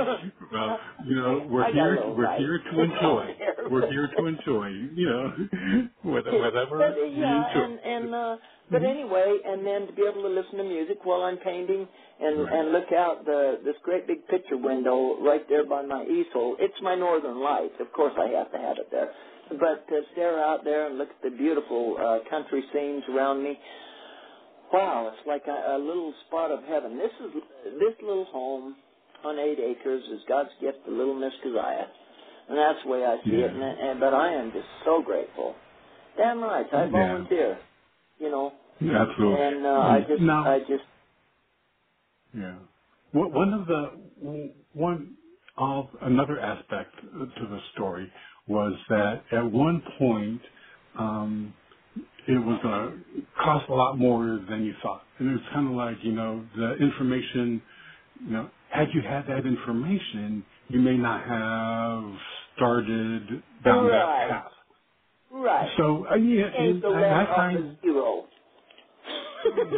well, 0.52 0.78
you 1.06 1.16
know, 1.16 1.46
we're 1.48 1.72
here. 1.72 1.98
we're 2.06 2.24
right. 2.24 2.38
here 2.38 2.58
to 2.58 2.80
enjoy. 2.80 3.36
we're 3.70 3.90
here 3.90 4.08
to 4.18 4.26
enjoy. 4.26 4.68
You 4.94 5.06
know, 5.08 5.88
whatever 6.02 6.78
but, 6.78 6.98
uh, 6.98 7.04
you 7.04 7.20
yeah, 7.20 7.44
and 7.54 7.78
and 7.80 8.14
uh, 8.14 8.36
but 8.70 8.82
mm-hmm. 8.82 8.90
anyway, 8.90 9.38
and 9.44 9.66
then 9.66 9.86
to 9.86 9.92
be 9.92 10.02
able 10.10 10.22
to 10.22 10.28
listen 10.28 10.58
to 10.58 10.64
music 10.64 10.98
while 11.04 11.22
I'm 11.22 11.38
painting 11.38 11.86
and 12.20 12.44
right. 12.44 12.52
and 12.52 12.72
look 12.72 12.92
out 12.96 13.24
the 13.24 13.60
this 13.64 13.76
great 13.82 14.06
big 14.06 14.26
picture 14.28 14.56
window 14.56 15.20
right 15.22 15.46
there 15.48 15.66
by 15.66 15.82
my 15.82 16.04
easel. 16.04 16.56
It's 16.58 16.80
my 16.82 16.94
northern 16.94 17.40
lights. 17.40 17.74
Of 17.80 17.92
course, 17.92 18.14
I 18.18 18.36
have 18.38 18.50
to 18.52 18.58
have 18.58 18.78
it 18.78 18.88
there 18.90 19.10
but 19.58 19.86
to 19.88 20.02
stare 20.12 20.38
out 20.38 20.62
there 20.64 20.86
and 20.86 20.98
look 20.98 21.08
at 21.10 21.22
the 21.22 21.36
beautiful 21.36 21.96
uh, 21.98 22.30
country 22.30 22.62
scenes 22.72 23.02
around 23.10 23.42
me, 23.42 23.58
wow, 24.72 25.10
it's 25.12 25.26
like 25.26 25.42
a, 25.48 25.76
a 25.76 25.78
little 25.78 26.14
spot 26.26 26.50
of 26.50 26.60
heaven. 26.68 26.98
This 26.98 27.10
is 27.26 27.42
this 27.78 27.94
little 28.00 28.26
home 28.26 28.76
on 29.24 29.38
eight 29.38 29.58
acres 29.58 30.02
is 30.12 30.20
God's 30.28 30.50
gift 30.60 30.78
to 30.86 30.90
little 30.90 31.14
Miss 31.14 31.32
Kaziah, 31.44 31.86
and 32.48 32.58
that's 32.58 32.78
the 32.84 32.90
way 32.90 33.04
I 33.04 33.16
see 33.24 33.36
yeah. 33.36 33.46
it. 33.46 33.52
And, 33.52 33.62
and 33.62 34.00
but 34.00 34.14
I 34.14 34.32
am 34.32 34.52
just 34.52 34.66
so 34.84 35.02
grateful. 35.02 35.54
Damn 36.16 36.40
right, 36.42 36.66
I 36.72 36.88
volunteer. 36.88 37.58
Yeah. 38.18 38.26
You 38.26 38.30
know. 38.30 38.52
Absolutely. 38.82 39.42
And 39.42 39.66
uh, 39.66 39.70
I 39.70 40.00
just, 40.08 40.22
now, 40.22 40.44
I 40.44 40.58
just. 40.60 40.84
Yeah. 42.36 42.54
One 43.12 43.52
of 43.52 43.66
the 43.66 44.52
one 44.72 45.16
of 45.58 45.86
another 46.02 46.40
aspect 46.40 46.94
to 47.02 47.46
the 47.46 47.58
story 47.74 48.10
was 48.46 48.72
that 48.88 49.22
at 49.32 49.50
one 49.50 49.82
point 49.98 50.40
um, 50.98 51.52
it 52.28 52.38
was 52.38 52.58
going 52.62 53.04
to 53.16 53.22
cost 53.42 53.68
a 53.68 53.74
lot 53.74 53.98
more 53.98 54.40
than 54.48 54.64
you 54.64 54.74
thought, 54.82 55.02
and 55.18 55.28
it 55.28 55.32
was 55.32 55.42
kind 55.52 55.68
of 55.68 55.74
like 55.74 55.96
you 56.02 56.12
know 56.12 56.44
the 56.56 56.74
information. 56.76 57.62
You 58.24 58.32
know, 58.32 58.50
had 58.70 58.88
you 58.94 59.02
had 59.02 59.26
that 59.28 59.46
information, 59.46 60.46
you 60.68 60.80
may 60.80 60.98
not 60.98 61.26
have 61.28 62.20
started 62.56 63.44
down 63.64 63.90
right. 63.90 63.92
that 63.92 64.16
path. 64.16 64.52
Right. 65.30 65.78
So 65.78 66.06
uh, 66.10 66.16
yeah, 66.16 66.46
and, 66.56 66.84
and 66.84 67.12
I, 67.12 67.24
find 67.34 67.78
zero. 67.82 68.28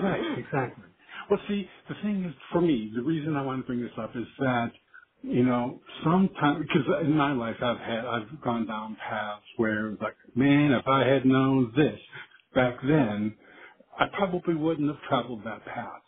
right, 0.02 0.28
exactly. 0.36 0.86
Well, 1.30 1.40
see, 1.48 1.68
the 1.88 1.96
thing 2.02 2.24
is, 2.24 2.34
for 2.52 2.60
me, 2.62 2.92
the 2.94 3.02
reason 3.02 3.36
I 3.36 3.42
want 3.44 3.62
to 3.62 3.66
bring 3.66 3.82
this 3.82 3.92
up 3.98 4.12
is 4.16 4.26
that 4.40 4.72
you 5.22 5.44
know, 5.44 5.80
sometimes 6.04 6.66
because 6.66 6.86
in 7.02 7.16
my 7.16 7.32
life 7.32 7.56
I've 7.62 7.78
had 7.78 8.06
I've 8.06 8.42
gone 8.42 8.66
down 8.66 8.96
paths 8.96 9.44
where 9.56 9.90
it's 9.92 10.02
like, 10.02 10.16
man, 10.36 10.72
if 10.72 10.86
I 10.88 11.06
had 11.06 11.26
known 11.26 11.72
this 11.76 12.00
back 12.54 12.76
then, 12.82 13.36
I 13.98 14.06
probably 14.12 14.54
wouldn't 14.56 14.88
have 14.88 15.02
traveled 15.08 15.44
that 15.44 15.64
path. 15.66 16.02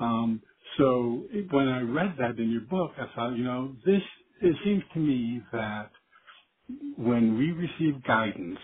Um, 0.00 0.42
so 0.78 1.24
when 1.50 1.68
I 1.68 1.82
read 1.82 2.16
that 2.18 2.38
in 2.38 2.50
your 2.50 2.62
book, 2.62 2.92
I 2.98 3.06
thought, 3.14 3.36
you 3.36 3.44
know, 3.44 3.76
this 3.84 4.02
it 4.42 4.56
seems 4.64 4.82
to 4.94 5.00
me 5.00 5.42
that 5.52 5.90
when 6.96 7.38
we 7.38 7.52
receive 7.52 8.02
guidance, 8.04 8.58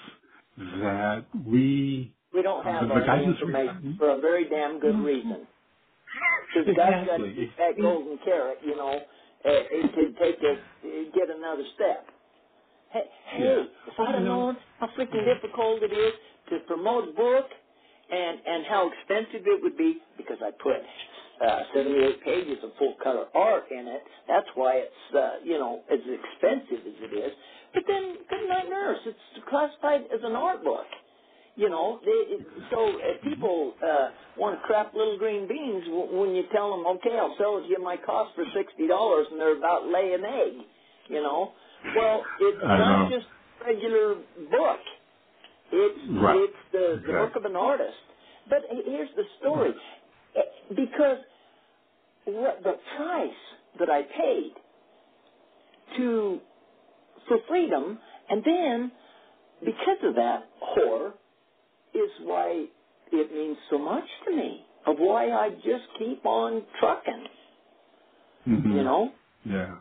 that 0.57 1.25
we 1.47 2.15
we 2.35 2.43
don't 2.43 2.65
have 2.65 2.89
the, 2.89 2.95
all 2.95 3.01
the 3.01 3.07
guidance 3.07 3.37
information 3.41 3.97
for 3.99 4.11
a 4.11 4.21
very 4.21 4.49
damn 4.49 4.81
good 4.81 4.99
reason. 4.99 5.47
Because 6.55 6.69
exactly. 6.69 7.29
God's 7.31 7.57
got 7.57 7.77
that 7.77 7.81
golden 7.81 8.19
carrot, 8.25 8.59
you 8.65 8.77
know, 8.77 9.01
uh, 9.45 9.49
to 9.49 10.13
take 10.21 10.37
a 10.43 10.57
get 11.15 11.31
another 11.31 11.65
step. 11.75 12.07
Hey, 12.93 13.05
hey 13.27 13.45
yeah. 13.45 13.65
if 13.87 13.95
I'd 13.99 14.15
have 14.17 14.25
known 14.25 14.57
how 14.81 14.89
freaking 14.99 15.25
difficult 15.25 15.83
it 15.83 15.93
is 15.93 16.13
to 16.51 16.59
promote 16.67 17.09
a 17.09 17.13
book 17.13 17.47
and 18.11 18.39
and 18.45 18.67
how 18.67 18.91
expensive 18.91 19.47
it 19.47 19.63
would 19.63 19.77
be 19.77 19.99
because 20.17 20.39
I 20.43 20.51
put 20.51 20.83
uh, 21.41 21.61
78 21.75 22.25
pages 22.25 22.59
of 22.65 22.73
full 22.79 22.97
color 23.03 23.27
art 23.35 23.65
in 23.71 23.89
it. 23.89 24.03
That's 24.29 24.49
why 24.55 24.77
it's 24.79 25.17
uh, 25.17 25.45
you 25.45 25.59
know 25.59 25.83
as 25.93 26.01
expensive 26.01 26.87
as 26.87 26.95
it 27.03 27.15
is. 27.15 27.33
But 27.75 27.85
then, 27.89 28.19
good 28.31 28.49
night, 28.49 28.69
nurse. 28.71 29.01
It's 29.07 29.47
classified 29.49 30.03
as 30.15 30.21
an 30.25 30.35
art 30.35 30.65
book. 30.65 30.87
You 31.57 31.69
know, 31.71 32.01
they, 32.05 32.39
so 32.71 32.99
if 33.01 33.23
people 33.23 33.75
uh, 33.85 34.11
want 34.39 34.61
to 34.61 34.67
crap 34.67 34.95
little 34.95 35.19
green 35.19 35.49
beans 35.49 35.85
when 35.91 36.35
you 36.35 36.45
tell 36.53 36.71
them, 36.73 36.87
okay, 36.87 37.19
I'll 37.19 37.37
sell 37.39 37.59
it 37.59 37.63
to 37.65 37.69
you 37.69 37.83
my 37.85 37.99
cost 37.99 38.35
for 38.37 38.45
sixty 38.55 38.89
dollars, 38.89 39.29
and 39.31 39.41
they're 39.41 39.59
about 39.59 39.87
lay 39.87 40.15
an 40.15 40.25
egg. 40.25 40.67
You 41.11 41.23
know, 41.23 41.53
well, 41.95 42.31
it's 42.39 42.65
not 42.79 43.07
just 43.09 43.27
regular 43.67 44.17
book. 44.51 44.81
It's 45.73 46.01
right. 46.11 46.37
it's 46.37 46.57
the, 46.73 47.03
the 47.07 47.15
work 47.15 47.37
of 47.37 47.45
an 47.45 47.57
artist. 47.57 47.99
But 48.49 48.61
here's 48.71 49.11
the 49.17 49.25
story, 49.41 49.75
eh, 50.37 50.41
because 50.77 51.19
what 52.27 52.63
the 52.63 52.77
price 52.97 53.31
that 53.79 53.91
I 53.91 54.03
paid 54.03 54.53
to 55.97 56.41
for 57.29 57.39
freedom, 57.49 57.99
and 58.29 58.43
then 58.45 58.93
because 59.65 59.99
of 60.05 60.15
that 60.17 60.49
horror, 60.61 61.15
is 61.95 62.11
why 62.23 62.67
it 63.13 63.33
means 63.33 63.57
so 63.71 63.79
much 63.79 64.05
to 64.27 64.37
me. 64.37 64.65
Of 64.87 64.97
why 64.99 65.31
I 65.31 65.51
just 65.51 65.85
keep 65.99 66.25
on 66.25 66.63
trucking. 66.79 67.27
Mm-hmm. 68.49 68.73
You 68.73 68.85
know. 68.85 69.13
Yeah. 69.45 69.75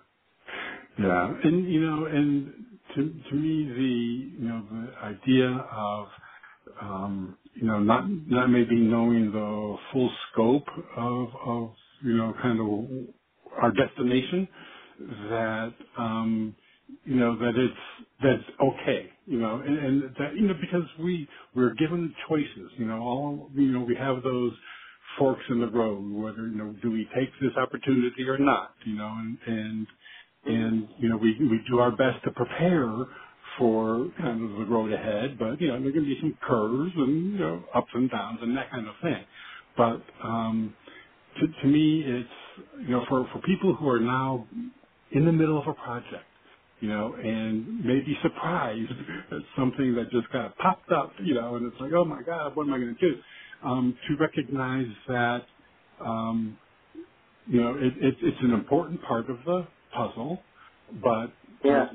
Yeah, 1.00 1.34
and 1.44 1.72
you 1.72 1.80
know, 1.80 2.06
and 2.06 2.54
to 2.96 3.30
to 3.30 3.36
me, 3.36 3.72
the 3.74 4.42
you 4.42 4.50
know 4.50 4.66
the 4.70 5.06
idea 5.06 5.50
of 5.50 6.08
um, 6.82 7.38
you 7.54 7.66
know 7.68 7.80
not 7.80 8.06
not 8.10 8.50
maybe 8.50 8.76
knowing 8.76 9.32
the 9.32 9.78
full 9.94 10.12
scope 10.32 10.68
of 10.98 11.30
of 11.46 11.72
you 12.04 12.16
know 12.18 12.34
kind 12.42 12.60
of 12.62 13.16
our 13.62 13.72
destination 13.72 14.48
that 15.30 15.74
um, 15.98 16.56
you 17.06 17.16
know 17.16 17.38
that 17.38 17.54
it's 17.58 18.08
that's 18.24 18.60
okay 18.62 19.10
you 19.26 19.40
know 19.40 19.58
and, 19.66 19.78
and 19.80 20.04
that 20.20 20.36
you 20.36 20.44
know 20.48 20.56
because 20.62 20.88
we 21.00 21.28
we're 21.56 21.74
given 21.76 22.14
choices 22.30 22.72
you 22.78 22.86
know 22.86 23.00
all 23.02 23.52
you 23.56 23.72
know 23.72 23.82
we 23.82 23.96
have 23.96 24.24
those 24.24 24.54
forks 25.20 25.44
in 25.50 25.60
the 25.62 25.68
road 25.70 26.12
whether 26.14 26.48
you 26.48 26.56
know 26.58 26.76
do 26.84 26.92
we 26.92 27.08
take 27.16 27.30
this 27.42 27.52
opportunity 27.58 28.24
or 28.28 28.38
not 28.40 28.74
you 28.86 28.96
know 28.96 29.08
and 29.20 29.38
and 29.48 29.88
and 30.46 30.90
you 31.00 31.10
know 31.10 31.18
we 31.18 31.36
we 31.40 31.60
do 31.70 31.80
our 31.80 31.92
best 31.92 32.24
to 32.26 32.32
prepare 32.32 33.06
for 33.58 34.10
kind 34.20 34.44
of 34.44 34.58
the 34.60 34.66
road 34.66 34.94
ahead, 34.94 35.38
but 35.40 35.62
you 35.62 35.70
know, 35.70 35.80
there 35.80 35.90
are 35.90 35.94
going 35.94 36.06
to 36.06 36.16
be 36.16 36.20
some 36.22 36.38
curves 36.44 36.92
and 36.98 37.34
you 37.34 37.40
know, 37.40 37.64
ups 37.76 37.90
and 37.94 38.10
downs 38.12 38.40
and 38.42 38.58
that 38.58 38.72
kind 38.72 38.88
of 38.88 38.96
thing. 39.04 39.26
But 39.78 40.04
um, 40.24 40.76
to, 41.40 41.62
to 41.64 41.68
me, 41.68 42.04
it's 42.06 42.30
you 42.82 42.90
know, 42.90 43.06
for 43.10 43.28
for 43.34 43.42
people 43.42 43.76
who 43.76 43.90
are 43.90 44.00
now 44.02 44.48
in 45.12 45.26
the 45.26 45.34
middle 45.34 45.60
of 45.60 45.68
a 45.68 45.74
project, 45.76 46.26
you 46.82 46.90
know, 46.90 47.16
and 47.16 47.86
may 47.86 48.02
be 48.02 48.18
surprised 48.24 48.92
at 49.32 49.40
something 49.58 49.96
that 49.96 50.12
just 50.12 50.30
kind 50.32 50.48
of 50.48 50.58
popped 50.58 50.92
up, 50.92 51.14
you 51.24 51.36
know, 51.36 51.56
and 51.56 51.72
it's 51.72 51.82
like, 51.82 51.92
oh 51.96 52.06
my 52.06 52.24
God, 52.24 52.56
what 52.56 52.68
am 52.68 52.74
I 52.74 52.80
going 52.80 52.96
to 52.96 53.02
do? 53.12 53.22
Um, 53.64 53.98
to 54.10 54.18
recognize 54.20 54.88
that, 55.10 55.46
um, 56.06 56.60
you 57.48 57.62
know, 57.62 57.76
it, 57.78 57.94
it, 58.02 58.16
it's 58.22 58.42
an 58.42 58.54
important 58.54 59.02
part 59.04 59.30
of 59.30 59.38
the 59.46 59.68
puzzle, 59.96 60.44
but 61.04 61.34
Yeah. 61.64 61.86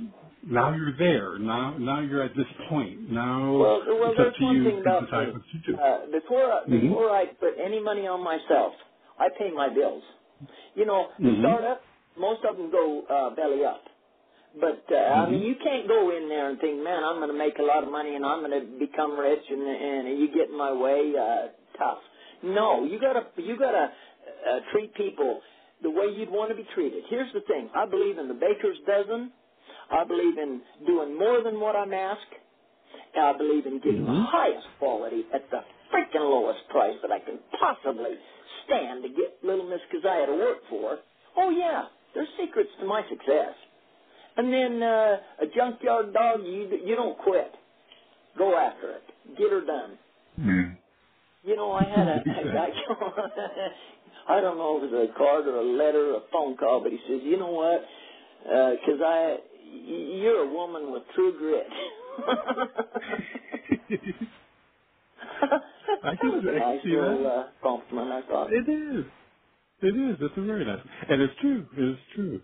now 0.45 0.75
you're 0.75 0.97
there. 0.99 1.39
Now, 1.39 1.79
now 1.79 2.01
you're 2.01 2.23
at 2.23 2.37
this 2.37 2.47
point. 2.71 3.11
Now 3.11 3.61
Well, 3.61 3.83
well, 3.89 4.13
it's 4.13 4.21
up 4.21 4.35
to 4.39 4.45
you 4.45 4.73
to 4.73 4.81
about 4.81 5.05
decide 5.07 5.33
what 5.35 5.43
to 5.53 5.73
do. 5.73 5.79
Uh, 5.83 6.07
before 6.13 6.53
I, 6.53 6.67
Mhm. 6.69 6.91
before 6.91 7.11
I 7.11 7.27
put 7.27 7.55
any 7.65 7.81
money 7.81 8.07
on 8.07 8.23
myself, 8.25 8.75
I 9.19 9.29
pay 9.39 9.51
my 9.53 9.69
bills. 9.75 10.05
You 10.75 10.87
know, 10.87 11.09
the 11.23 11.33
Mhm. 11.33 11.41
startup, 11.41 11.83
most 12.19 12.45
of 12.49 12.57
them 12.57 12.71
go 12.71 13.03
uh, 13.11 13.35
belly 13.35 13.65
up. 13.65 13.83
But 14.61 14.85
uh, 14.91 14.97
I 14.97 15.31
mean, 15.31 15.43
Mhm. 15.43 15.47
you 15.47 15.55
can't 15.63 15.89
go 15.89 16.17
in 16.17 16.29
there 16.29 16.51
and 16.51 16.61
think, 16.61 16.83
man, 16.83 17.05
I'm 17.05 17.17
going 17.17 17.31
to 17.31 17.39
make 17.39 17.59
a 17.59 17.63
lot 17.63 17.85
of 17.85 17.91
money 17.91 18.17
and 18.17 18.27
I'm 18.27 18.41
going 18.41 18.55
to 18.61 18.67
become 18.79 19.19
rich 19.19 19.45
and 19.51 19.63
and 19.63 20.21
you 20.21 20.29
get 20.35 20.51
in 20.51 20.59
my 20.59 20.73
way. 20.73 21.13
Uh, 21.15 21.49
tough. 21.79 21.99
No, 22.43 22.85
you 22.85 23.01
gotta 23.01 23.29
you 23.37 23.59
gotta 23.59 23.93
uh, 24.51 24.61
treat 24.73 24.95
people 24.97 25.41
the 25.83 25.91
way 25.91 26.07
you'd 26.17 26.31
want 26.31 26.51
to 26.51 26.57
be 26.57 26.67
treated. 26.75 27.05
Here's 27.11 27.33
the 27.33 27.43
thing: 27.43 27.71
I 27.77 27.87
believe 27.87 28.19
in 28.19 28.29
the 28.29 28.35
baker's 28.35 28.79
dozen. 28.87 29.33
I 29.91 30.05
believe 30.05 30.39
in 30.39 30.63
doing 30.87 31.19
more 31.19 31.43
than 31.45 31.61
what 31.61 31.77
I'm 31.77 31.93
asked. 31.95 32.35
And 33.15 33.25
I 33.27 33.37
believe 33.39 33.67
in 33.67 33.81
getting 33.81 34.07
the 34.07 34.13
Mhm. 34.13 34.17
highest 34.17 34.67
quality 34.79 35.25
at 35.35 35.51
the 35.51 35.61
freaking 35.93 36.23
lowest 36.29 36.69
price 36.71 36.97
that 37.03 37.13
I 37.13 37.21
can 37.21 37.41
possibly 37.61 38.17
stand 38.67 39.03
to 39.05 39.09
get 39.11 39.39
Little 39.45 39.69
Miss 39.69 39.81
Kaziah 39.95 40.27
to 40.27 40.33
work 40.35 40.59
for. 40.71 40.99
Oh 41.37 41.51
yeah, 41.51 41.87
there's 42.15 42.29
secrets 42.41 42.71
to 42.81 42.87
my 42.87 43.03
success. 43.09 43.55
And 44.37 44.53
then 44.53 44.83
uh, 44.83 45.17
a 45.43 45.47
junkyard 45.55 46.13
dog, 46.15 46.41
you 46.45 46.81
you 46.85 46.97
don't 46.97 47.19
quit. 47.19 47.53
Go 48.39 48.57
after 48.57 48.93
it. 48.93 49.03
Get 49.39 49.51
her 49.51 49.65
done. 49.65 49.99
Mhm. 50.41 50.77
You 51.45 51.57
know, 51.57 51.73
I 51.73 51.85
had 51.87 52.09
a, 52.09 52.21
a 52.21 52.45
guy. 52.55 52.69
I 54.29 54.41
don't 54.41 54.59
know 54.59 54.79
if 54.79 54.85
it 54.85 54.93
was 54.93 55.11
a 55.11 55.19
card 55.19 55.47
or 55.49 55.57
a 55.59 55.63
letter 55.65 56.15
or 56.15 56.19
a 56.19 56.23
phone 56.33 56.57
call, 56.57 56.81
but 56.83 56.93
he 56.93 56.99
says, 57.09 57.21
"You 57.25 57.39
know 57.39 57.51
what? 57.53 57.85
Because 58.45 59.01
I, 59.05 59.39
y- 59.65 60.21
you're 60.23 60.45
a 60.45 60.53
woman 60.53 60.93
with 60.93 61.03
true 61.15 61.33
grit." 61.39 61.67
I 66.03 66.17
that 66.17 66.17
can- 66.17 66.33
was 66.33 66.45
I 66.47 66.59
nice 66.59 66.83
see 66.85 66.95
little 66.95 67.27
that. 67.27 67.27
uh, 67.27 67.49
compliment, 67.63 68.13
I 68.13 68.23
thought. 68.29 68.53
It 68.53 68.69
is. 68.71 69.07
It 69.83 69.97
is. 69.97 70.17
It's 70.21 70.35
a 70.37 70.43
very 70.43 70.67
nice, 70.67 70.81
and 71.09 71.23
it's 71.23 71.35
true. 71.41 71.69
It 71.79 71.85
is 71.91 71.99
true. 72.17 72.43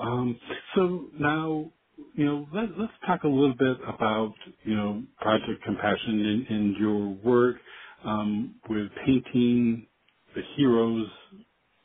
Um, 0.00 0.40
so 0.74 1.10
now, 1.14 1.72
you 2.16 2.26
know, 2.26 2.48
let, 2.52 2.78
let's 2.78 2.92
talk 3.06 3.24
a 3.24 3.28
little 3.28 3.54
bit 3.56 3.78
about 3.86 4.34
you 4.64 4.76
know 4.76 5.04
Project 5.20 5.62
Compassion 5.64 6.26
and, 6.26 6.48
and 6.48 6.76
your 6.78 7.08
work 7.24 7.58
um, 8.04 8.60
with 8.68 8.88
painting 9.06 9.88
the 10.34 10.42
heroes 10.56 11.08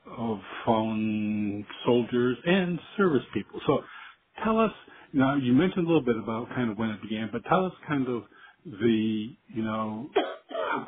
of 0.08 0.40
fallen 0.66 1.66
soldiers 1.86 2.38
and 2.46 2.80
service 2.98 3.26
people. 3.34 3.62
So, 3.68 3.84
tell 4.44 4.60
us. 4.60 4.74
Now, 5.14 5.36
you 5.36 5.54
mentioned 5.54 5.86
a 5.86 5.90
little 5.90 6.06
bit 6.06 6.18
about 6.18 6.50
kind 6.50 6.72
of 6.72 6.78
when 6.78 6.92
it 6.92 7.02
began, 7.02 7.30
but 7.32 7.44
tell 7.50 7.66
us 7.66 7.74
kind 7.88 8.08
of 8.10 8.24
the 8.66 9.36
you 9.56 9.64
know 9.64 10.10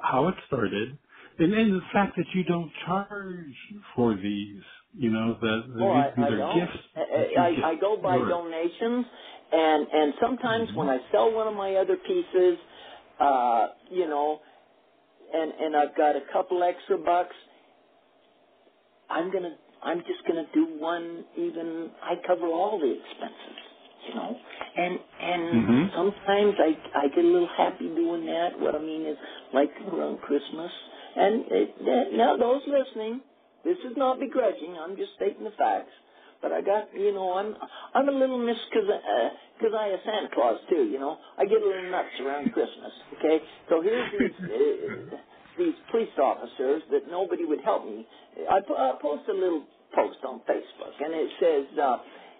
how 0.04 0.28
it 0.30 0.36
started 0.48 0.98
and, 1.40 1.54
and 1.54 1.74
the 1.76 1.82
fact 1.94 2.16
that 2.18 2.26
you 2.36 2.44
don't 2.46 2.72
charge 2.86 3.56
for 3.96 4.16
these, 4.16 4.62
you 4.94 5.12
know, 5.12 5.38
that 5.42 5.64
the, 5.68 5.80
Oh, 5.80 5.92
I, 5.92 6.10
these 6.18 6.30
I 6.30 6.32
are 6.32 6.38
don't. 6.38 6.68
gifts. 6.68 6.80
I, 6.96 7.02
I, 7.02 7.70
I 7.72 7.76
go 7.82 7.98
by 8.02 8.22
for- 8.22 8.28
donations, 8.28 9.06
and 9.52 9.88
and 9.92 10.14
sometimes 10.22 10.70
Mhm. 10.70 10.76
when 10.76 10.90
I 10.90 11.00
sell 11.12 11.34
one 11.34 11.48
of 11.48 11.56
my 11.56 11.76
other 11.76 11.98
pieces, 11.98 12.58
uh, 13.20 13.68
you 13.92 14.08
know, 14.08 14.40
and 15.34 15.52
and 15.54 15.78
I've 15.78 15.96
got 15.98 16.16
a 16.16 16.22
couple 16.34 16.64
extra 16.64 16.98
bucks, 17.00 17.36
I'm 19.10 19.32
gonna 19.34 19.58
I'm 19.84 20.00
just 20.00 20.26
gonna 20.28 20.48
do 20.54 20.78
one. 20.80 21.26
Even 21.38 21.92
I 22.04 22.16
cover 22.28 22.48
all 22.48 22.80
the 22.80 22.92
expenses, 22.92 23.60
you 24.10 24.16
know, 24.16 24.38
and 24.78 25.00
and 25.22 25.44
Mhm. 25.54 25.92
sometimes 25.96 26.56
I 26.60 26.78
I 26.96 27.08
get 27.10 27.26
a 27.26 27.28
little 27.28 27.50
happy 27.58 27.90
doing 27.90 28.26
that. 28.28 28.60
What 28.60 28.76
I 28.76 28.80
mean 28.80 29.06
is 29.06 29.18
like 29.54 29.72
around 29.88 30.20
Christmas, 30.22 30.72
and 31.18 31.46
it, 31.52 32.14
now 32.14 32.38
those 32.38 32.64
listening, 32.68 33.22
this 33.66 33.78
is 33.80 33.98
not 33.98 34.20
begrudging. 34.20 34.78
I'm 34.78 34.98
just 34.98 35.14
stating 35.16 35.46
the 35.46 35.52
facts. 35.58 35.92
But 36.42 36.52
I 36.54 36.62
got, 36.62 36.94
you 36.94 37.14
know, 37.14 37.34
I'm 37.34 37.56
I'm 37.96 38.10
a 38.10 38.14
little 38.14 38.40
miss 38.40 38.58
because 38.70 38.90
uh, 38.90 39.30
cause 39.62 39.72
I 39.78 39.88
a 39.88 39.98
Santa 40.06 40.30
Claus 40.34 40.60
too. 40.70 40.86
You 40.86 41.00
know, 41.00 41.18
I 41.38 41.46
get 41.46 41.62
a 41.62 41.66
little 41.66 41.90
nuts 41.92 42.20
around 42.22 42.52
Christmas. 42.52 42.94
Okay, 43.20 43.42
so 43.70 43.82
here's 43.82 44.12
these 44.12 44.34
uh, 44.52 45.18
these 45.58 45.76
police 45.92 46.14
officers 46.22 46.84
that 46.92 47.10
nobody 47.10 47.46
would 47.46 47.62
help 47.62 47.86
me. 47.86 48.06
I, 48.50 48.60
I 48.60 48.94
post 49.02 49.24
a 49.30 49.34
little 49.34 49.66
post 49.96 50.20
on 50.28 50.42
Facebook, 50.50 50.94
and 51.00 51.14
it 51.16 51.32
says, 51.40 51.80
uh, 51.80 51.98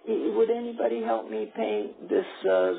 "Would 0.08 0.50
anybody 0.50 1.02
help 1.02 1.30
me 1.30 1.52
pay 1.56 1.90
this 2.08 2.26
uh, 2.50 2.72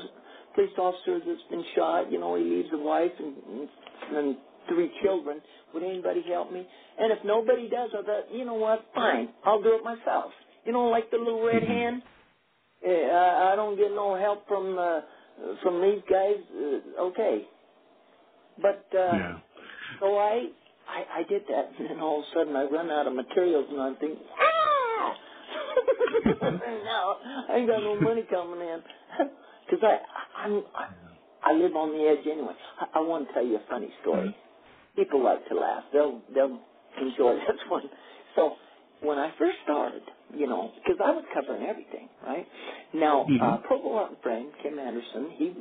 police 0.54 0.76
officer 0.78 1.20
that's 1.26 1.42
been 1.50 1.64
shot? 1.74 2.10
You 2.12 2.18
know, 2.20 2.34
he 2.36 2.44
leaves 2.44 2.68
a 2.72 2.78
wife 2.78 3.12
and, 3.18 3.68
and 4.16 4.36
three 4.68 4.90
children. 5.02 5.40
Would 5.74 5.82
anybody 5.82 6.22
help 6.28 6.52
me?" 6.52 6.66
And 6.98 7.12
if 7.12 7.18
nobody 7.24 7.68
does, 7.68 7.90
I 7.98 8.02
thought, 8.02 8.32
you 8.32 8.44
know 8.44 8.54
what? 8.54 8.84
Fine, 8.94 9.30
I'll 9.44 9.62
do 9.62 9.74
it 9.74 9.84
myself. 9.84 10.32
You 10.64 10.72
know, 10.72 10.84
like 10.86 11.10
the 11.10 11.18
little 11.18 11.44
red 11.46 11.62
Mhm. 11.62 11.66
hand. 11.68 12.02
Eh, 12.84 13.10
I, 13.10 13.52
I 13.52 13.56
don't 13.56 13.76
get 13.76 13.90
no 13.92 14.14
help 14.16 14.46
from 14.48 14.78
uh, 14.78 15.00
from 15.62 15.80
these 15.82 16.02
guys. 16.10 16.36
Uh, 16.54 17.02
okay, 17.08 17.46
but 18.62 18.86
uh, 18.94 19.16
Yeah. 19.18 19.36
so 20.00 20.16
I, 20.18 20.48
I 20.88 21.04
I 21.20 21.22
did 21.28 21.42
that, 21.48 21.70
and 21.78 21.90
then 21.90 22.00
all 22.00 22.20
of 22.20 22.24
a 22.26 22.28
sudden 22.34 22.56
I 22.56 22.64
run 22.64 22.90
out 22.90 23.06
of 23.06 23.14
materials, 23.14 23.66
and 23.70 23.80
I'm 23.80 23.96
thinking! 23.96 24.24
now 26.84 27.18
I 27.50 27.56
ain't 27.58 27.68
got 27.68 27.82
no 27.82 27.96
money 28.00 28.24
coming 28.30 28.60
in 28.60 28.82
because 29.70 29.84
I 29.84 29.98
I'm 30.38 30.64
I, 30.74 30.88
I 31.44 31.52
live 31.54 31.76
on 31.76 31.92
the 31.92 32.04
edge 32.08 32.26
anyway. 32.26 32.54
I, 32.80 32.98
I 32.98 33.00
want 33.00 33.28
to 33.28 33.34
tell 33.34 33.46
you 33.46 33.56
a 33.56 33.66
funny 33.70 33.92
story. 34.02 34.36
People 34.96 35.24
like 35.24 35.46
to 35.48 35.54
laugh. 35.56 35.84
They'll 35.92 36.22
they'll 36.34 36.60
enjoy 37.00 37.34
this 37.48 37.62
one. 37.68 37.84
So 38.36 38.56
when 39.02 39.18
I 39.18 39.34
first 39.38 39.58
started, 39.64 40.02
you 40.34 40.46
know, 40.48 40.72
because 40.76 40.98
I 41.04 41.12
was 41.12 41.24
covering 41.34 41.64
everything, 41.66 42.08
right? 42.24 42.46
Now, 42.94 43.32
uh, 43.40 43.58
Mhm. 43.58 43.62
Provo 43.66 43.94
Art 43.94 44.12
and 44.12 44.20
Frame, 44.22 44.52
Kim 44.62 44.78
Anderson, 44.78 45.30
he 45.36 45.54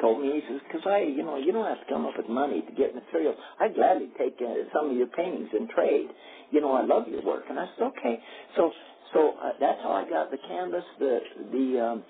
told 0.00 0.22
me, 0.22 0.32
he 0.40 0.42
says, 0.48 0.62
because 0.66 0.86
I, 0.86 1.00
you 1.02 1.24
know, 1.24 1.36
you 1.36 1.52
don't 1.52 1.66
have 1.66 1.86
to 1.86 1.92
come 1.92 2.06
up 2.06 2.14
with 2.16 2.28
money 2.28 2.62
to 2.62 2.72
get 2.72 2.94
material. 2.94 3.36
I'd 3.60 3.74
gladly 3.74 4.10
take 4.18 4.36
uh, 4.40 4.54
some 4.74 4.90
of 4.90 4.96
your 4.96 5.08
paintings 5.08 5.50
and 5.52 5.68
trade. 5.70 6.08
You 6.52 6.62
know, 6.62 6.72
I 6.72 6.84
love 6.84 7.08
your 7.08 7.22
work. 7.24 7.44
And 7.50 7.60
I 7.60 7.68
said, 7.76 7.84
okay. 7.98 8.20
So, 8.56 8.72
so 9.14 9.34
uh, 9.42 9.52
that's 9.60 9.80
how 9.82 9.92
I 9.92 10.08
got 10.08 10.30
the 10.30 10.38
canvas, 10.38 10.84
the 10.98 11.20
the 11.52 11.80
um, 11.86 12.04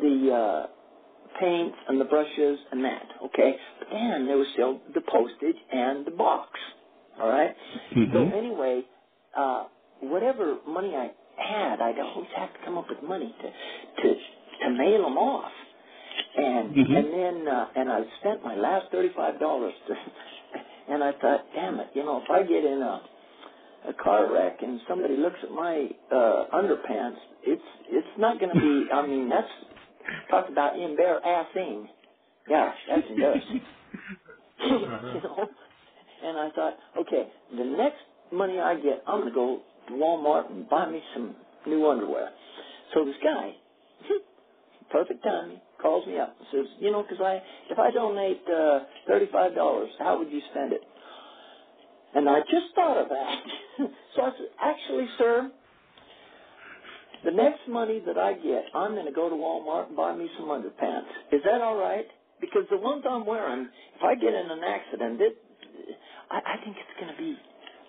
the 0.00 0.32
uh, 0.34 0.66
paints 1.40 1.76
and 1.88 2.00
the 2.00 2.06
brushes 2.06 2.60
and 2.72 2.84
that. 2.84 3.06
Okay, 3.26 3.56
but 3.80 3.88
then 3.92 4.26
there 4.26 4.38
was 4.38 4.48
still 4.54 4.80
the 4.94 5.02
postage 5.02 5.56
and 5.72 6.06
the 6.06 6.12
box. 6.12 6.50
All 7.20 7.28
right. 7.28 7.54
So 8.12 8.26
Mhm. 8.26 8.32
anyway, 8.34 8.84
uh, 9.36 9.66
whatever 10.02 10.58
money 10.66 10.96
I 10.96 11.12
had, 11.36 11.80
I'd 11.80 11.98
always 12.00 12.30
have 12.36 12.52
to 12.54 12.60
come 12.64 12.78
up 12.78 12.88
with 12.90 13.02
money 13.02 13.34
to 13.42 14.02
to 14.02 14.14
to 14.62 14.70
mail 14.70 15.02
them 15.04 15.18
off. 15.18 15.52
And 16.36 16.76
Mhm. 16.76 16.96
and 16.96 17.14
then 17.14 17.48
uh, 17.48 17.68
and 17.76 17.92
I 17.92 18.04
spent 18.20 18.44
my 18.44 18.56
last 18.56 18.90
thirty 18.92 19.10
five 19.10 19.40
dollars 19.40 19.74
to, 19.88 19.96
and 20.88 21.04
I 21.04 21.12
thought, 21.14 21.46
damn 21.54 21.80
it, 21.80 21.90
you 21.94 22.04
know, 22.04 22.18
if 22.22 22.30
I 22.30 22.42
get 22.44 22.64
in 22.64 22.82
a 22.82 23.02
a 23.88 23.94
car 23.94 24.32
wreck 24.32 24.58
and 24.62 24.80
somebody 24.88 25.16
looks 25.16 25.38
at 25.42 25.50
my 25.50 25.88
uh 26.12 26.46
underpants, 26.54 27.18
it's 27.44 27.62
it's 27.88 28.18
not 28.18 28.40
going 28.40 28.50
to 28.52 28.60
be. 28.60 28.88
I 28.92 29.06
mean, 29.06 29.28
that's 29.28 29.48
talk 30.30 30.48
about 30.50 30.78
embarrassing. 30.78 31.88
Yeah, 32.48 32.74
that's 32.88 33.06
embarrassing. 33.10 33.62
You 35.14 35.22
know. 35.22 35.48
And 36.22 36.38
I 36.38 36.50
thought, 36.52 36.78
okay, 37.00 37.30
the 37.56 37.64
next 37.64 38.00
money 38.32 38.58
I 38.60 38.76
get, 38.76 39.02
I'm 39.06 39.20
going 39.22 39.30
to 39.30 39.34
go 39.34 39.62
to 39.88 39.94
Walmart 39.94 40.50
and 40.50 40.68
buy 40.68 40.90
me 40.90 41.02
some 41.14 41.36
new 41.66 41.88
underwear. 41.90 42.30
So 42.94 43.04
this 43.04 43.16
guy, 43.22 43.52
perfect 44.92 45.24
timing, 45.24 45.60
calls 45.82 46.06
me 46.06 46.18
up 46.18 46.36
and 46.38 46.48
says, 46.52 46.66
you 46.80 46.92
know, 46.92 47.02
because 47.02 47.20
I, 47.24 47.42
if 47.70 47.78
I 47.78 47.90
donate 47.92 48.42
uh, 48.48 48.80
thirty-five 49.08 49.54
dollars, 49.54 49.90
how 49.98 50.18
would 50.18 50.32
you 50.32 50.42
spend 50.50 50.72
it? 50.74 50.82
And 52.14 52.28
I 52.28 52.40
just 52.40 52.74
thought 52.74 52.98
of 52.98 53.08
that. 53.10 53.44
so 54.16 54.22
I 54.22 54.30
said, 54.32 54.48
actually, 54.62 55.08
sir, 55.18 55.50
The 57.24 57.32
next 57.32 57.68
money 57.68 58.00
that 58.06 58.18
I 58.18 58.34
get, 58.34 58.64
I'm 58.74 58.92
going 58.94 59.06
to 59.06 59.12
go 59.12 59.28
to 59.30 59.36
Walmart 59.36 59.88
and 59.88 59.96
buy 59.96 60.14
me 60.14 60.30
some 60.38 60.46
underpants. 60.48 61.08
Is 61.32 61.42
that 61.44 61.62
all 61.62 61.76
right? 61.76 62.06
Because 62.40 62.64
the 62.70 62.78
ones 62.78 63.04
I'm 63.10 63.26
wearing, 63.26 63.68
if 63.96 64.02
I 64.04 64.14
get 64.16 64.34
in 64.34 64.50
an 64.50 64.62
accident, 64.64 65.20
it, 65.20 65.34
I, 66.30 66.38
I 66.38 66.64
think 66.64 66.76
it's 66.78 67.00
going 67.00 67.12
to 67.12 67.18
be 67.18 67.36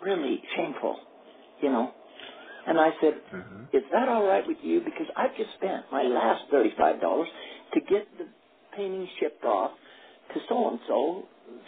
really 0.04 0.42
shameful, 0.56 1.00
you 1.62 1.70
know. 1.72 1.94
And 2.68 2.80
I 2.80 2.92
said, 3.02 3.16
Uh-huh. 3.34 3.66
is 3.74 3.84
that 3.94 4.10
all 4.10 4.26
right 4.28 4.46
with 4.48 4.58
you? 4.64 4.82
Because 4.82 5.08
I've 5.18 5.36
just 5.38 5.52
spent 5.58 5.86
my 5.92 6.04
last 6.04 6.46
$35 6.54 7.02
to 7.76 7.82
get 7.82 8.08
the 8.18 8.28
painting 8.76 9.08
shipped 9.20 9.44
off 9.46 9.72
to 10.34 10.42
so-and-so 10.50 11.24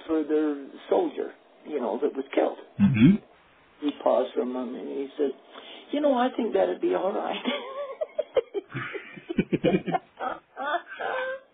for 0.07 0.23
their 0.23 0.67
soldier, 0.89 1.33
you 1.67 1.79
know, 1.81 1.99
that 2.01 2.15
was 2.15 2.25
killed. 2.35 2.59
Mm-hmm. 2.81 3.15
He 3.81 3.91
paused 4.03 4.33
for 4.33 4.41
a 4.41 4.45
moment 4.45 4.87
and 4.87 4.97
he 4.99 5.09
said, 5.17 5.31
you 5.91 6.01
know, 6.01 6.15
I 6.17 6.29
think 6.35 6.53
that'd 6.53 6.81
be 6.81 6.95
all 6.95 7.13
right. 7.13 7.43
Uh, 10.21 10.39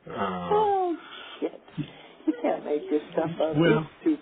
oh, 0.51 0.97
shit. 1.39 1.61
You 2.27 2.33
can't 2.41 2.65
make 2.65 2.89
this 2.89 3.01
stuff 3.13 3.31
up. 3.41 3.57
Well, 3.57 3.79
it's 3.79 4.03
too 4.03 4.17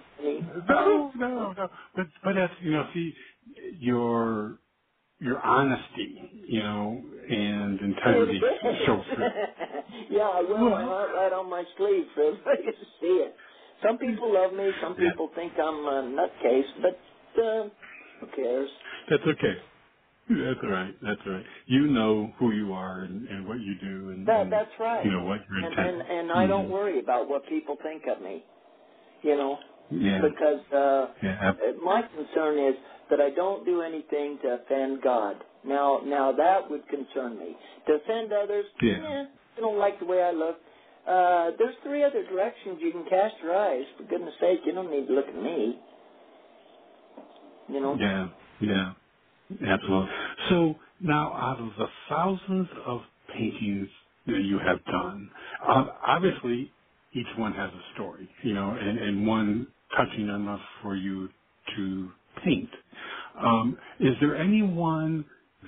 no, 0.69 1.11
no, 1.15 1.53
no. 1.53 1.69
But 1.95 2.07
but 2.23 2.33
that's 2.35 2.53
you 2.61 2.71
know, 2.71 2.89
see 2.93 3.13
your 3.79 4.59
your 5.19 5.39
honesty, 5.41 6.45
you 6.47 6.59
know, 6.61 7.03
and 7.29 7.79
integrity 7.81 8.41
shows 8.85 9.05
through. 9.15 9.25
yeah, 10.11 10.29
I 10.29 10.41
wear 10.41 10.65
my 10.65 10.83
heart 10.83 11.11
right 11.15 11.33
on 11.33 11.49
my 11.49 11.63
sleeve 11.77 12.05
for 12.15 12.23
everybody 12.23 12.63
to 12.65 12.85
see 13.01 13.07
it. 13.25 13.35
Some 13.85 13.97
people 13.99 14.33
love 14.33 14.53
me. 14.53 14.71
Some 14.81 14.95
Yeah. 14.99 15.11
people 15.11 15.29
think 15.35 15.53
I'm 15.59 15.85
a 15.85 16.03
nutcase, 16.03 16.69
but 16.81 17.43
uh, 17.43 17.69
who 18.21 18.27
cares? 18.35 18.69
That's 19.09 19.23
okay. 19.23 19.57
That's 20.29 20.59
all 20.63 20.69
right. 20.69 20.95
That's 21.03 21.21
all 21.25 21.33
right. 21.33 21.45
You 21.67 21.87
know 21.87 22.33
who 22.39 22.51
you 22.53 22.73
are 22.73 23.01
and, 23.01 23.27
and 23.27 23.47
what 23.47 23.59
you 23.59 23.75
do, 23.81 24.09
and, 24.11 24.27
That 24.27 24.43
and 24.43 24.53
that's 24.53 24.71
right. 24.79 25.05
you 25.05 25.11
know 25.11 25.25
what 25.25 25.41
your 25.49 25.57
and 25.59 25.73
intent. 25.73 26.01
and 26.01 26.01
and 26.19 26.31
I 26.33 26.47
don't 26.47 26.67
Mhm. 26.67 26.71
worry 26.71 26.99
about 26.99 27.29
what 27.29 27.45
people 27.47 27.77
think 27.83 28.07
of 28.07 28.21
me. 28.21 28.45
You 29.23 29.37
know, 29.37 29.59
Yeah. 29.91 30.21
because 30.21 30.61
uh, 30.73 31.13
Yeah. 31.23 31.51
uh, 31.51 31.73
my 31.83 32.03
concern 32.03 32.59
is 32.59 32.75
that 33.09 33.21
I 33.21 33.31
don't 33.31 33.65
do 33.65 33.81
anything 33.83 34.39
to 34.43 34.55
offend 34.61 35.01
God. 35.03 35.43
Now, 35.65 35.99
now 36.05 36.31
that 36.33 36.69
would 36.69 36.87
concern 36.89 37.39
me. 37.39 37.57
To 37.87 37.93
offend 37.95 38.33
others, 38.33 38.65
Yeah. 38.81 38.97
eh, 38.97 39.25
they 39.55 39.61
don't 39.61 39.79
like 39.79 39.99
the 39.99 40.05
way 40.05 40.23
I 40.23 40.31
look. 40.31 40.59
Uh, 41.07 41.51
there's 41.59 41.75
three 41.83 42.03
other 42.03 42.23
directions 42.25 42.79
you 42.81 42.91
can 42.91 43.05
cast 43.09 43.35
your 43.43 43.55
eyes. 43.55 43.85
For 43.97 44.05
goodness 44.05 44.35
sake, 44.41 44.61
you 44.65 44.73
don't 44.73 44.91
need 44.91 45.07
to 45.07 45.13
look 45.13 45.27
at 45.27 45.35
me. 45.35 45.79
You 47.69 47.81
know. 47.81 47.97
Yeah. 47.99 48.29
Yeah. 48.61 48.93
Absolutely. 49.65 50.09
So 50.49 50.75
now, 51.01 51.33
out 51.33 51.59
of 51.59 51.69
the 51.77 51.87
thousands 52.09 52.69
of 52.85 53.01
paintings 53.35 53.89
that 54.27 54.41
you 54.43 54.59
have 54.59 54.83
done, 54.85 55.31
uh, 55.67 55.85
obviously 56.07 56.73
each 57.13 57.27
one 57.37 57.53
has 57.53 57.71
a 57.71 57.93
story, 57.95 58.29
you 58.43 58.53
know, 58.53 58.71
and, 58.71 58.99
and 58.99 59.27
one 59.27 59.67
touching 59.97 60.29
enough 60.29 60.61
for 60.83 60.95
you 60.95 61.29
to 61.77 62.11
paint. 62.45 62.69
Um, 63.39 63.77
is 63.99 64.15
there 64.21 64.35
any 64.37 64.63
one 64.63 65.25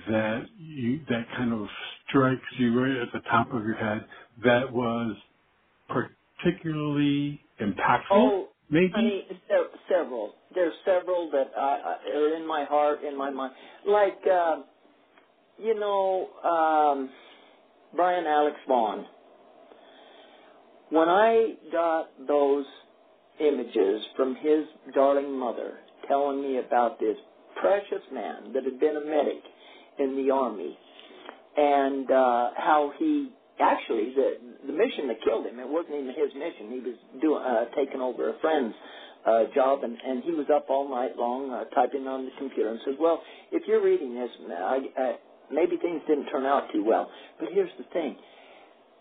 that 0.08 0.44
you 0.58 1.00
that 1.10 1.26
kind 1.36 1.52
of 1.52 1.68
strikes 2.08 2.42
you 2.58 2.78
right 2.80 2.98
at 3.02 3.08
the 3.12 3.20
top 3.30 3.48
of 3.52 3.64
your 3.64 3.76
head 3.76 4.06
that 4.44 4.72
was 4.72 5.16
particularly 5.90 7.40
impactful? 7.60 8.02
Oh, 8.12 8.48
maybe. 8.70 8.92
honey, 8.94 9.26
se- 9.48 9.78
several. 9.88 10.34
There's 10.54 10.74
several 10.84 11.30
that 11.32 11.52
I, 11.56 11.60
I, 11.60 12.16
are 12.16 12.36
in 12.36 12.46
my 12.46 12.64
heart, 12.64 13.04
in 13.04 13.16
my 13.16 13.30
mind. 13.30 13.54
Like, 13.86 14.18
uh, 14.30 14.56
you 15.58 15.78
know, 15.78 16.28
um, 16.44 17.10
Brian 17.94 18.26
Alex 18.26 18.56
Vaughn. 18.68 19.06
When 20.90 21.08
I 21.08 21.54
got 21.72 22.10
those 22.26 22.66
images 23.40 24.02
from 24.16 24.36
his 24.36 24.64
darling 24.94 25.38
mother 25.38 25.78
telling 26.08 26.42
me 26.42 26.58
about 26.58 26.98
this 27.00 27.16
precious 27.60 28.02
man 28.12 28.52
that 28.52 28.64
had 28.64 28.80
been 28.80 28.96
a 28.96 29.04
medic 29.04 29.42
in 29.98 30.16
the 30.16 30.32
army 30.32 30.78
and 31.56 32.10
uh, 32.10 32.50
how 32.56 32.92
he 32.98 33.30
actually 33.60 34.14
the 34.14 34.38
the 34.66 34.72
mission 34.74 35.08
that 35.08 35.22
killed 35.24 35.46
him 35.46 35.60
it 35.60 35.68
wasn't 35.68 35.94
even 35.94 36.08
his 36.14 36.34
mission 36.34 36.70
he 36.72 36.80
was 36.80 36.96
doing 37.22 37.42
uh, 37.42 37.66
taking 37.76 38.00
over 38.00 38.30
a 38.30 38.40
friend's 38.40 38.74
uh, 39.26 39.44
job 39.54 39.84
and 39.84 39.96
and 40.00 40.24
he 40.24 40.32
was 40.32 40.46
up 40.54 40.66
all 40.70 40.88
night 40.88 41.16
long 41.16 41.52
uh, 41.52 41.64
typing 41.74 42.06
on 42.08 42.26
the 42.26 42.32
computer 42.38 42.70
and 42.70 42.80
says 42.84 42.94
well 43.00 43.22
if 43.52 43.62
you're 43.68 43.84
reading 43.84 44.14
this 44.14 44.30
I, 44.50 44.78
I, 44.98 45.16
maybe 45.52 45.76
things 45.78 46.02
didn't 46.08 46.26
turn 46.30 46.46
out 46.46 46.72
too 46.72 46.84
well 46.84 47.10
but 47.40 47.50
here's 47.52 47.72
the 47.78 47.84
thing 47.92 48.16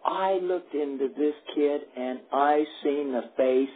I 0.05 0.35
looked 0.41 0.73
into 0.75 1.09
this 1.17 1.35
kid 1.55 1.81
and 1.97 2.21
I 2.31 2.65
seen 2.83 3.11
the 3.13 3.31
face 3.37 3.69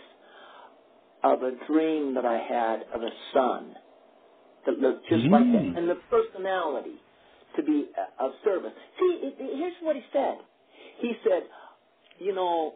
of 1.23 1.43
a 1.43 1.51
dream 1.67 2.15
that 2.15 2.25
I 2.25 2.37
had 2.39 2.83
of 2.93 3.01
a 3.01 3.11
son 3.33 3.75
that 4.65 4.79
looked 4.79 5.07
just 5.09 5.25
like 5.31 5.43
Mm. 5.45 5.53
that, 5.53 5.79
and 5.79 5.89
the 5.89 5.95
personality 6.09 7.01
to 7.55 7.63
be 7.63 7.89
uh, 7.97 8.25
of 8.25 8.33
service. 8.43 8.73
See, 8.99 9.19
it, 9.23 9.35
it- 9.39 9.57
here's 9.57 9.75
what 9.81 9.95
he 9.95 10.03
said. 10.13 10.39
He 10.99 11.13
said, 11.23 11.43
you 12.19 12.33
know, 12.33 12.73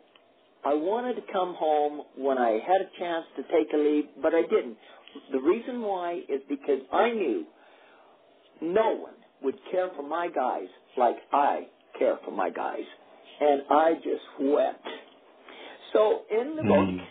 I 0.66 0.74
wanted 0.74 1.16
to 1.16 1.22
come 1.32 1.56
home 1.58 2.02
when 2.18 2.38
I 2.38 2.60
had 2.68 2.82
a 2.82 2.90
chance 3.00 3.26
to 3.38 3.44
take 3.44 3.72
a 3.74 3.78
leave, 3.78 4.06
but 4.22 4.34
I 4.34 4.42
didn't. 4.42 4.78
The 5.32 5.40
reason 5.40 5.82
why 5.82 6.22
is 6.28 6.42
because 6.50 6.80
I 6.92 7.12
knew 7.12 7.46
no 8.62 8.96
one 8.96 9.14
would 9.44 9.56
care 9.72 9.90
for 9.96 10.04
my 10.08 10.28
guys 10.30 10.68
like 10.98 11.18
I 11.32 11.68
care 11.98 12.18
for 12.26 12.32
my 12.32 12.50
guys. 12.50 12.84
And 13.40 13.62
I 13.70 13.94
just 13.96 14.26
wept. 14.40 14.88
So 15.94 16.22
in 16.32 16.56
the 16.56 16.64
book, 16.64 16.88
Mm. 16.90 17.02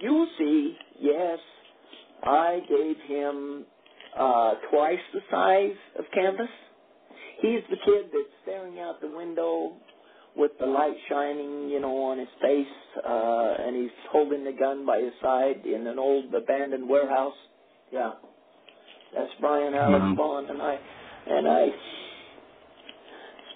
you 0.00 0.26
see, 0.36 0.76
yes, 1.00 1.38
I 2.22 2.60
gave 2.68 2.96
him 3.00 3.64
uh, 4.16 4.54
twice 4.70 5.00
the 5.12 5.20
size 5.30 5.76
of 5.98 6.04
canvas. 6.12 6.50
He's 7.40 7.62
the 7.70 7.76
kid 7.84 8.10
that's 8.12 8.32
staring 8.42 8.78
out 8.80 9.00
the 9.00 9.08
window 9.08 9.72
with 10.38 10.52
the 10.60 10.66
light 10.66 10.96
shining, 11.10 11.68
you 11.70 11.80
know, 11.80 11.96
on 12.04 12.18
his 12.18 12.28
face, 12.42 12.76
uh, 13.04 13.54
and 13.66 13.76
he's 13.76 13.92
holding 14.12 14.44
the 14.44 14.52
gun 14.52 14.86
by 14.86 15.00
his 15.00 15.12
side 15.22 15.66
in 15.66 15.86
an 15.86 15.98
old 15.98 16.34
abandoned 16.34 16.88
warehouse. 16.88 17.36
Yeah, 17.92 18.12
that's 19.14 19.32
Brian 19.40 19.74
Alex 19.74 20.02
Wow. 20.02 20.14
Bond, 20.16 20.50
and 20.50 20.62
I, 20.62 20.78
and 21.26 21.48
I 21.48 21.68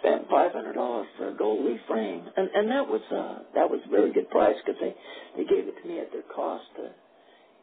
spent 0.00 0.28
five 0.30 0.52
hundred 0.52 0.74
dollars 0.74 1.08
for 1.18 1.30
a 1.30 1.36
gold 1.36 1.64
leaf 1.66 1.80
frame, 1.88 2.28
and 2.36 2.50
and 2.54 2.70
that 2.70 2.88
was 2.88 3.02
uh 3.12 3.44
that 3.54 3.70
was 3.70 3.80
a 3.86 3.90
very 3.90 4.12
good 4.12 4.28
price 4.30 4.56
because 4.64 4.80
they 4.80 4.94
they 5.36 5.44
gave 5.48 5.68
it 5.68 5.74
to 5.82 5.88
me 5.88 6.00
at 6.00 6.12
their 6.12 6.24
cost. 6.34 6.66
Uh, 6.78 6.90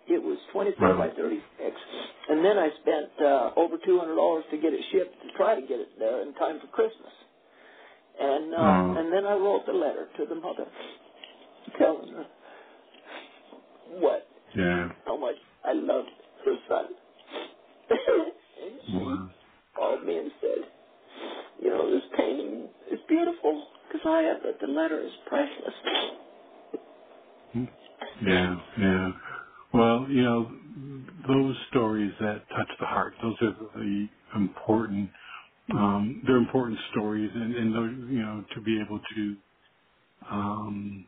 it 0.08 0.24
was 0.24 0.38
twenty 0.54 0.72
four 0.80 0.96
Wow. 0.96 1.10
by 1.10 1.16
thirty 1.16 1.42
six, 1.60 1.76
and 2.30 2.44
then 2.46 2.58
I 2.58 2.70
spent 2.82 3.12
uh, 3.22 3.52
over 3.58 3.78
two 3.86 4.00
hundred 4.00 4.16
dollars 4.16 4.46
to 4.52 4.58
get 4.58 4.74
it 4.74 4.82
shipped 4.92 5.16
to 5.24 5.38
try 5.38 5.56
to 5.60 5.62
get 5.68 5.80
it 5.80 6.00
there 6.00 6.22
in 6.24 6.34
time 6.36 6.60
for 6.62 6.68
Christmas. 6.68 7.12
And 8.20 8.54
uh, 8.56 8.58
Wow. 8.64 8.94
and 8.98 9.14
then 9.14 9.26
I 9.26 9.34
wrote 9.36 9.66
the 9.68 9.74
letter 9.74 10.10
to 10.18 10.26
the 10.28 10.36
mother, 10.36 10.68
telling 11.80 12.14
her 12.14 12.28
what 14.00 14.28
Yeah. 14.56 14.90
how 15.06 15.18
much 15.18 15.36
I 15.66 15.74
loved 15.74 16.10
her 16.46 16.56
son. 16.70 16.86
she 18.92 18.98
Wow. 18.98 19.30
called 19.76 20.06
me 20.06 20.18
and 20.18 20.32
said, 20.42 20.72
you 21.62 21.70
know, 21.70 21.92
this 21.92 22.04
painting 22.18 22.70
is 22.92 23.00
beautiful 23.10 23.68
because 23.88 24.08
I 24.08 24.22
have 24.24 24.46
it. 24.46 24.58
The 24.62 24.68
letter 24.68 25.02
is 25.02 25.14
priceless. 25.28 25.76
Yeah, 28.26 28.56
yeah. 28.80 29.12
Well, 29.74 30.08
you 30.10 30.24
know, 30.24 30.52
those 31.28 31.58
stories 31.70 32.14
that 32.22 32.48
touch 32.50 32.70
the 32.80 32.86
heart, 32.88 33.14
those 33.22 33.36
are 33.42 33.56
the 33.76 34.08
important, 34.36 35.12
um, 35.76 36.24
they're 36.28 36.38
important 36.38 36.80
stories 36.92 37.32
and, 37.34 37.56
and 37.56 37.76
those, 37.76 38.12
you 38.12 38.22
know, 38.22 38.46
to 38.56 38.62
be 38.62 38.82
able 38.86 39.00
to, 39.16 39.38
um, 40.32 41.08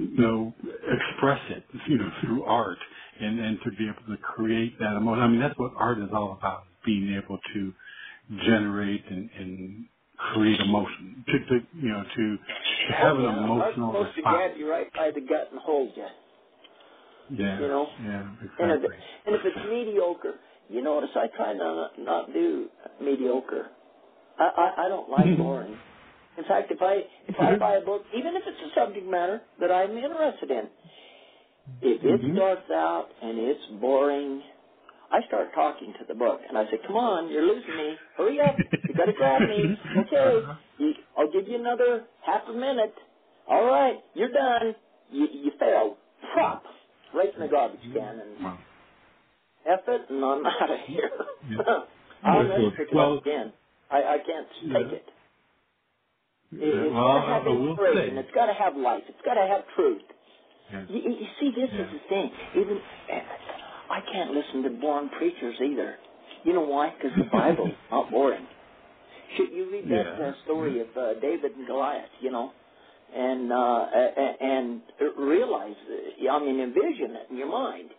you 0.00 0.18
know, 0.18 0.54
express 0.62 1.40
it, 1.50 1.64
you 1.88 1.98
know, 1.98 2.10
through 2.24 2.44
art 2.44 2.78
and, 3.20 3.40
and 3.40 3.58
to 3.64 3.70
be 3.72 3.88
able 3.88 4.16
to 4.16 4.22
create 4.22 4.78
that 4.80 4.96
emotion. 4.96 5.22
I 5.22 5.28
mean, 5.28 5.40
that's 5.40 5.58
what 5.58 5.72
art 5.76 5.98
is 5.98 6.10
all 6.12 6.32
about, 6.32 6.64
being 6.86 7.14
able 7.14 7.38
to 7.54 7.74
generate 8.44 9.04
and, 9.10 9.30
and 9.38 9.86
create 10.18 10.60
emotion, 10.60 11.24
to, 11.26 11.32
to, 11.40 11.66
you 11.74 11.88
know, 11.90 12.04
to, 12.04 12.38
to 12.88 12.94
have 12.94 13.18
an 13.18 13.26
emotional 13.26 13.88
I'm 13.88 13.92
supposed 13.92 14.16
to 14.16 14.22
response. 14.22 14.36
grab 14.36 14.58
you 14.58 14.70
right 14.70 14.92
by 14.94 15.10
the 15.12 15.20
gut 15.22 15.48
and 15.52 15.60
hold 15.60 15.92
you. 15.96 16.06
Yeah. 17.30 17.60
You 17.60 17.68
know? 17.68 17.88
Yeah, 18.00 18.34
And 18.58 18.72
if, 18.72 18.82
exactly. 18.82 18.96
and 19.26 19.36
if 19.36 19.42
it's 19.44 19.58
mediocre, 19.64 20.34
you 20.70 20.82
notice 20.82 21.10
I 21.16 21.28
try 21.36 21.54
not 21.54 21.92
not 21.98 22.34
do 22.34 22.70
mediocre. 23.02 23.70
I 24.38 24.44
I, 24.44 24.86
I 24.86 24.88
don't 24.88 25.10
like 25.10 25.36
boring. 25.36 25.78
In 26.38 26.44
fact, 26.44 26.72
if 26.72 26.82
I 26.82 27.02
if 27.28 27.36
I 27.40 27.56
buy 27.58 27.76
a 27.76 27.82
book, 27.84 28.04
even 28.16 28.36
if 28.36 28.44
it's 28.46 28.72
a 28.72 28.74
subject 28.74 29.06
matter 29.06 29.42
that 29.60 29.72
I'm 29.72 29.96
interested 29.98 30.50
in, 30.50 30.70
if 31.82 32.02
it 32.04 32.20
Mhm. 32.22 32.32
starts 32.34 32.70
out 32.72 33.08
and 33.22 33.38
it's 33.38 33.66
boring, 33.80 34.42
I 35.12 35.20
start 35.28 35.48
talking 35.54 35.94
to 36.00 36.06
the 36.08 36.14
book, 36.14 36.40
and 36.48 36.58
I 36.58 36.66
say, 36.70 36.78
"Come 36.86 36.96
on, 36.96 37.30
you're 37.30 37.44
losing 37.46 37.76
me. 37.76 38.00
Hurry 38.16 38.40
up! 38.40 38.62
You 38.88 38.94
got 38.94 39.06
to 39.06 39.14
grab 39.14 39.44
me. 39.44 39.74
Okay, 39.98 40.48
you, 40.78 40.94
I'll 41.18 41.30
give 41.32 41.48
you 41.48 41.56
another 41.56 42.06
half 42.24 42.42
a 42.48 42.52
minute. 42.54 42.94
All 43.48 43.66
right, 43.66 43.98
you're 44.14 44.32
done. 44.32 44.74
You, 45.10 45.28
you 45.32 45.52
failed. 45.60 45.96
Prop 46.34 46.64
right 47.14 47.34
in 47.34 47.40
the 47.40 47.48
garbage 47.48 47.80
can, 47.94 48.20
and. 48.20 48.38
F 49.68 49.80
it, 49.88 50.02
and 50.10 50.24
I'm 50.24 50.46
out 50.46 50.70
of 50.70 50.78
here. 50.86 51.10
Yeah. 51.50 51.58
I'll 52.24 52.42
never 52.44 52.70
pick 52.72 52.88
it 52.90 52.94
Well- 52.94 53.16
up 53.18 53.22
again. 53.26 53.52
I, 53.90 53.96
I 53.98 54.18
can't 54.24 54.46
Yeah. 54.62 54.78
take 54.78 54.92
it. 54.92 55.04
It, 56.52 56.58
it's 56.62 56.94
well, 56.94 57.04
got 57.04 57.26
to 57.26 57.32
have 57.34 57.46
inspiration. 57.46 58.18
It's 58.18 58.30
got 58.34 58.46
to 58.46 58.52
have 58.54 58.76
life. 58.76 59.02
It's 59.08 59.22
got 59.24 59.34
to 59.34 59.46
have 59.46 59.62
truth. 59.76 60.02
yeah. 60.72 60.84
You, 60.88 61.00
you 61.14 61.26
see, 61.38 61.50
this 61.54 61.70
is 61.70 61.86
the 61.92 62.00
thing. 62.08 62.30
Even 62.56 62.78
I 63.90 64.00
can't 64.12 64.30
listen 64.32 64.62
to 64.64 64.70
boring 64.70 65.10
preachers 65.18 65.56
either. 65.62 65.96
You 66.44 66.52
know 66.54 66.62
why? 66.62 66.90
Because 66.96 67.16
the 67.18 67.24
Bible's 67.30 67.70
not 67.90 68.10
boring. 68.10 68.46
Should 69.36 69.52
you 69.52 69.70
read 69.70 69.88
that 69.90 70.06
uh, 70.22 70.32
story 70.44 70.80
of 70.80 70.88
uh, 70.96 71.14
David 71.20 71.52
and 71.56 71.66
Goliath? 71.66 72.10
You 72.20 72.30
know, 72.32 72.50
and 73.14 73.52
uh, 73.52 73.86
and 74.40 74.80
realize, 75.18 75.76
uh, 75.88 76.32
I 76.32 76.38
mean, 76.40 76.60
envision 76.60 77.14
it 77.16 77.26
in 77.30 77.36
your 77.36 77.50
mind. 77.50 77.90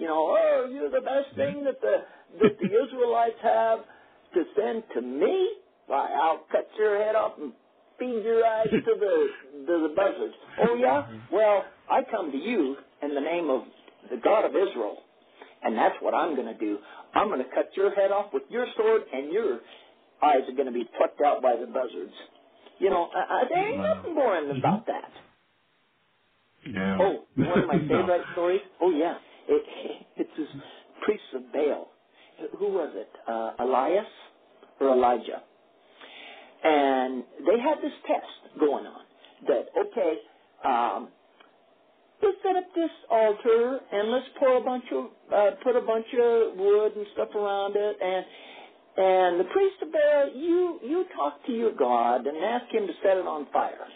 You 0.00 0.06
know, 0.06 0.32
oh, 0.32 0.68
you're 0.72 0.90
the 0.90 1.04
best 1.04 1.36
thing 1.36 1.62
that 1.64 1.78
the 1.82 1.96
that 2.40 2.56
the 2.58 2.70
Israelites 2.72 3.36
have 3.42 3.80
to 4.32 4.44
send 4.56 4.82
to 4.94 5.02
me. 5.02 5.56
Why, 5.88 6.08
I'll 6.08 6.46
cut 6.50 6.66
your 6.78 6.96
head 6.96 7.14
off 7.16 7.36
and 7.38 7.52
feed 7.98 8.24
your 8.24 8.42
eyes 8.46 8.68
to 8.70 8.92
the 8.98 9.28
to 9.66 9.88
the 9.88 9.92
buzzards. 9.94 10.34
Oh 10.58 10.74
yeah, 10.76 11.02
well, 11.32 11.66
I 11.90 12.00
come 12.10 12.32
to 12.32 12.38
you 12.38 12.76
in 13.02 13.14
the 13.14 13.20
name 13.20 13.50
of 13.50 13.64
the 14.10 14.16
God 14.16 14.46
of 14.46 14.52
Israel, 14.52 14.96
and 15.62 15.76
that's 15.76 15.96
what 16.00 16.14
I'm 16.14 16.34
going 16.34 16.48
to 16.48 16.58
do. 16.58 16.78
I'm 17.14 17.28
going 17.28 17.44
to 17.44 17.50
cut 17.54 17.68
your 17.76 17.94
head 17.94 18.10
off 18.10 18.32
with 18.32 18.44
your 18.48 18.66
sword, 18.78 19.02
and 19.12 19.30
your 19.30 19.60
eyes 20.22 20.48
are 20.48 20.56
going 20.56 20.72
to 20.72 20.72
be 20.72 20.88
plucked 20.96 21.20
out 21.20 21.42
by 21.42 21.56
the 21.60 21.66
buzzards. 21.66 22.16
You 22.78 22.88
know, 22.88 23.10
uh, 23.14 23.34
uh, 23.34 23.44
there 23.50 23.68
ain't 23.68 23.82
nothing 23.82 24.14
boring 24.14 24.58
about 24.58 24.86
that. 24.86 25.12
Yeah. 26.66 26.96
Oh, 27.00 27.24
one 27.36 27.60
of 27.60 27.68
my 27.68 27.78
favorite 27.88 28.26
stories. 28.32 28.62
Oh 28.80 28.90
yeah, 28.90 29.16
it, 29.54 30.06
it's 30.16 30.30
this 30.36 30.62
priest 31.04 31.22
of 31.34 31.52
Baal. 31.52 31.88
Who 32.58 32.68
was 32.68 32.90
it? 32.94 33.10
Uh, 33.28 33.52
Elias 33.64 34.06
or 34.80 34.92
Elijah? 34.92 35.42
And 36.62 37.24
they 37.46 37.58
had 37.60 37.78
this 37.82 37.92
test 38.06 38.60
going 38.60 38.86
on. 38.86 39.02
That 39.48 39.66
okay, 39.72 40.14
um, 40.64 41.08
let's 42.22 42.36
set 42.42 42.56
up 42.56 42.68
this 42.74 42.90
altar 43.10 43.80
and 43.90 44.10
let's 44.10 44.26
pour 44.38 44.58
a 44.58 44.60
bunch 44.60 44.84
of 44.92 45.04
uh, 45.32 45.50
put 45.64 45.76
a 45.76 45.80
bunch 45.80 46.06
of 46.20 46.56
wood 46.56 46.92
and 46.96 47.06
stuff 47.14 47.28
around 47.34 47.76
it 47.76 47.96
and. 48.02 48.24
And 48.96 49.38
the 49.38 49.44
priest 49.44 49.76
of 49.82 49.92
Baal, 49.92 50.30
you 50.34 50.80
you 50.82 51.04
talk 51.16 51.46
to 51.46 51.52
your 51.52 51.72
God 51.72 52.26
and 52.26 52.36
ask 52.36 52.66
him 52.74 52.88
to 52.88 52.92
set 53.02 53.16
it 53.16 53.24
on 53.24 53.46
fire. 53.52 53.86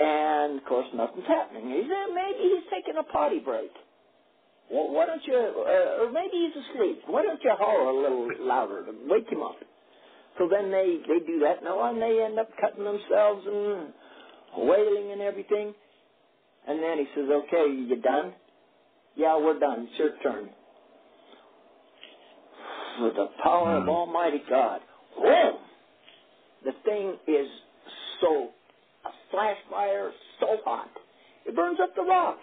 And 0.00 0.58
of 0.58 0.64
course, 0.64 0.86
nothing's 0.92 1.26
happening. 1.26 1.70
He's 1.70 1.90
uh, 1.90 2.12
maybe 2.12 2.38
he's 2.42 2.64
taking 2.70 2.98
a 2.98 3.04
potty 3.04 3.38
break. 3.38 3.70
Well, 4.70 4.90
why 4.90 5.06
don't 5.06 5.24
you? 5.26 5.34
Uh, 5.34 6.04
or 6.04 6.12
maybe 6.12 6.32
he's 6.34 6.64
asleep. 6.64 7.02
Why 7.06 7.22
don't 7.22 7.42
you 7.42 7.52
holler 7.58 7.88
a 7.90 7.96
little 8.02 8.46
louder 8.46 8.84
to 8.84 8.92
wake 9.06 9.28
him 9.30 9.42
up? 9.42 9.56
So 10.38 10.48
then 10.48 10.70
they 10.70 10.98
they 11.08 11.20
do 11.26 11.40
that. 11.40 11.62
No, 11.64 11.82
and 11.84 12.00
they 12.00 12.22
end 12.22 12.38
up 12.38 12.48
cutting 12.60 12.84
themselves 12.84 13.46
and 13.46 13.92
wailing 14.56 15.12
and 15.12 15.20
everything. 15.22 15.74
And 16.66 16.82
then 16.82 16.98
he 16.98 17.06
says, 17.14 17.28
"Okay, 17.30 17.66
you 17.72 17.96
done? 17.96 18.34
Yeah, 19.16 19.36
we're 19.38 19.58
done. 19.58 19.88
It's 19.90 19.98
your 19.98 20.12
turn." 20.22 20.50
With 23.00 23.14
the 23.14 23.28
power 23.42 23.76
of 23.76 23.84
Hmm. 23.84 23.88
Almighty 23.90 24.42
God, 24.50 24.80
whoa! 25.16 25.58
The 26.64 26.72
thing 26.84 27.16
is 27.26 27.48
so 28.20 28.50
a 29.04 29.10
flash 29.30 29.56
fire, 29.70 30.12
so 30.40 30.56
hot, 30.64 30.90
it 31.46 31.54
burns 31.54 31.78
up 31.80 31.94
the 31.94 32.02
rock. 32.02 32.38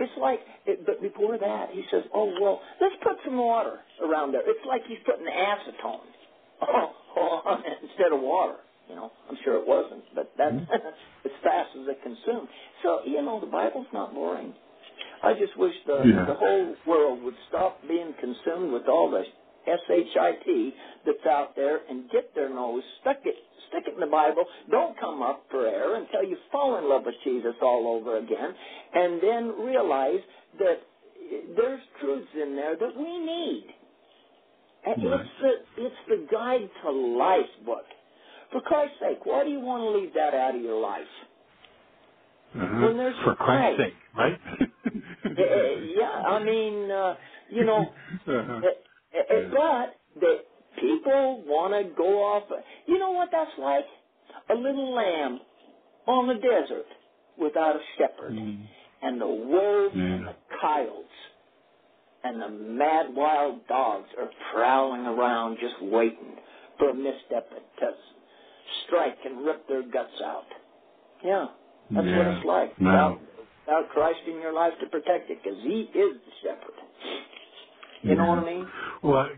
It's 0.00 0.12
like, 0.20 0.40
it, 0.66 0.86
but 0.86 1.02
before 1.02 1.38
that, 1.38 1.70
he 1.72 1.82
says, 1.90 2.04
"Oh 2.14 2.32
well, 2.40 2.60
let's 2.80 2.94
put 3.02 3.16
some 3.24 3.36
water 3.36 3.78
around 4.02 4.32
there." 4.32 4.42
It's 4.44 4.64
like 4.66 4.82
he's 4.86 4.98
putting 5.04 5.26
acetone 5.26 6.06
oh, 6.62 7.42
on 7.46 7.60
it 7.60 7.78
instead 7.82 8.12
of 8.12 8.20
water. 8.20 8.56
You 8.88 8.96
know, 8.96 9.12
I'm 9.28 9.36
sure 9.44 9.56
it 9.56 9.66
wasn't, 9.66 10.04
but 10.14 10.32
that's 10.38 10.54
mm-hmm. 10.54 10.88
as 11.26 11.32
fast 11.42 11.70
as 11.76 11.88
it 11.88 11.98
consumed. 12.02 12.48
So 12.82 13.00
you 13.04 13.22
know, 13.22 13.40
the 13.40 13.50
Bible's 13.50 13.90
not 13.92 14.14
boring. 14.14 14.54
I 15.22 15.34
just 15.34 15.56
wish 15.56 15.74
the 15.86 16.02
Yeah. 16.04 16.24
the 16.26 16.34
whole 16.34 16.76
world 16.86 17.22
would 17.22 17.36
stop 17.48 17.82
being 17.86 18.14
consumed 18.20 18.72
with 18.72 18.88
all 18.88 19.10
the 19.10 19.24
shit 19.76 20.74
that's 21.06 21.26
out 21.26 21.54
there 21.56 21.80
and 21.88 22.10
get 22.10 22.34
their 22.34 22.48
nose 22.48 22.82
stuck 23.00 23.18
it 23.24 23.34
stick 23.68 23.84
it 23.86 23.94
in 23.94 24.00
the 24.00 24.06
Bible. 24.06 24.44
Don't 24.70 24.98
come 24.98 25.22
up 25.22 25.44
for 25.50 25.66
air 25.66 25.96
until 25.96 26.24
you 26.24 26.36
fall 26.50 26.78
in 26.78 26.88
love 26.88 27.02
with 27.04 27.16
Jesus 27.22 27.52
all 27.62 27.86
over 28.00 28.16
again, 28.18 28.54
and 28.94 29.20
then 29.22 29.48
realize 29.64 30.20
that 30.58 30.80
there's 31.56 31.80
truths 32.00 32.28
in 32.34 32.56
there 32.56 32.76
that 32.76 32.96
we 32.96 33.18
need. 33.18 33.66
And 34.86 35.04
Right. 35.10 35.20
It's 35.20 35.30
the 35.76 35.84
it's 35.84 35.96
the 36.08 36.26
guide 36.32 36.70
to 36.84 36.90
life 36.90 37.66
book. 37.66 37.84
For 38.52 38.60
Christ's 38.62 38.98
sake, 39.00 39.26
why 39.26 39.44
do 39.44 39.50
you 39.50 39.60
want 39.60 39.82
to 39.82 39.90
leave 40.00 40.14
that 40.14 40.32
out 40.34 40.54
of 40.54 40.62
your 40.62 40.80
life? 40.80 41.02
Uh-huh. 42.56 42.86
when 42.86 42.96
there's 42.96 43.14
For 43.24 43.34
Christ's 43.34 43.76
Christ. 43.76 43.78
sake, 43.78 43.94
right? 44.16 44.40
Uh, 45.26 45.80
yeah, 45.94 46.22
I 46.26 46.42
mean, 46.42 46.90
uh, 46.90 47.14
you 47.50 47.64
know, 47.64 47.84
Uh-huh. 48.26 48.60
But 49.12 49.94
that 50.20 50.44
people 50.80 51.42
want 51.46 51.72
to 51.74 51.94
go 51.96 52.22
off. 52.22 52.44
You 52.86 52.98
know 52.98 53.10
what 53.12 53.28
that's 53.32 53.50
like? 53.58 53.84
A 54.50 54.54
little 54.54 54.94
lamb 54.94 55.40
on 56.06 56.26
the 56.28 56.34
desert 56.34 56.86
without 57.38 57.76
a 57.76 57.80
shepherd, 57.96 58.32
Mm. 58.32 58.66
and 59.02 59.20
the 59.20 59.26
wolves 59.26 59.94
Yeah. 59.94 60.02
and 60.02 60.26
the 60.26 60.34
coyotes 60.60 61.04
and 62.24 62.42
the 62.42 62.48
mad 62.48 63.14
wild 63.14 63.66
dogs 63.68 64.08
are 64.18 64.30
prowling 64.52 65.06
around 65.06 65.58
just 65.58 65.80
waiting 65.80 66.36
for 66.78 66.90
a 66.90 66.94
misstep 66.94 67.48
to 67.78 67.94
strike 68.84 69.24
and 69.24 69.44
rip 69.44 69.66
their 69.68 69.82
guts 69.82 70.20
out. 70.20 70.46
Yeah, 71.22 71.48
that's 71.90 72.06
what 72.06 72.26
it's 72.26 72.44
like. 72.44 72.80
No. 72.80 72.90
Without, 72.90 73.20
without 73.66 73.88
Christ 73.90 74.20
in 74.26 74.40
your 74.40 74.52
life 74.52 74.78
to 74.80 74.86
protect 74.86 75.30
it, 75.30 75.42
because 75.42 75.58
He 75.62 75.82
is 75.82 76.20
the 76.20 76.32
shepherd. 76.42 76.74
You 78.02 78.16
know 78.16 78.26
what 78.26 78.38
I 78.38 78.46
mean? 78.46 78.68
Well, 79.02 79.28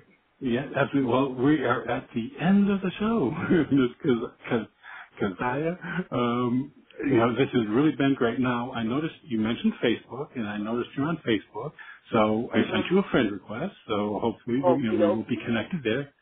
yeah, 0.40 0.66
absolutely. 0.76 1.10
Well, 1.12 1.34
we 1.34 1.64
are 1.64 1.88
at 1.88 2.08
the 2.14 2.30
end 2.40 2.70
of 2.70 2.80
the 2.80 2.90
show, 2.98 3.32
because 4.50 4.66
Kaziah, 5.20 6.12
um, 6.12 6.72
you 7.06 7.16
know, 7.16 7.34
this 7.34 7.48
has 7.52 7.62
really 7.70 7.94
been 7.96 8.14
great. 8.14 8.38
Now, 8.40 8.72
I 8.72 8.82
noticed 8.82 9.14
you 9.24 9.38
mentioned 9.40 9.74
Facebook, 9.84 10.28
and 10.36 10.48
I 10.48 10.58
noticed 10.58 10.90
you're 10.96 11.06
on 11.06 11.18
Facebook, 11.26 11.72
so 12.12 12.50
I 12.54 12.62
sent 12.72 12.86
you 12.90 12.98
a 12.98 13.04
friend 13.10 13.32
request. 13.32 13.74
So 13.88 14.18
hopefully, 14.22 14.58
you 14.58 14.92
know, 14.92 14.94
we 14.94 15.16
will 15.16 15.24
be 15.24 15.36
connected 15.46 15.80
there. 15.84 16.12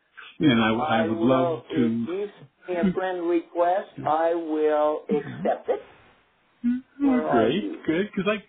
And 0.40 0.62
I, 0.62 0.70
I 0.70 1.08
would 1.08 1.18
love 1.18 1.64
if 1.70 1.76
to. 1.76 2.12
you 2.12 2.28
send 2.66 2.78
a 2.88 2.92
friend 2.92 3.28
request, 3.28 3.90
I 4.06 4.34
will 4.34 5.02
accept 5.10 5.68
it. 5.68 5.80
Oh, 7.02 7.30
great, 7.32 7.86
good, 7.86 8.08
because 8.14 8.30
I 8.30 8.44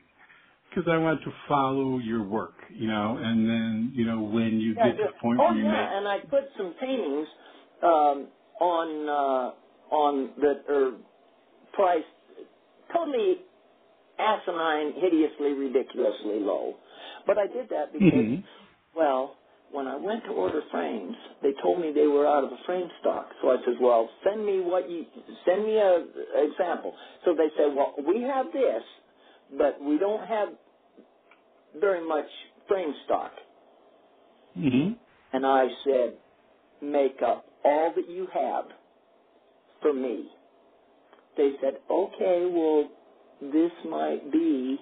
because 0.69 0.89
I 0.91 0.97
want 0.97 1.21
to 1.23 1.31
follow 1.47 1.99
your 1.99 2.23
work, 2.27 2.55
you 2.71 2.87
know, 2.87 3.17
and 3.17 3.49
then 3.49 3.93
you 3.95 4.05
know 4.05 4.21
when 4.21 4.59
you 4.59 4.75
Yeah, 4.77 4.83
get 4.83 4.95
to 5.01 5.09
the 5.09 5.13
point 5.21 5.43
oh 5.43 5.51
where 5.51 5.57
you 5.57 5.65
make 5.65 5.89
yeah, 5.89 5.97
and 5.97 6.07
I 6.07 6.19
put 6.21 6.45
some 6.57 6.75
paintings 6.81 7.27
um, 7.83 8.29
on 8.61 9.09
uh, 9.09 9.95
on 9.95 10.33
that 10.41 10.63
are 10.69 10.97
priced 11.73 12.07
totally 12.93 13.37
asinine, 14.19 14.93
hideously, 15.01 15.53
ridiculously 15.53 16.39
low. 16.41 16.75
But 17.27 17.37
I 17.37 17.47
did 17.47 17.69
that 17.69 17.93
because, 17.93 18.27
Mhm. 18.29 18.45
well, 18.95 19.37
when 19.71 19.87
I 19.87 19.95
went 19.97 20.23
to 20.25 20.31
order 20.31 20.61
frames, 20.71 21.15
they 21.41 21.53
told 21.63 21.81
me 21.81 21.91
they 21.93 22.07
were 22.07 22.27
out 22.27 22.43
of 22.43 22.51
the 22.51 22.57
frame 22.65 22.89
stock. 23.01 23.29
So 23.41 23.51
I 23.51 23.57
said, 23.65 23.75
well, 23.81 24.09
send 24.23 24.45
me 24.45 24.61
what 24.61 24.89
you 24.89 25.05
send 25.45 25.65
me 25.65 25.77
a 25.77 26.05
example. 26.45 26.95
So 27.25 27.35
they 27.35 27.49
said, 27.57 27.75
well, 27.75 27.95
we 28.07 28.21
have 28.23 28.47
this, 28.53 28.83
but 29.57 29.81
we 29.81 29.97
don't 29.99 30.25
have 30.27 30.49
very 31.79 32.07
much 32.07 32.27
frame 32.67 32.93
stock. 33.05 33.33
Mhm. 34.57 34.97
And 35.33 35.45
I 35.45 35.69
said, 35.83 36.17
make 36.81 37.21
up 37.23 37.45
all 37.65 37.93
that 37.95 38.09
you 38.09 38.27
have 38.33 38.65
for 39.81 39.93
me. 39.93 40.29
They 41.37 41.53
said, 41.61 41.81
okay, 41.89 42.45
well, 42.51 42.89
this 43.41 43.71
might 43.85 44.31
be, 44.31 44.79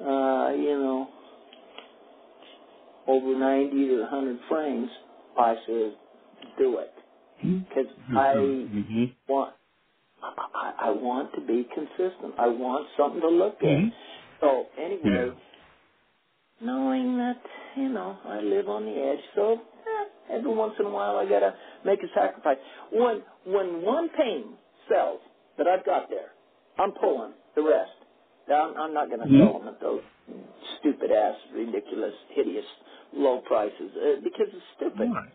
uh, 0.00 0.50
you 0.56 0.78
know, 0.78 1.08
over 3.08 3.38
90 3.38 3.88
to 3.88 4.00
100 4.02 4.40
frames. 4.48 4.90
I 5.38 5.56
said, 5.66 5.98
do 6.58 6.78
it. 6.78 6.94
Because 7.68 7.92
I 8.16 8.34
Mhm. 8.34 9.16
want, 9.28 9.56
I, 10.22 10.74
I 10.88 10.90
want 10.90 11.34
to 11.34 11.42
be 11.42 11.68
consistent. 11.74 12.34
I 12.38 12.48
want 12.48 12.88
something 12.98 13.22
to 13.22 13.28
look 13.28 13.56
at. 13.62 13.68
Mhm. 13.68 13.92
So 14.40 14.66
anyway, 14.78 15.32
knowing 16.62 17.18
that 17.18 17.42
you 17.76 17.90
know 17.90 18.18
I 18.24 18.40
live 18.40 18.68
on 18.68 18.86
the 18.86 18.92
edge. 18.92 19.24
So 19.36 19.54
eh, 19.54 20.04
every 20.36 20.54
once 20.54 20.74
in 20.80 20.86
a 20.86 20.90
while 20.90 21.16
I 21.18 21.26
gotta 21.28 21.56
make 21.84 22.00
a 22.02 22.08
sacrifice. 22.14 22.58
When 22.92 23.22
when 23.46 23.82
one 23.82 24.10
painting 24.10 24.56
sells 24.88 25.20
that 25.58 25.68
I've 25.68 25.86
got 25.86 26.10
there, 26.10 26.32
I'm 26.78 26.92
pulling 27.00 27.34
the 27.56 27.62
rest. 27.62 27.92
I'm, 28.48 28.76
I'm 28.78 28.94
not 28.94 29.08
going 29.08 29.20
to 29.20 29.26
Mhm. 29.26 29.38
sell 29.38 29.58
them 29.58 29.68
at 29.68 29.80
those 29.80 30.02
stupid 30.80 31.12
ass, 31.12 31.36
ridiculous, 31.54 32.14
hideous, 32.30 32.66
low 33.14 33.40
prices 33.42 33.92
uh, 33.96 34.20
because 34.22 34.48
it's 34.52 34.64
stupid. 34.76 35.10
Right. 35.12 35.32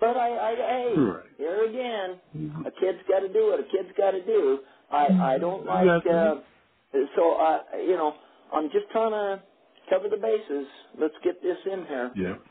But 0.00 0.16
I, 0.16 0.52
I, 0.52 0.56
hey, 0.56 0.94
Right. 0.98 1.24
here 1.38 1.64
again, 1.66 2.20
a 2.66 2.70
kid's 2.80 2.98
got 3.08 3.20
to 3.20 3.32
do 3.32 3.46
what 3.48 3.60
a 3.60 3.64
kid's 3.64 3.96
got 3.96 4.12
to 4.12 4.24
do. 4.24 4.60
I, 4.92 5.08
I 5.34 5.38
don't 5.38 5.66
like. 5.66 5.86
Uh, 6.06 6.36
so 7.16 7.32
I, 7.34 7.60
you 7.86 7.96
know, 7.96 8.14
I'm 8.52 8.66
just 8.70 8.86
trying 8.92 9.12
to 9.12 9.42
cover 9.90 10.08
the 10.08 10.18
bases. 10.18 10.66
Let's 11.00 11.14
get 11.24 11.42
this 11.42 11.58
in 11.72 11.86
here. 11.86 12.12
Yep. 12.16 12.42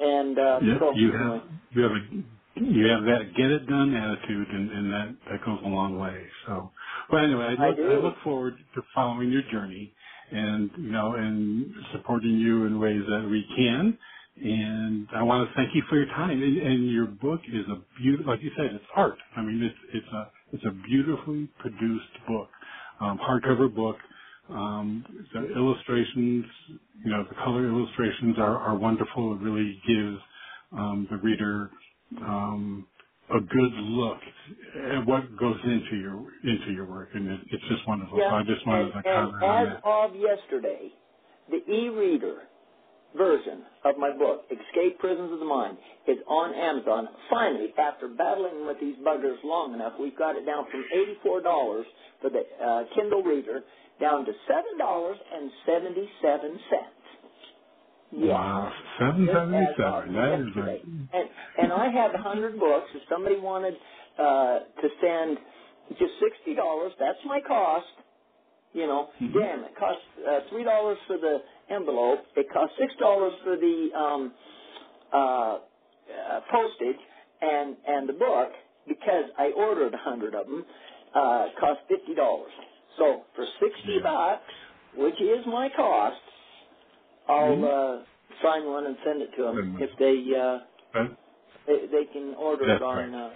And 0.00 0.38
uh, 0.38 0.60
Yep. 0.62 0.78
so 0.80 0.92
You 0.96 1.12
have 1.12 1.42
you 1.72 1.82
have 1.82 1.92
a 1.92 2.00
you 2.56 2.86
have 2.88 3.04
that 3.04 3.34
get 3.36 3.50
it 3.50 3.66
done 3.68 3.94
attitude, 3.94 4.48
and, 4.48 4.70
and 4.72 4.92
that 4.92 5.16
that 5.30 5.44
goes 5.46 5.60
a 5.64 5.68
long 5.68 5.98
way. 5.98 6.26
So, 6.46 6.72
but 7.10 7.24
anyway, 7.24 7.56
I 7.58 7.64
I 7.64 7.68
look 7.68 7.76
do. 7.76 7.82
I 7.90 7.96
look 7.96 8.16
forward 8.24 8.54
to 8.76 8.82
following 8.94 9.32
your 9.32 9.42
journey, 9.52 9.94
and 10.32 10.70
you 10.78 10.92
know, 10.92 11.14
and 11.14 11.74
supporting 11.92 12.38
you 12.38 12.66
in 12.66 12.80
ways 12.80 13.02
that 13.08 13.28
we 13.30 13.44
can. 13.56 13.98
And 14.36 15.08
I 15.14 15.22
want 15.22 15.48
to 15.48 15.54
thank 15.56 15.74
you 15.74 15.82
for 15.88 15.96
your 15.96 16.06
time. 16.08 16.42
And, 16.42 16.58
and 16.58 16.90
your 16.90 17.06
book 17.06 17.40
is 17.52 17.66
a 17.68 17.82
beautiful, 18.00 18.32
like 18.32 18.42
you 18.42 18.50
said, 18.56 18.66
it's 18.74 18.84
art. 18.96 19.18
I 19.36 19.42
mean, 19.42 19.62
it's 19.62 19.78
it's 19.94 20.08
a 20.12 20.32
it's 20.52 20.64
a 20.66 20.72
beautifully 20.88 21.48
produced 21.60 22.12
book, 22.28 22.48
um, 23.00 23.18
hardcover 23.18 23.74
book. 23.74 23.96
Um, 24.50 25.06
the 25.34 25.54
illustrations, 25.56 26.44
you 27.04 27.10
know, 27.12 27.24
the 27.28 27.34
color 27.36 27.68
illustrations 27.68 28.36
are, 28.38 28.58
are 28.58 28.76
wonderful. 28.78 29.34
It 29.34 29.40
really 29.40 29.80
gives 29.86 30.18
um, 30.72 31.08
the 31.10 31.18
reader 31.18 31.70
um, 32.20 32.86
a 33.30 33.40
good 33.40 33.72
look 33.74 34.18
at 34.92 35.06
what 35.06 35.24
goes 35.38 35.58
into 35.64 35.96
your 35.96 36.26
into 36.44 36.72
your 36.72 36.86
work, 36.86 37.10
and 37.14 37.28
it, 37.30 37.40
it's 37.52 37.64
just 37.68 37.86
wonderful. 37.88 38.20
yeah. 38.20 38.30
So 38.30 38.34
I 38.36 38.42
just 38.44 38.66
wanted 38.66 38.88
and, 38.88 38.92
to 38.92 39.04
and 39.04 39.14
comment 39.14 39.44
on 39.44 39.62
as 39.62 39.68
that. 39.68 39.84
of 39.84 40.16
yesterday, 40.16 40.92
the 41.50 41.58
e-reader 41.72 42.48
version 43.16 43.62
of 43.84 43.96
my 43.98 44.10
book, 44.16 44.42
Escape 44.50 44.98
Prisons 44.98 45.32
of 45.32 45.38
the 45.38 45.44
Mind, 45.44 45.76
is 46.08 46.16
on 46.28 46.54
Amazon. 46.54 47.08
Finally, 47.30 47.68
after 47.78 48.08
battling 48.08 48.66
with 48.66 48.78
these 48.80 48.96
buggers 49.06 49.36
long 49.44 49.74
enough, 49.74 49.92
we've 50.00 50.16
got 50.18 50.36
it 50.36 50.44
down 50.46 50.64
from 50.70 50.84
$84 51.24 51.42
for 52.20 52.30
the 52.30 52.42
uh, 52.64 52.82
Kindle 52.94 53.22
Reader 53.22 53.60
down 54.00 54.24
to 54.26 54.32
$7.77. 54.50 56.58
Yes. 58.12 58.30
Wow, 58.30 58.70
seven 59.00 59.28
seventy 59.32 59.66
seven. 59.76 60.12
That 60.14 60.38
is 60.40 60.46
yesterday. 60.54 60.80
And, 60.86 61.28
and 61.58 61.72
I 61.72 61.86
have 61.90 62.10
a 62.12 62.22
100 62.22 62.60
books. 62.60 62.86
If 62.94 63.02
somebody 63.10 63.38
wanted 63.40 63.74
uh, 64.18 64.58
to 64.80 64.88
send 65.02 65.38
just 65.98 66.12
$60, 66.46 66.90
that's 67.00 67.18
my 67.26 67.40
cost. 67.46 67.86
You 68.72 68.86
know, 68.86 69.08
Mhm. 69.20 69.32
damn, 69.34 69.64
it 69.64 69.74
costs 69.78 70.02
uh, 70.28 70.40
three 70.50 70.64
dollars 70.64 70.98
for 71.06 71.16
the 71.18 71.38
envelope. 71.70 72.20
It 72.36 72.46
costs 72.52 72.76
six 72.80 72.94
dollars 73.00 73.34
for 73.44 73.56
the 73.56 73.90
um, 73.96 74.34
uh, 75.12 75.16
uh, 75.18 76.40
postage 76.52 77.00
and 77.42 77.76
and 77.86 78.08
the 78.08 78.14
book 78.14 78.50
because 78.88 79.26
I 79.38 79.52
ordered 79.56 79.94
a 79.94 79.98
hundred 79.98 80.34
of 80.34 80.46
them. 80.46 80.64
Uh, 81.14 81.48
cost 81.60 81.80
fifty 81.88 82.14
dollars. 82.14 82.52
So 82.98 83.24
for 83.36 83.46
sixty 83.60 84.00
bucks, 84.02 84.52
which 84.96 85.20
is 85.20 85.46
my 85.46 85.70
cost, 85.76 86.20
I'll 87.28 87.64
Mhm. 87.64 87.64
uh, 87.64 88.04
sign 88.42 88.66
one 88.66 88.86
and 88.86 88.96
send 89.04 89.22
it 89.22 89.30
to 89.36 89.44
them 89.44 89.64
if 89.78 89.90
they 89.98 90.38
uh, 90.38 90.60
that- 90.94 91.18
they, 91.66 91.86
they 91.88 92.12
can 92.12 92.34
order 92.38 92.72
That's 92.72 92.74
it 92.74 92.82
on. 92.82 93.14
correct. 93.14 93.14
Uh, 93.14 93.34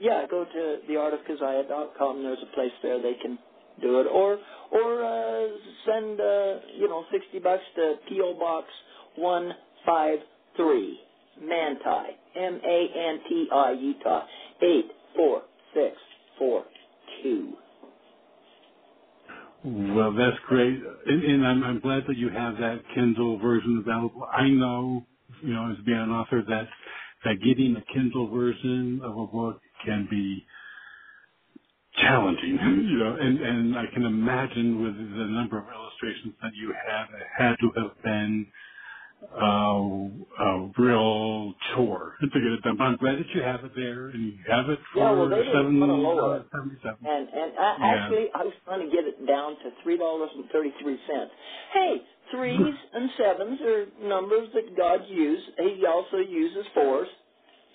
yeah, 0.00 0.26
go 0.30 0.44
to 0.44 0.80
theartofkaziah.com. 0.90 2.22
There's 2.22 2.42
a 2.42 2.54
place 2.54 2.72
there 2.82 3.00
they 3.02 3.14
can 3.22 3.38
do 3.80 4.00
it, 4.00 4.06
or 4.06 4.38
or 4.72 5.04
uh, 5.04 5.48
send 5.86 6.20
uh, 6.20 6.54
you 6.76 6.88
know 6.88 7.04
sixty 7.12 7.38
bucks 7.38 7.64
to 7.76 7.96
PO 8.08 8.38
Box 8.38 8.66
one 9.16 9.52
five 9.86 10.18
three 10.56 10.98
Manti 11.40 12.16
M 12.36 12.60
A 12.64 12.88
N 12.96 13.20
T 13.28 13.48
I 13.52 13.72
Utah 13.72 14.26
eight 14.62 14.90
four 15.16 15.42
six 15.74 15.96
four 16.38 16.64
two. 17.22 17.54
Well, 19.62 20.14
that's 20.14 20.38
great, 20.48 20.78
and, 21.06 21.22
and 21.22 21.46
I'm, 21.46 21.62
I'm 21.64 21.80
glad 21.80 22.04
that 22.08 22.16
you 22.16 22.30
have 22.30 22.56
that 22.56 22.80
Kindle 22.94 23.38
version 23.38 23.84
available. 23.86 24.26
I 24.32 24.48
know, 24.48 25.04
you 25.42 25.52
know, 25.52 25.70
as 25.70 25.84
being 25.84 25.98
an 25.98 26.10
author, 26.10 26.42
that 26.48 26.66
that 27.24 27.36
getting 27.44 27.76
a 27.76 27.92
Kindle 27.92 28.30
version 28.30 29.00
of 29.04 29.18
a 29.18 29.26
book 29.26 29.60
can 29.84 30.08
be 30.10 30.46
challenging, 32.02 32.58
you 32.90 32.98
know, 32.98 33.16
and 33.20 33.40
and 33.40 33.78
I 33.78 33.86
can 33.94 34.04
imagine 34.04 34.82
with 34.82 34.96
the 34.96 35.26
number 35.26 35.58
of 35.58 35.66
illustrations 35.68 36.34
that 36.42 36.52
you 36.56 36.74
had, 36.88 37.04
it 37.04 37.26
had 37.38 37.56
to 37.60 37.70
have 37.82 38.02
been 38.04 38.46
uh, 39.22 40.44
a 40.44 40.72
real 40.78 41.54
chore 41.74 42.16
to 42.20 42.28
get 42.28 42.42
it 42.52 42.62
done. 42.62 42.76
But 42.78 42.84
I'm 42.84 42.96
glad 42.98 43.18
that 43.18 43.28
you 43.34 43.42
have 43.42 43.64
it 43.64 43.72
there, 43.76 44.08
and 44.08 44.22
you 44.34 44.38
have 44.48 44.70
it 44.70 44.80
for 44.92 45.00
Yeah, 45.00 45.12
well, 45.12 45.30
they 45.30 45.36
didn't 45.38 45.52
seven 45.56 45.80
wanna 45.80 45.94
lower 45.94 46.44
seventy-seven. 46.52 46.98
And 47.06 47.28
and 47.30 47.58
I, 47.58 47.78
Yeah. 47.80 47.96
actually, 47.96 48.26
I 48.34 48.44
was 48.44 48.54
trying 48.64 48.90
to 48.90 48.94
get 48.96 49.04
it 49.06 49.26
down 49.26 49.56
to 49.56 49.70
three 49.82 49.98
dollars 49.98 50.30
and 50.34 50.50
thirty 50.50 50.72
three 50.82 50.98
cents. 51.08 51.32
Hey, 51.72 52.02
threes 52.32 52.76
and 52.94 53.10
sevens 53.18 53.60
are 53.62 53.86
numbers 54.08 54.50
that 54.54 54.76
God 54.76 55.06
used. 55.08 55.46
He 55.58 55.86
also 55.86 56.18
uses 56.18 56.66
fours. 56.74 57.08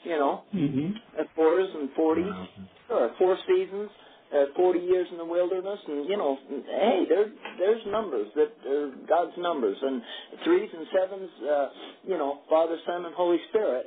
You 0.03 0.17
know, 0.19 0.43
Mm-hmm. 0.55 1.19
uh, 1.19 1.23
fours 1.35 1.69
and 1.75 1.91
forties. 1.95 2.25
Wow. 2.33 2.49
Sure, 2.87 3.15
four 3.19 3.37
seasons, 3.47 3.89
uh, 4.35 4.45
forty 4.55 4.79
years 4.79 5.07
in 5.11 5.17
the 5.17 5.25
wilderness, 5.25 5.79
and 5.87 6.09
you 6.09 6.17
know, 6.17 6.37
hey, 6.49 7.05
there 7.07 7.31
there's 7.59 7.81
numbers 7.87 8.27
that 8.35 8.51
are 8.69 8.91
God's 9.07 9.37
numbers, 9.37 9.77
and 9.81 10.01
threes 10.43 10.69
and 10.75 10.87
sevens. 10.93 11.29
Uh, 11.41 11.67
you 12.03 12.17
know, 12.17 12.39
Father, 12.49 12.77
Son, 12.85 13.05
and 13.05 13.15
Holy 13.15 13.39
Spirit. 13.49 13.85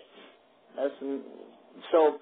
That's 0.77 0.95
so. 1.93 2.19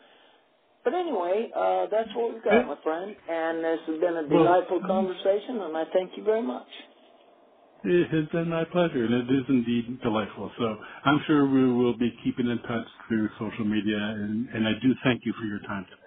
But 0.85 0.95
anyway, 0.95 1.51
uh, 1.51 1.87
that's 1.91 2.09
what 2.15 2.35
we've 2.35 2.45
got, 2.45 2.65
my 2.65 2.77
friend. 2.85 3.17
And 3.29 3.59
this 3.59 3.81
has 3.89 4.01
been 4.01 4.17
a 4.17 4.29
delightful 4.29 4.81
conversation, 4.87 5.61
and 5.63 5.77
I 5.77 5.83
thank 5.93 6.13
you 6.17 6.23
very 6.23 6.43
much. 6.43 6.69
It 7.83 8.09
has 8.11 8.29
been 8.31 8.49
my 8.49 8.65
pleasure, 8.65 9.05
and 9.05 9.15
it 9.15 9.35
is 9.35 9.45
indeed 9.49 10.01
delightful. 10.03 10.51
So 10.59 10.77
I'm 11.05 11.21
sure 11.27 11.49
we 11.49 11.73
will 11.73 11.97
be 11.99 12.11
keeping 12.25 12.47
in 12.47 12.59
touch 12.63 12.87
through 13.09 13.29
social 13.39 13.65
media, 13.65 13.97
and, 13.97 14.49
and 14.49 14.67
I 14.67 14.73
do 14.83 14.95
thank 15.05 15.23
you 15.25 15.33
for 15.39 15.47
your 15.47 15.61
time 15.61 15.85
today. 15.91 16.06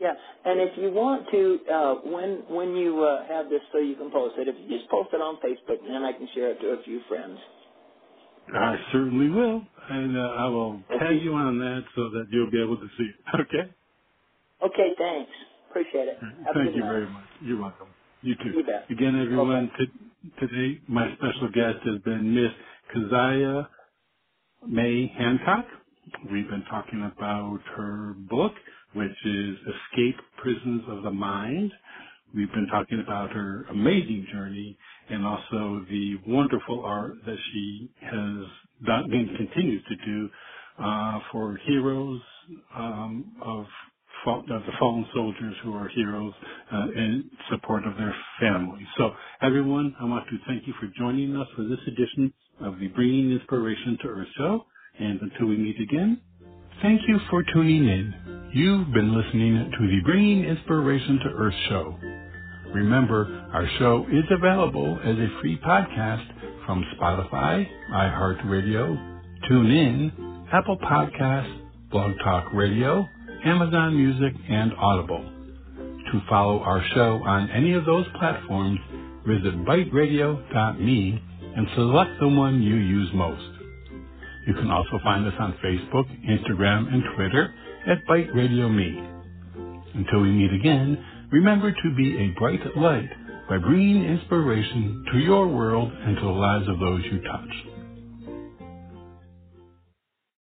Yeah, 0.00 0.12
and 0.44 0.60
if 0.60 0.78
you 0.78 0.92
want 0.92 1.28
to, 1.30 1.60
uh, 1.72 1.94
when 2.10 2.44
when 2.54 2.76
you 2.76 3.04
uh, 3.04 3.26
have 3.28 3.48
this, 3.50 3.60
so 3.72 3.78
you 3.78 3.96
can 3.96 4.10
post 4.10 4.36
it. 4.38 4.48
If 4.48 4.56
you 4.58 4.78
just 4.78 4.90
post 4.90 5.10
it 5.12 5.20
on 5.22 5.36
Facebook, 5.36 5.78
then 5.88 6.04
I 6.04 6.12
can 6.12 6.28
share 6.34 6.50
it 6.52 6.60
to 6.60 6.68
a 6.80 6.82
few 6.84 7.00
friends. 7.08 7.38
I 8.54 8.76
certainly 8.92 9.30
will, 9.30 9.62
and 9.90 10.16
uh, 10.16 10.20
I 10.20 10.48
will 10.48 10.82
Okay. 10.92 11.00
tag 11.00 11.22
you 11.22 11.34
on 11.34 11.58
that 11.60 11.84
so 11.96 12.10
that 12.10 12.26
you'll 12.30 12.50
be 12.50 12.62
able 12.62 12.78
to 12.78 12.88
see 12.98 13.04
it. 13.04 13.16
Okay? 13.40 13.74
Okay, 14.64 14.90
thanks. 14.98 15.32
Appreciate 15.70 16.08
it. 16.08 16.18
Have 16.46 16.54
Thank 16.54 16.76
you 16.76 16.82
night. 16.82 16.88
very 16.88 17.10
much. 17.10 17.28
You're 17.40 17.60
welcome. 17.60 17.94
You 18.22 18.36
too. 18.36 18.54
You 18.54 18.64
bet. 18.64 18.88
Again, 18.90 19.20
everyone, 19.20 19.70
t- 19.78 20.30
today 20.40 20.80
my 20.88 21.14
special 21.16 21.50
guest 21.52 21.78
has 21.86 22.00
been 22.02 22.34
Miss 22.34 22.52
Kaziah 22.94 23.68
May 24.68 25.08
Hancock. 25.08 25.66
We've 26.32 26.48
been 26.48 26.64
talking 26.70 27.02
about 27.16 27.60
her 27.76 28.14
book, 28.18 28.54
which 28.94 29.16
is 29.24 29.56
Escape 29.60 30.16
Prisons 30.38 30.82
of 30.88 31.02
the 31.02 31.10
Mind. 31.10 31.72
We've 32.34 32.52
been 32.52 32.66
talking 32.68 33.00
about 33.00 33.30
her 33.32 33.66
amazing 33.70 34.26
journey 34.32 34.76
and 35.08 35.24
also 35.24 35.84
the 35.88 36.16
wonderful 36.26 36.84
art 36.84 37.14
that 37.24 37.36
she 37.52 37.90
has 38.02 38.46
done 38.84 39.12
and 39.12 39.36
continues 39.36 39.82
to 39.88 39.96
do 40.04 40.28
uh, 40.82 41.18
for 41.32 41.58
heroes 41.66 42.20
um, 42.74 43.32
of, 43.42 43.64
of 44.26 44.44
the 44.46 44.72
fallen 44.78 45.06
soldiers 45.14 45.54
who 45.62 45.74
are 45.74 45.88
heroes 45.88 46.34
uh, 46.72 46.86
in 46.96 47.30
support 47.50 47.86
of 47.86 47.96
their 47.96 48.14
families. 48.40 48.86
So, 48.98 49.12
everyone, 49.40 49.94
I 50.00 50.04
want 50.04 50.26
to 50.28 50.36
thank 50.46 50.66
you 50.66 50.74
for 50.80 50.88
joining 50.98 51.36
us 51.36 51.46
for 51.56 51.62
this 51.62 51.78
edition 51.86 52.32
of 52.60 52.78
the 52.78 52.88
Bringing 52.88 53.30
Inspiration 53.32 53.98
to 54.02 54.08
Earth 54.08 54.28
show. 54.36 54.64
And 54.98 55.20
until 55.20 55.46
we 55.46 55.56
meet 55.56 55.80
again, 55.80 56.20
thank 56.86 57.00
you 57.08 57.18
for 57.30 57.42
tuning 57.52 57.88
in. 57.88 58.14
You've 58.52 58.92
been 58.92 59.12
listening 59.12 59.72
to 59.76 59.86
the 59.88 60.00
Bringing 60.04 60.44
Inspiration 60.44 61.18
to 61.24 61.30
Earth 61.30 61.54
show. 61.68 61.98
Remember, 62.72 63.48
our 63.52 63.68
show 63.80 64.06
is 64.08 64.22
available 64.30 64.96
as 65.02 65.16
a 65.16 65.40
free 65.40 65.58
podcast 65.66 66.24
from 66.64 66.84
Spotify, 66.94 67.66
iHeartRadio, 67.92 69.20
TuneIn, 69.50 70.46
Apple 70.52 70.78
Podcasts, 70.78 71.58
Blog 71.90 72.12
Talk 72.22 72.52
Radio, 72.54 73.04
Amazon 73.44 73.96
Music, 73.96 74.40
and 74.48 74.70
Audible. 74.78 75.28
To 76.12 76.20
follow 76.28 76.60
our 76.60 76.84
show 76.94 77.20
on 77.26 77.50
any 77.50 77.72
of 77.72 77.84
those 77.84 78.06
platforms, 78.16 78.78
visit 79.26 79.56
biteradio.me 79.64 81.22
and 81.56 81.66
select 81.74 82.10
the 82.20 82.28
one 82.28 82.62
you 82.62 82.76
use 82.76 83.10
most. 83.12 83.55
You 84.46 84.54
can 84.54 84.70
also 84.70 84.98
find 85.02 85.26
us 85.26 85.34
on 85.38 85.58
Facebook, 85.64 86.06
Instagram, 86.24 86.92
and 86.92 87.02
Twitter 87.16 87.52
at 87.88 88.06
BITE 88.06 88.34
Radio 88.34 88.68
Me. 88.68 88.96
Until 89.94 90.20
we 90.20 90.30
meet 90.30 90.52
again, 90.52 91.04
remember 91.32 91.72
to 91.72 91.96
be 91.96 92.16
a 92.16 92.38
bright 92.38 92.60
light 92.76 93.10
by 93.48 93.58
bringing 93.58 94.04
inspiration 94.04 95.04
to 95.12 95.18
your 95.18 95.48
world 95.48 95.92
and 95.92 96.16
to 96.16 96.22
the 96.22 96.28
lives 96.28 96.68
of 96.68 96.78
those 96.78 97.02
you 97.10 97.20
touch. 97.22 97.75